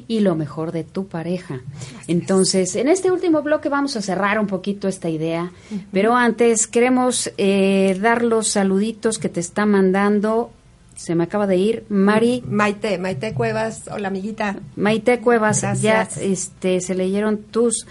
y 0.08 0.18
lo 0.18 0.34
mejor 0.34 0.72
de 0.72 0.82
tu 0.82 1.06
pareja. 1.06 1.60
Entonces, 2.08 2.74
en 2.74 2.88
este 2.88 3.12
último 3.12 3.42
bloque 3.42 3.68
vamos 3.68 3.94
a 3.94 4.02
cerrar 4.02 4.40
un 4.40 4.48
poquito 4.48 4.88
esta 4.88 5.08
idea, 5.08 5.52
pero 5.92 6.16
antes 6.16 6.66
queremos 6.66 7.30
eh, 7.38 7.96
dar 8.02 8.24
los 8.24 8.48
saluditos 8.48 9.20
que 9.20 9.28
te 9.28 9.38
está 9.38 9.66
mandando. 9.66 10.50
Se 10.96 11.14
me 11.14 11.22
acaba 11.22 11.46
de 11.46 11.56
ir 11.56 11.84
Mari. 11.90 12.42
Maite, 12.48 12.98
Maite 12.98 13.34
Cuevas, 13.34 13.84
hola 13.88 14.08
amiguita. 14.08 14.56
Maite 14.74 15.20
Cuevas, 15.20 15.62
Gracias. 15.62 16.16
ya 16.16 16.24
este, 16.24 16.80
se 16.80 16.96
leyeron 16.96 17.38
tus 17.38 17.86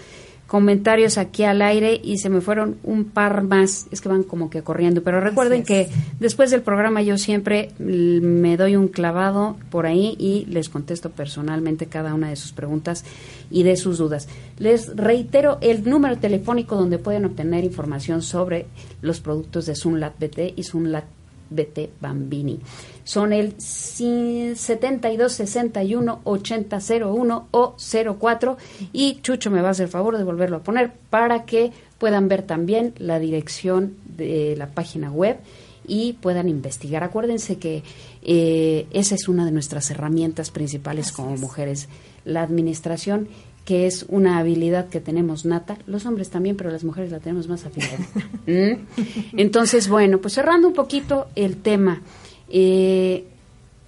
comentarios 0.50 1.16
aquí 1.16 1.44
al 1.44 1.62
aire 1.62 2.00
y 2.02 2.18
se 2.18 2.28
me 2.28 2.40
fueron 2.40 2.78
un 2.82 3.04
par 3.04 3.44
más, 3.44 3.86
es 3.92 4.00
que 4.00 4.08
van 4.08 4.24
como 4.24 4.50
que 4.50 4.62
corriendo, 4.62 5.00
pero 5.04 5.20
recuerden 5.20 5.62
que 5.62 5.88
después 6.18 6.50
del 6.50 6.62
programa 6.62 7.02
yo 7.02 7.18
siempre 7.18 7.70
me 7.78 8.56
doy 8.56 8.74
un 8.74 8.88
clavado 8.88 9.56
por 9.70 9.86
ahí 9.86 10.16
y 10.18 10.46
les 10.46 10.68
contesto 10.68 11.10
personalmente 11.10 11.86
cada 11.86 12.14
una 12.14 12.30
de 12.30 12.34
sus 12.34 12.50
preguntas 12.50 13.04
y 13.48 13.62
de 13.62 13.76
sus 13.76 13.98
dudas. 13.98 14.26
Les 14.58 14.96
reitero 14.96 15.58
el 15.60 15.88
número 15.88 16.18
telefónico 16.18 16.74
donde 16.74 16.98
pueden 16.98 17.26
obtener 17.26 17.62
información 17.62 18.20
sobre 18.20 18.66
los 19.02 19.20
productos 19.20 19.66
de 19.66 19.76
Sunlat 19.76 20.18
BT 20.18 20.54
y 20.56 20.64
Sunlat 20.64 21.04
BT 21.50 21.90
Bambini. 22.00 22.60
Son 23.04 23.32
el 23.32 23.54
72 23.60 25.32
61 25.32 26.20
80 26.24 26.78
01 27.04 27.48
o 27.50 27.76
04 28.18 28.56
y 28.92 29.20
Chucho 29.20 29.50
me 29.50 29.60
va 29.60 29.68
a 29.68 29.72
hacer 29.72 29.88
favor 29.88 30.16
de 30.16 30.24
volverlo 30.24 30.58
a 30.58 30.62
poner 30.62 30.92
para 31.10 31.44
que 31.44 31.72
puedan 31.98 32.28
ver 32.28 32.42
también 32.42 32.94
la 32.98 33.18
dirección 33.18 33.96
de 34.16 34.54
la 34.56 34.68
página 34.68 35.10
web 35.10 35.38
y 35.86 36.14
puedan 36.14 36.48
investigar. 36.48 37.02
Acuérdense 37.02 37.58
que 37.58 37.82
eh, 38.22 38.86
esa 38.92 39.14
es 39.14 39.28
una 39.28 39.44
de 39.44 39.50
nuestras 39.50 39.90
herramientas 39.90 40.50
principales 40.50 41.10
como 41.10 41.36
mujeres, 41.36 41.88
la 42.24 42.42
administración 42.42 43.28
que 43.64 43.86
es 43.86 44.04
una 44.08 44.38
habilidad 44.38 44.88
que 44.88 45.00
tenemos 45.00 45.44
nata, 45.44 45.78
los 45.86 46.06
hombres 46.06 46.30
también, 46.30 46.56
pero 46.56 46.70
las 46.70 46.84
mujeres 46.84 47.10
la 47.10 47.20
tenemos 47.20 47.48
más 47.48 47.64
afiladita. 47.64 48.20
¿Mm? 48.46 49.38
Entonces, 49.38 49.88
bueno, 49.88 50.18
pues 50.18 50.34
cerrando 50.34 50.68
un 50.68 50.74
poquito 50.74 51.28
el 51.36 51.56
tema, 51.56 52.02
eh, 52.48 53.24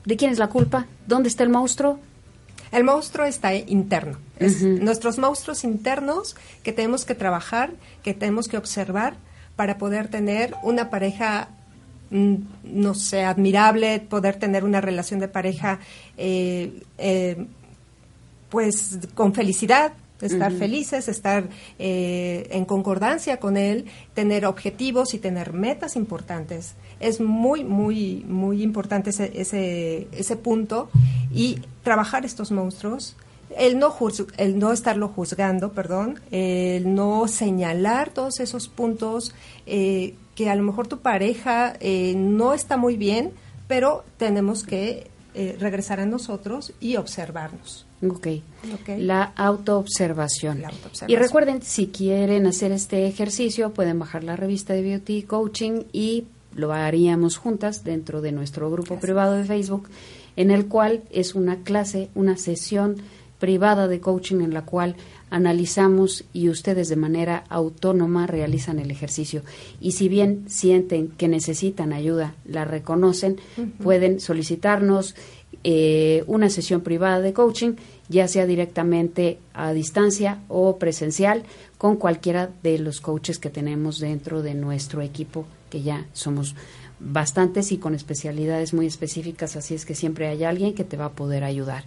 ¿de 0.05 0.17
quién 0.17 0.31
es 0.31 0.39
la 0.39 0.49
culpa? 0.49 0.87
¿Dónde 1.07 1.29
está 1.29 1.43
el 1.43 1.49
monstruo? 1.49 1.99
El 2.71 2.85
monstruo 2.85 3.27
está 3.27 3.55
interno. 3.55 4.19
Es 4.39 4.63
nuestros 4.63 5.19
monstruos 5.19 5.63
internos 5.63 6.37
que 6.63 6.73
tenemos 6.73 7.05
que 7.05 7.15
trabajar, 7.15 7.71
que 8.03 8.15
tenemos 8.15 8.49
que 8.49 8.57
observar 8.57 9.15
para 9.57 9.79
poder 9.79 10.09
tener 10.09 10.55
una 10.63 10.91
pareja, 10.91 11.49
mm, 12.11 12.35
no 12.65 12.95
sé, 12.95 13.25
admirable, 13.25 14.01
poder 14.01 14.37
tener 14.37 14.65
una 14.65 14.81
relación 14.81 15.21
de 15.21 15.29
pareja, 15.29 15.81
eh, 16.17 16.83
eh, 16.99 17.47
pues 18.53 18.99
con 19.15 19.33
felicidad, 19.33 19.95
estar 20.21 20.53
felices, 20.53 21.09
estar 21.09 21.49
eh, 21.79 22.47
en 22.51 22.67
concordancia 22.67 23.41
con 23.41 23.57
él, 23.57 23.87
tener 24.13 24.45
objetivos 24.45 25.15
y 25.15 25.19
tener 25.19 25.55
metas 25.55 25.97
importantes. 25.97 26.75
Es 27.01 27.19
muy, 27.19 27.65
muy, 27.65 28.25
muy 28.29 28.63
importante 28.63 29.11
ese, 29.11 29.33
ese, 29.35 30.07
ese 30.13 30.37
punto 30.37 30.91
y 31.33 31.61
trabajar 31.83 32.27
estos 32.27 32.53
monstruos. 32.53 33.17
El 33.57 33.79
no, 33.79 33.95
el 34.37 34.59
no 34.59 34.73
estarlo 34.73 35.09
juzgando, 35.09 35.73
perdón, 35.73 36.21
el 36.31 36.95
no 36.95 37.27
señalar 37.27 38.11
todos 38.11 38.39
esos 38.39 38.69
puntos 38.69 39.35
eh, 39.65 40.15
que 40.35 40.51
a 40.51 40.55
lo 40.55 40.63
mejor 40.63 40.89
tu 40.89 40.99
pareja 40.99 41.75
eh, 41.81 42.15
no 42.17 42.53
está 42.53 42.77
muy 42.77 42.99
bien, 42.99 43.33
pero 43.67 44.05
tenemos 44.19 44.63
que 44.63 45.11
eh, 45.35 45.57
regresar 45.59 45.99
a 45.99 46.05
nosotros 46.05 46.75
y 46.79 46.97
observarnos. 46.97 47.87
Ok. 48.03 48.29
Ok. 48.75 48.89
La 48.99 49.23
autoobservación. 49.37 50.63
Y 51.07 51.17
recuerden, 51.17 51.63
si 51.63 51.89
quieren 51.89 52.47
hacer 52.47 52.73
este 52.73 53.07
ejercicio, 53.07 53.73
pueden 53.73 53.99
bajar 53.99 54.25
la 54.25 54.37
revista 54.37 54.75
de 54.75 54.83
Beauty 54.83 55.23
Coaching 55.23 55.85
y 55.93 56.25
lo 56.55 56.73
haríamos 56.73 57.37
juntas 57.37 57.85
dentro 57.85 58.21
de 58.21 58.33
nuestro 58.33 58.71
grupo 58.71 58.99
privado 58.99 59.35
de 59.35 59.45
Facebook, 59.45 59.89
en 60.37 60.51
el 60.51 60.67
cual 60.67 61.03
es 61.11 61.35
una 61.35 61.63
clase, 61.63 62.11
una 62.15 62.37
sesión 62.37 62.97
privada 63.39 63.89
de 63.89 63.99
coaching 63.99 64.41
en 64.41 64.55
la 64.55 64.65
cual 64.65 64.95
analizamos 65.29 66.25
y 66.33 66.49
ustedes 66.49 66.89
de 66.89 66.95
manera 66.95 67.43
autónoma 67.49 68.29
realizan 68.29 68.79
el 68.79 68.93
ejercicio. 68.93 69.43
Y 69.81 69.93
si 69.93 70.09
bien 70.09 70.45
sienten 70.47 71.09
que 71.09 71.27
necesitan 71.27 71.93
ayuda, 71.93 72.37
la 72.45 72.65
reconocen, 72.65 73.41
pueden 73.83 74.21
solicitarnos 74.21 75.17
eh, 75.65 76.25
una 76.27 76.51
sesión 76.51 76.81
privada 76.81 77.21
de 77.21 77.33
coaching, 77.33 77.75
ya 78.09 78.29
sea 78.29 78.47
directamente 78.47 79.39
a 79.55 79.73
distancia 79.73 80.41
o 80.49 80.79
presencial, 80.79 81.45
con 81.79 81.97
cualquiera 81.97 82.51
de 82.63 82.79
los 82.79 83.01
coaches 83.01 83.39
que 83.39 83.51
tenemos 83.51 83.99
dentro 83.99 84.43
de 84.43 84.55
nuestro 84.55 85.03
equipo, 85.03 85.47
que 85.71 85.83
ya 85.83 86.07
somos 86.13 86.55
bastantes 87.01 87.73
y 87.73 87.79
con 87.79 87.95
especialidades 87.95 88.75
muy 88.75 88.87
específicas, 88.87 89.57
así 89.57 89.75
es 89.75 89.85
que 89.85 89.95
siempre 89.95 90.29
hay 90.29 90.45
alguien 90.45 90.75
que 90.75 90.85
te 90.85 90.97
va 90.97 91.07
a 91.07 91.13
poder 91.13 91.45
ayudar. 91.45 91.85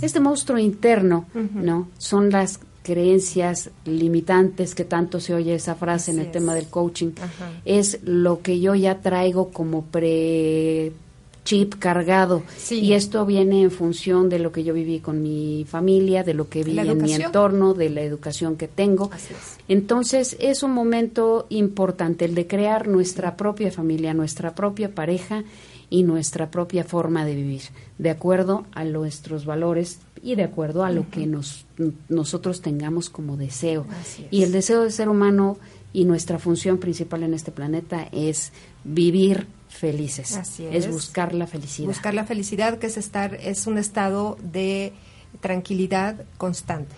Este 0.00 0.20
monstruo 0.20 0.58
interno. 0.58 1.26
¿no? 1.34 1.88
Son 1.98 2.30
las 2.30 2.60
creencias 2.82 3.70
limitantes 3.84 4.76
que 4.76 4.84
tanto 4.84 5.18
se 5.18 5.34
oye 5.34 5.54
esa 5.54 5.74
frase 5.74 6.12
en 6.12 6.20
el 6.20 6.30
tema 6.30 6.54
del 6.54 6.68
coaching. 6.68 7.12
Ajá. 7.20 7.50
Es 7.64 7.98
lo 8.04 8.42
que 8.42 8.60
yo 8.60 8.76
ya 8.76 9.00
traigo 9.00 9.50
como 9.50 9.82
pre 9.82 10.92
chip 11.46 11.76
cargado. 11.78 12.42
Y 12.70 12.92
esto 12.92 13.24
viene 13.24 13.62
en 13.62 13.70
función 13.70 14.28
de 14.28 14.38
lo 14.38 14.52
que 14.52 14.64
yo 14.64 14.74
viví 14.74 15.00
con 15.00 15.22
mi 15.22 15.64
familia, 15.66 16.24
de 16.24 16.34
lo 16.34 16.50
que 16.50 16.62
vi 16.62 16.78
en 16.78 17.02
mi 17.02 17.14
entorno, 17.14 17.72
de 17.72 17.88
la 17.88 18.02
educación 18.02 18.56
que 18.56 18.68
tengo. 18.68 19.10
Entonces 19.68 20.36
es 20.40 20.62
un 20.62 20.72
momento 20.72 21.46
importante 21.48 22.26
el 22.26 22.34
de 22.34 22.46
crear 22.46 22.88
nuestra 22.88 23.36
propia 23.36 23.70
familia, 23.70 24.12
nuestra 24.12 24.54
propia 24.54 24.94
pareja 24.94 25.44
y 25.88 26.02
nuestra 26.02 26.50
propia 26.50 26.84
forma 26.84 27.24
de 27.24 27.36
vivir, 27.36 27.62
de 27.98 28.10
acuerdo 28.10 28.66
a 28.72 28.84
nuestros 28.84 29.46
valores 29.46 30.00
y 30.22 30.34
de 30.34 30.42
acuerdo 30.42 30.84
a 30.84 30.90
lo 30.90 31.08
que 31.08 31.26
nos, 31.26 31.64
nosotros 32.08 32.60
tengamos 32.60 33.08
como 33.08 33.36
deseo. 33.36 33.86
Y 34.32 34.42
el 34.42 34.50
deseo 34.50 34.82
del 34.82 34.90
ser 34.90 35.08
humano 35.08 35.58
y 35.92 36.04
nuestra 36.04 36.40
función 36.40 36.78
principal 36.78 37.22
en 37.22 37.34
este 37.34 37.52
planeta 37.52 38.08
es 38.10 38.52
vivir 38.82 39.46
felices, 39.68 40.36
Así 40.36 40.66
es 40.66 40.86
es. 40.86 40.90
buscar 40.90 41.34
la 41.34 41.46
felicidad. 41.46 41.86
Buscar 41.88 42.14
la 42.14 42.24
felicidad, 42.24 42.78
que 42.78 42.86
es 42.86 42.96
estar, 42.96 43.34
es 43.34 43.66
un 43.66 43.78
estado 43.78 44.36
de 44.42 44.92
tranquilidad 45.40 46.24
constante. 46.38 46.94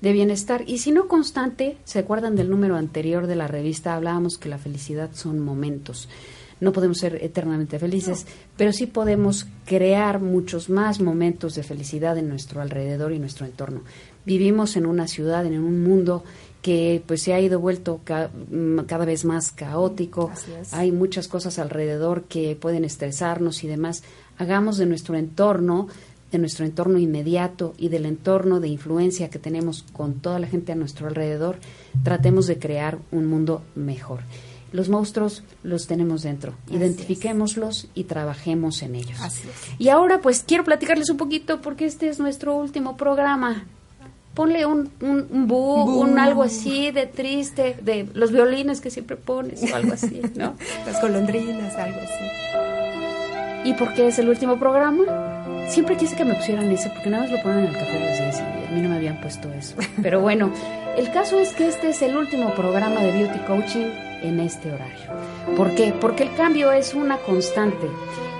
de 0.00 0.12
bienestar. 0.12 0.62
Y 0.66 0.78
si 0.78 0.92
no 0.92 1.08
constante, 1.08 1.78
¿se 1.84 1.98
acuerdan 1.98 2.36
del 2.36 2.50
número 2.50 2.76
anterior 2.76 3.26
de 3.26 3.34
la 3.34 3.46
revista? 3.48 3.94
Hablábamos 3.94 4.36
que 4.36 4.48
la 4.50 4.58
felicidad 4.58 5.10
son 5.14 5.40
momentos. 5.40 6.08
No 6.60 6.72
podemos 6.72 6.98
ser 6.98 7.16
eternamente 7.22 7.78
felices, 7.78 8.26
pero 8.56 8.72
sí 8.72 8.86
podemos 8.86 9.46
crear 9.64 10.20
muchos 10.20 10.68
más 10.68 11.00
momentos 11.00 11.54
de 11.54 11.62
felicidad 11.62 12.16
en 12.18 12.28
nuestro 12.28 12.60
alrededor 12.60 13.12
y 13.12 13.18
nuestro 13.18 13.46
entorno. 13.46 13.82
Vivimos 14.26 14.76
en 14.76 14.86
una 14.86 15.08
ciudad, 15.08 15.44
en 15.46 15.58
un 15.62 15.82
mundo 15.82 16.24
que 16.66 17.00
pues 17.06 17.22
se 17.22 17.32
ha 17.32 17.40
ido 17.40 17.60
vuelto 17.60 18.00
ca- 18.02 18.28
mm, 18.50 18.80
cada 18.88 19.04
vez 19.04 19.24
más 19.24 19.52
caótico. 19.52 20.32
Hay 20.72 20.90
muchas 20.90 21.28
cosas 21.28 21.60
alrededor 21.60 22.24
que 22.24 22.56
pueden 22.56 22.84
estresarnos 22.84 23.62
y 23.62 23.68
demás. 23.68 24.02
Hagamos 24.36 24.76
de 24.76 24.86
nuestro 24.86 25.16
entorno, 25.16 25.86
de 26.32 26.38
nuestro 26.38 26.64
entorno 26.66 26.98
inmediato 26.98 27.72
y 27.78 27.88
del 27.88 28.04
entorno 28.04 28.58
de 28.58 28.66
influencia 28.66 29.30
que 29.30 29.38
tenemos 29.38 29.84
con 29.92 30.14
toda 30.14 30.40
la 30.40 30.48
gente 30.48 30.72
a 30.72 30.74
nuestro 30.74 31.06
alrededor, 31.06 31.58
tratemos 32.02 32.48
de 32.48 32.58
crear 32.58 32.98
un 33.12 33.26
mundo 33.26 33.62
mejor. 33.76 34.22
Los 34.72 34.88
monstruos 34.88 35.44
los 35.62 35.86
tenemos 35.86 36.22
dentro, 36.22 36.54
Así 36.66 36.74
identifiquémoslos 36.74 37.86
y 37.94 38.04
trabajemos 38.04 38.82
en 38.82 38.96
ellos. 38.96 39.20
Así 39.20 39.42
es. 39.48 39.54
Y 39.80 39.88
ahora 39.90 40.20
pues 40.20 40.42
quiero 40.44 40.64
platicarles 40.64 41.10
un 41.10 41.16
poquito 41.16 41.60
porque 41.60 41.84
este 41.86 42.08
es 42.08 42.18
nuestro 42.18 42.56
último 42.56 42.96
programa. 42.96 43.64
Ponle 44.36 44.66
un, 44.66 44.90
un, 45.00 45.26
un 45.30 45.48
bu, 45.48 46.02
un 46.02 46.18
algo 46.18 46.42
así 46.42 46.90
de 46.92 47.06
triste, 47.06 47.74
de 47.80 48.06
los 48.12 48.30
violines 48.30 48.82
que 48.82 48.90
siempre 48.90 49.16
pones 49.16 49.72
o 49.72 49.74
algo 49.74 49.94
así, 49.94 50.20
¿no? 50.36 50.54
Las 50.84 51.00
golondrinas, 51.00 51.74
algo 51.74 51.98
así. 51.98 53.68
¿Y 53.68 53.72
por 53.72 53.94
qué 53.94 54.08
es 54.08 54.18
el 54.18 54.28
último 54.28 54.58
programa? 54.58 55.04
Siempre 55.68 55.96
quise 55.96 56.14
que 56.14 56.24
me 56.24 56.34
pusieran 56.34 56.70
ese, 56.70 56.90
porque 56.90 57.08
nada 57.08 57.24
más 57.24 57.32
lo 57.32 57.42
ponen 57.42 57.60
en 57.60 57.66
el 57.66 57.72
café 57.72 57.92
de 57.92 58.10
los 58.10 58.18
días 58.18 58.38
y 58.38 58.68
a 58.68 58.70
mí 58.76 58.82
no 58.82 58.90
me 58.90 58.96
habían 58.96 59.20
puesto 59.22 59.50
eso. 59.52 59.74
Pero 60.02 60.20
bueno, 60.20 60.52
el 60.96 61.10
caso 61.10 61.40
es 61.40 61.54
que 61.54 61.66
este 61.66 61.88
es 61.88 62.02
el 62.02 62.14
último 62.14 62.54
programa 62.54 63.00
de 63.00 63.12
Beauty 63.12 63.38
Coaching 63.46 63.86
en 64.22 64.38
este 64.38 64.70
horario. 64.70 65.56
¿Por 65.56 65.74
qué? 65.74 65.94
Porque 65.98 66.24
el 66.24 66.34
cambio 66.34 66.70
es 66.72 66.94
una 66.94 67.16
constante. 67.16 67.88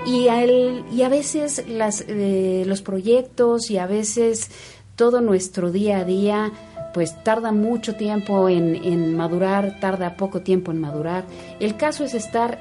Y 0.05 0.29
a, 0.29 0.45
y 0.45 1.01
a 1.01 1.09
veces 1.09 1.65
las, 1.67 2.05
eh, 2.07 2.63
los 2.65 2.81
proyectos 2.81 3.69
y 3.69 3.77
a 3.77 3.87
veces 3.87 4.49
todo 4.97 5.21
nuestro 5.21 5.71
día 5.71 5.99
a 5.99 6.03
día 6.03 6.51
pues 6.93 7.23
tarda 7.23 7.51
mucho 7.51 7.95
tiempo 7.95 8.49
en, 8.49 8.75
en, 8.75 9.15
madurar, 9.15 9.79
tarda 9.79 10.17
poco 10.17 10.41
tiempo 10.41 10.71
en 10.71 10.81
madurar. 10.81 11.25
El 11.59 11.77
caso 11.77 12.03
es 12.03 12.15
estar 12.15 12.59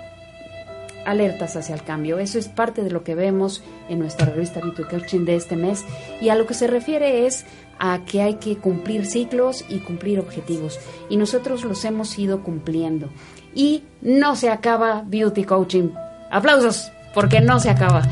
alertas 1.07 1.57
hacia 1.57 1.74
el 1.74 1.82
cambio. 1.82 2.18
Eso 2.18 2.39
es 2.39 2.49
parte 2.49 2.82
de 2.82 2.91
lo 2.91 3.03
que 3.03 3.14
vemos 3.14 3.62
en 3.89 3.99
nuestra 3.99 4.26
revista 4.26 4.61
Beauty 4.61 4.82
Coaching 4.82 5.24
de 5.24 5.37
este 5.37 5.57
mes. 5.57 5.87
Y 6.20 6.28
a 6.28 6.34
lo 6.34 6.47
que 6.47 6.53
se 6.53 6.66
refiere 6.66 7.26
es 7.26 7.47
a 7.78 8.01
que 8.05 8.20
hay 8.20 8.34
que 8.34 8.57
cumplir 8.57 9.07
ciclos 9.07 9.64
y 9.70 9.78
cumplir 9.78 10.20
objetivos. 10.20 10.78
Y 11.09 11.16
nosotros 11.16 11.64
los 11.64 11.84
hemos 11.87 12.18
ido 12.18 12.43
cumpliendo. 12.43 13.09
Y 13.55 13.84
no 14.03 14.37
se 14.37 14.51
acaba 14.51 15.03
Beauty 15.07 15.45
Coaching. 15.45 15.89
Aplausos, 16.30 16.91
porque 17.14 17.41
no 17.41 17.59
se 17.59 17.70
acaba. 17.70 18.03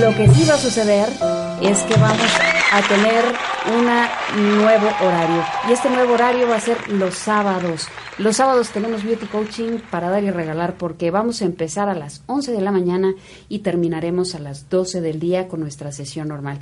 Lo 0.00 0.14
que 0.14 0.28
sí 0.28 0.44
va 0.48 0.54
a 0.54 0.58
suceder 0.58 1.08
es 1.60 1.80
que 1.82 1.94
vamos 1.94 2.30
a 2.72 2.88
tener 2.88 3.24
un 3.76 4.58
nuevo 4.58 4.86
horario. 5.04 5.42
Y 5.68 5.72
este 5.72 5.90
nuevo 5.90 6.14
horario 6.14 6.48
va 6.48 6.54
a 6.54 6.60
ser 6.60 6.88
los 6.88 7.14
sábados. 7.14 7.88
Los 8.16 8.36
sábados 8.36 8.70
tenemos 8.70 9.02
Beauty 9.02 9.26
Coaching 9.26 9.78
para 9.90 10.08
dar 10.08 10.22
y 10.22 10.30
regalar 10.30 10.76
porque 10.76 11.10
vamos 11.10 11.42
a 11.42 11.46
empezar 11.46 11.88
a 11.88 11.94
las 11.94 12.22
11 12.26 12.52
de 12.52 12.60
la 12.60 12.70
mañana 12.70 13.14
y 13.48 13.58
terminaremos 13.60 14.36
a 14.36 14.38
las 14.38 14.70
12 14.70 15.00
del 15.00 15.18
día 15.18 15.48
con 15.48 15.60
nuestra 15.60 15.90
sesión 15.90 16.28
normal. 16.28 16.58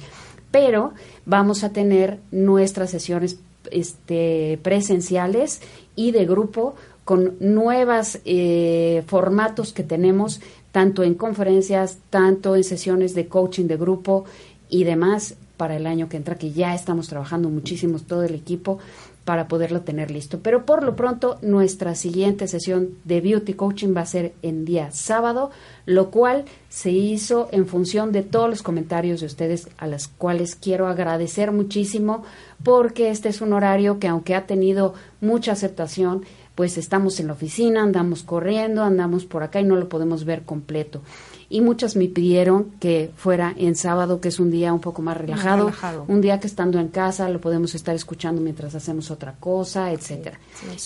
Pero 0.50 0.94
vamos 1.26 1.62
a 1.62 1.72
tener 1.72 2.20
nuestras 2.30 2.90
sesiones 2.90 3.38
este, 3.70 4.58
presenciales 4.62 5.60
y 5.94 6.12
de 6.12 6.24
grupo 6.24 6.74
con 7.06 7.36
nuevos 7.38 8.18
eh, 8.24 9.04
formatos 9.06 9.72
que 9.72 9.84
tenemos 9.84 10.40
tanto 10.76 11.02
en 11.04 11.14
conferencias, 11.14 12.00
tanto 12.10 12.54
en 12.54 12.62
sesiones 12.62 13.14
de 13.14 13.28
coaching 13.28 13.64
de 13.64 13.78
grupo 13.78 14.26
y 14.68 14.84
demás 14.84 15.34
para 15.56 15.74
el 15.74 15.86
año 15.86 16.10
que 16.10 16.18
entra, 16.18 16.34
que 16.34 16.52
ya 16.52 16.74
estamos 16.74 17.08
trabajando 17.08 17.48
muchísimo 17.48 17.98
todo 17.98 18.24
el 18.24 18.34
equipo 18.34 18.78
para 19.24 19.48
poderlo 19.48 19.80
tener 19.80 20.10
listo. 20.10 20.40
Pero 20.42 20.66
por 20.66 20.82
lo 20.82 20.94
pronto, 20.94 21.38
nuestra 21.40 21.94
siguiente 21.94 22.46
sesión 22.46 22.90
de 23.04 23.22
Beauty 23.22 23.54
Coaching 23.54 23.96
va 23.96 24.02
a 24.02 24.06
ser 24.06 24.34
en 24.42 24.66
día 24.66 24.90
sábado, 24.90 25.50
lo 25.86 26.10
cual 26.10 26.44
se 26.68 26.90
hizo 26.90 27.48
en 27.52 27.66
función 27.66 28.12
de 28.12 28.22
todos 28.22 28.50
los 28.50 28.62
comentarios 28.62 29.20
de 29.20 29.26
ustedes, 29.26 29.70
a 29.78 29.86
los 29.86 30.08
cuales 30.08 30.56
quiero 30.56 30.88
agradecer 30.88 31.52
muchísimo, 31.52 32.22
porque 32.62 33.08
este 33.08 33.30
es 33.30 33.40
un 33.40 33.54
horario 33.54 33.98
que 33.98 34.08
aunque 34.08 34.34
ha 34.34 34.46
tenido 34.46 34.92
mucha 35.22 35.52
aceptación, 35.52 36.26
pues 36.56 36.76
estamos 36.78 37.20
en 37.20 37.28
la 37.28 37.34
oficina, 37.34 37.82
andamos 37.82 38.24
corriendo, 38.24 38.82
andamos 38.82 39.24
por 39.24 39.44
acá 39.44 39.60
y 39.60 39.64
no 39.64 39.76
lo 39.76 39.88
podemos 39.88 40.24
ver 40.24 40.42
completo 40.42 41.02
y 41.48 41.60
muchas 41.60 41.96
me 41.96 42.08
pidieron 42.08 42.72
que 42.80 43.10
fuera 43.16 43.54
en 43.56 43.76
sábado, 43.76 44.20
que 44.20 44.28
es 44.28 44.40
un 44.40 44.50
día 44.50 44.72
un 44.72 44.80
poco 44.80 45.02
más 45.02 45.16
relajado, 45.16 45.70
un 46.08 46.20
día 46.20 46.40
que 46.40 46.46
estando 46.46 46.80
en 46.80 46.88
casa 46.88 47.28
lo 47.28 47.40
podemos 47.40 47.74
estar 47.74 47.94
escuchando 47.94 48.40
mientras 48.40 48.74
hacemos 48.74 49.10
otra 49.10 49.34
cosa, 49.38 49.92
etcétera. 49.92 50.38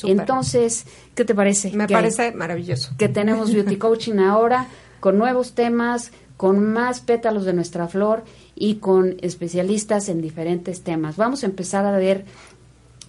Entonces, 0.04 0.84
¿qué 1.14 1.24
te 1.24 1.34
parece? 1.34 1.72
Me 1.72 1.88
parece 1.88 2.32
maravilloso. 2.32 2.92
Que 2.98 3.08
tenemos 3.08 3.52
Beauty 3.52 3.76
Coaching 3.78 4.18
ahora 4.18 4.66
con 5.00 5.16
nuevos 5.16 5.52
temas, 5.52 6.12
con 6.36 6.72
más 6.72 7.00
pétalos 7.00 7.44
de 7.44 7.54
nuestra 7.54 7.88
flor 7.88 8.22
y 8.54 8.76
con 8.76 9.16
especialistas 9.22 10.08
en 10.10 10.20
diferentes 10.20 10.82
temas. 10.82 11.16
Vamos 11.16 11.42
a 11.42 11.46
empezar 11.46 11.86
a 11.86 11.96
ver 11.96 12.26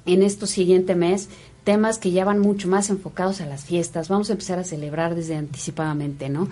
en 0.06 0.24
este 0.24 0.48
siguiente 0.48 0.96
mes 0.96 1.30
temas 1.64 2.00
que 2.00 2.12
ya 2.12 2.26
van 2.26 2.40
mucho 2.40 2.68
más 2.68 2.90
enfocados 2.90 3.42
a 3.42 3.46
las 3.46 3.66
fiestas. 3.66 4.10
Vamos 4.10 4.30
a 4.30 4.34
empezar 4.34 4.58
a 4.58 4.64
celebrar 4.64 5.16
desde 5.16 5.36
anticipadamente, 5.36 6.30
¿no? 6.30 6.48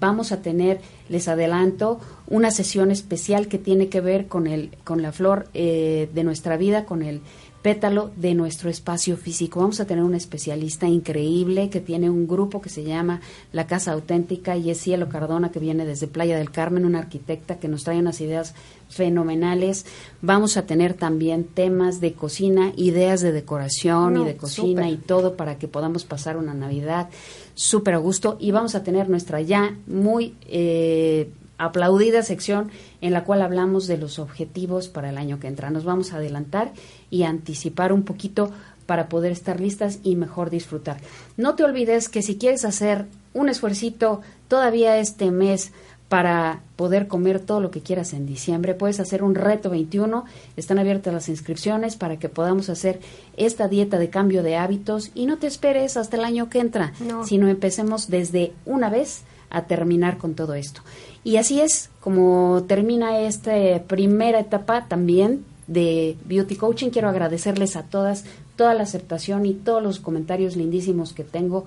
Vamos 0.00 0.32
a 0.32 0.40
tener, 0.40 0.80
les 1.08 1.28
adelanto, 1.28 2.00
una 2.26 2.50
sesión 2.50 2.90
especial 2.90 3.48
que 3.48 3.58
tiene 3.58 3.88
que 3.88 4.00
ver 4.00 4.26
con 4.26 4.46
el, 4.46 4.70
con 4.84 5.02
la 5.02 5.12
flor 5.12 5.48
eh, 5.52 6.08
de 6.14 6.24
nuestra 6.24 6.56
vida, 6.56 6.86
con 6.86 7.02
el 7.02 7.20
pétalo 7.64 8.10
de 8.16 8.34
nuestro 8.34 8.68
espacio 8.68 9.16
físico. 9.16 9.60
Vamos 9.60 9.80
a 9.80 9.86
tener 9.86 10.04
un 10.04 10.14
especialista 10.14 10.86
increíble 10.86 11.70
que 11.70 11.80
tiene 11.80 12.10
un 12.10 12.28
grupo 12.28 12.60
que 12.60 12.68
se 12.68 12.84
llama 12.84 13.22
La 13.52 13.66
Casa 13.66 13.92
Auténtica 13.92 14.54
y 14.54 14.68
es 14.68 14.78
Cielo 14.78 15.08
Cardona 15.08 15.50
que 15.50 15.60
viene 15.60 15.86
desde 15.86 16.06
Playa 16.06 16.36
del 16.36 16.50
Carmen, 16.50 16.84
una 16.84 16.98
arquitecta 16.98 17.58
que 17.58 17.68
nos 17.68 17.82
trae 17.82 17.98
unas 17.98 18.20
ideas 18.20 18.54
fenomenales. 18.90 19.86
Vamos 20.20 20.58
a 20.58 20.66
tener 20.66 20.92
también 20.92 21.44
temas 21.44 22.02
de 22.02 22.12
cocina, 22.12 22.74
ideas 22.76 23.22
de 23.22 23.32
decoración 23.32 24.20
y 24.20 24.24
de 24.26 24.36
cocina 24.36 24.90
y 24.90 24.98
todo 24.98 25.34
para 25.34 25.56
que 25.56 25.66
podamos 25.66 26.04
pasar 26.04 26.36
una 26.36 26.52
Navidad 26.52 27.08
súper 27.54 27.94
a 27.94 27.98
gusto 27.98 28.36
y 28.38 28.50
vamos 28.50 28.74
a 28.74 28.82
tener 28.82 29.08
nuestra 29.08 29.40
ya 29.40 29.74
muy 29.86 30.34
eh, 30.48 31.30
aplaudida 31.58 32.22
sección 32.22 32.70
en 33.00 33.12
la 33.12 33.24
cual 33.24 33.42
hablamos 33.42 33.86
de 33.86 33.98
los 33.98 34.18
objetivos 34.18 34.88
para 34.88 35.10
el 35.10 35.18
año 35.18 35.38
que 35.40 35.48
entra. 35.48 35.70
Nos 35.70 35.84
vamos 35.84 36.12
a 36.12 36.16
adelantar 36.16 36.72
y 37.10 37.22
anticipar 37.22 37.92
un 37.92 38.02
poquito 38.02 38.50
para 38.86 39.08
poder 39.08 39.32
estar 39.32 39.60
listas 39.60 39.98
y 40.02 40.16
mejor 40.16 40.50
disfrutar. 40.50 40.98
No 41.36 41.54
te 41.54 41.64
olvides 41.64 42.08
que 42.08 42.22
si 42.22 42.36
quieres 42.36 42.64
hacer 42.64 43.06
un 43.32 43.48
esfuercito 43.48 44.20
todavía 44.48 44.98
este 44.98 45.30
mes 45.30 45.72
para 46.08 46.60
poder 46.76 47.08
comer 47.08 47.40
todo 47.40 47.60
lo 47.60 47.70
que 47.70 47.80
quieras 47.80 48.12
en 48.12 48.26
diciembre. 48.26 48.74
Puedes 48.74 49.00
hacer 49.00 49.22
un 49.22 49.34
reto 49.34 49.70
21, 49.70 50.24
están 50.56 50.78
abiertas 50.78 51.14
las 51.14 51.28
inscripciones 51.28 51.96
para 51.96 52.18
que 52.18 52.28
podamos 52.28 52.68
hacer 52.68 53.00
esta 53.36 53.68
dieta 53.68 53.98
de 53.98 54.10
cambio 54.10 54.42
de 54.42 54.56
hábitos 54.56 55.10
y 55.14 55.26
no 55.26 55.38
te 55.38 55.46
esperes 55.46 55.96
hasta 55.96 56.16
el 56.16 56.24
año 56.24 56.50
que 56.50 56.60
entra, 56.60 56.92
sino 57.24 57.48
empecemos 57.48 58.08
desde 58.08 58.52
una 58.66 58.90
vez 58.90 59.22
a 59.50 59.62
terminar 59.62 60.18
con 60.18 60.34
todo 60.34 60.54
esto. 60.54 60.82
Y 61.24 61.38
así 61.38 61.60
es 61.60 61.90
como 62.00 62.64
termina 62.68 63.18
esta 63.20 63.52
primera 63.86 64.38
etapa 64.38 64.86
también 64.86 65.44
de 65.66 66.16
Beauty 66.26 66.56
Coaching. 66.56 66.90
Quiero 66.90 67.08
agradecerles 67.08 67.76
a 67.76 67.84
todas 67.84 68.24
toda 68.56 68.74
la 68.74 68.84
aceptación 68.84 69.46
y 69.46 69.54
todos 69.54 69.82
los 69.82 69.98
comentarios 69.98 70.56
lindísimos 70.56 71.12
que 71.12 71.24
tengo 71.24 71.64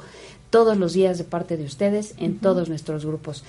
todos 0.49 0.77
los 0.77 0.93
días 0.93 1.17
de 1.17 1.25
parte 1.25 1.57
de 1.57 1.65
ustedes 1.65 2.15
en 2.17 2.39
todos 2.39 2.69
nuestros 2.69 3.05
grupos. 3.05 3.43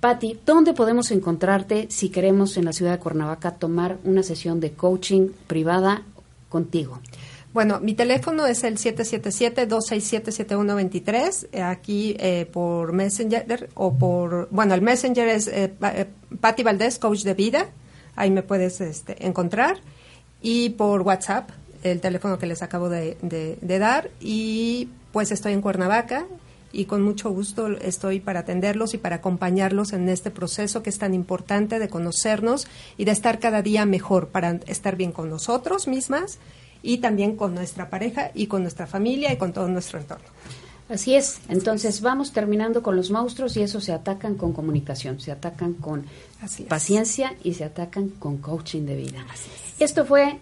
Patti, 0.00 0.38
¿dónde 0.44 0.74
podemos 0.74 1.10
encontrarte 1.10 1.86
si 1.90 2.10
queremos 2.10 2.56
en 2.56 2.66
la 2.66 2.72
ciudad 2.72 2.92
de 2.92 2.98
Cuernavaca 2.98 3.54
tomar 3.54 3.98
una 4.04 4.22
sesión 4.22 4.60
de 4.60 4.72
coaching 4.72 5.30
privada 5.46 6.02
contigo? 6.48 7.00
Bueno, 7.54 7.78
mi 7.78 7.94
teléfono 7.94 8.44
es 8.46 8.64
el 8.64 8.78
777-267-7123, 8.78 11.46
eh, 11.52 11.62
aquí 11.62 12.16
eh, 12.18 12.48
por 12.52 12.92
Messenger 12.92 13.70
o 13.74 13.96
por, 13.96 14.48
bueno, 14.50 14.74
el 14.74 14.82
Messenger 14.82 15.28
es 15.28 15.46
eh, 15.46 15.72
eh 15.80 16.06
Patti 16.40 16.64
Valdés, 16.64 16.98
coach 16.98 17.22
de 17.22 17.34
vida, 17.34 17.68
ahí 18.16 18.32
me 18.32 18.42
puedes 18.42 18.80
este, 18.80 19.24
encontrar, 19.24 19.76
y 20.42 20.70
por 20.70 21.02
WhatsApp, 21.02 21.50
el 21.84 22.00
teléfono 22.00 22.40
que 22.40 22.46
les 22.46 22.60
acabo 22.60 22.88
de, 22.88 23.18
de 23.22 23.78
dar, 23.78 24.10
y 24.18 24.88
pues 25.12 25.30
estoy 25.30 25.52
en 25.52 25.62
Cuernavaca, 25.62 26.26
y 26.72 26.86
con 26.86 27.02
mucho 27.02 27.30
gusto 27.30 27.68
estoy 27.68 28.18
para 28.18 28.40
atenderlos 28.40 28.94
y 28.94 28.98
para 28.98 29.14
acompañarlos 29.16 29.92
en 29.92 30.08
este 30.08 30.32
proceso 30.32 30.82
que 30.82 30.90
es 30.90 30.98
tan 30.98 31.14
importante 31.14 31.78
de 31.78 31.88
conocernos 31.88 32.66
y 32.96 33.04
de 33.04 33.12
estar 33.12 33.38
cada 33.38 33.62
día 33.62 33.86
mejor, 33.86 34.30
para 34.30 34.58
estar 34.66 34.96
bien 34.96 35.12
con 35.12 35.30
nosotros 35.30 35.86
mismas 35.86 36.40
y 36.84 36.98
también 36.98 37.34
con 37.34 37.54
nuestra 37.54 37.88
pareja 37.88 38.30
y 38.34 38.46
con 38.46 38.62
nuestra 38.62 38.86
familia 38.86 39.32
y 39.32 39.36
con 39.36 39.52
todo 39.52 39.66
nuestro 39.66 39.98
entorno. 39.98 40.26
Así 40.88 41.14
es, 41.14 41.40
entonces 41.48 42.02
vamos 42.02 42.32
terminando 42.32 42.82
con 42.82 42.94
los 42.94 43.10
monstruos 43.10 43.56
y 43.56 43.62
eso 43.62 43.80
se 43.80 43.92
atacan 43.92 44.34
con 44.34 44.52
comunicación, 44.52 45.18
se 45.18 45.32
atacan 45.32 45.72
con 45.72 46.04
paciencia 46.68 47.34
y 47.42 47.54
se 47.54 47.64
atacan 47.64 48.10
con 48.10 48.36
coaching 48.36 48.82
de 48.82 48.96
vida. 48.96 49.24
Esto 49.80 50.04
fue 50.04 50.38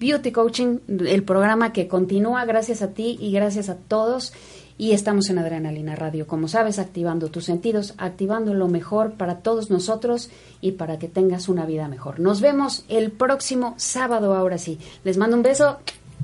Beauty 0.00 0.32
Coaching, 0.32 0.78
el 0.88 1.22
programa 1.22 1.74
que 1.74 1.86
continúa 1.86 2.46
gracias 2.46 2.80
a 2.80 2.92
ti 2.92 3.18
y 3.20 3.30
gracias 3.30 3.68
a 3.68 3.76
todos. 3.76 4.32
Y 4.78 4.92
estamos 4.92 5.28
en 5.28 5.38
Adrenalina 5.38 5.96
Radio, 5.96 6.28
como 6.28 6.46
sabes, 6.46 6.78
activando 6.78 7.30
tus 7.30 7.44
sentidos, 7.44 7.94
activando 7.98 8.54
lo 8.54 8.68
mejor 8.68 9.14
para 9.14 9.38
todos 9.38 9.70
nosotros 9.70 10.30
y 10.60 10.72
para 10.72 11.00
que 11.00 11.08
tengas 11.08 11.48
una 11.48 11.66
vida 11.66 11.88
mejor. 11.88 12.20
Nos 12.20 12.40
vemos 12.40 12.84
el 12.88 13.10
próximo 13.10 13.74
sábado, 13.76 14.34
ahora 14.34 14.56
sí. 14.56 14.78
Les 15.02 15.16
mando 15.16 15.36
un 15.36 15.42
beso. 15.42 15.78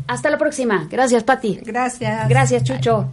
Hasta 0.07 0.31
la 0.31 0.39
próxima. 0.39 0.87
Gracias, 0.89 1.25
Patti. 1.25 1.59
Gracias. 1.65 2.29
Gracias, 2.29 2.63
Chucho. 2.63 3.09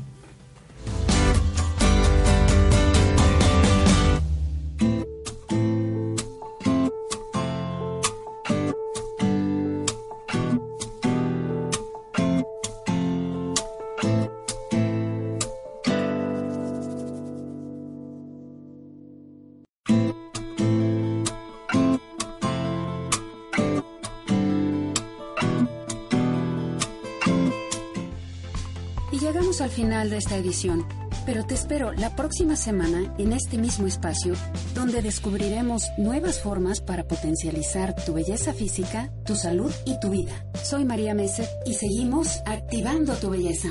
Final 29.92 30.10
de 30.10 30.18
esta 30.20 30.38
edición, 30.38 30.88
pero 31.26 31.46
te 31.46 31.54
espero 31.54 31.92
la 31.92 32.16
próxima 32.16 32.56
semana 32.56 33.14
en 33.18 33.34
este 33.34 33.58
mismo 33.58 33.88
espacio, 33.88 34.36
donde 34.74 35.02
descubriremos 35.02 35.84
nuevas 35.98 36.40
formas 36.42 36.80
para 36.80 37.06
potencializar 37.06 37.94
tu 38.06 38.14
belleza 38.14 38.54
física, 38.54 39.12
tu 39.26 39.36
salud 39.36 39.70
y 39.86 40.00
tu 40.00 40.12
vida. 40.12 40.46
Soy 40.64 40.86
María 40.86 41.14
Meser 41.14 41.46
y 41.66 41.74
seguimos 41.74 42.40
activando 42.46 43.16
tu 43.16 43.32
belleza. 43.32 43.68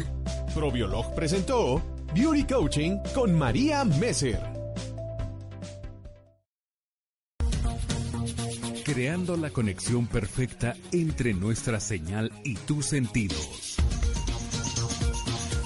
Probiolog 0.55 1.15
presentó 1.15 1.81
Beauty 2.15 2.45
Coaching 2.45 2.99
con 3.15 3.33
María 3.33 3.83
Messer. 3.87 4.41
Creando 8.85 9.39
la 9.39 9.49
conexión 9.49 10.07
perfecta 10.07 10.77
entre 10.93 11.33
nuestra 11.33 11.81
señal 11.81 12.31
y 12.45 12.57
tus 12.57 12.85
sentidos. 12.85 13.70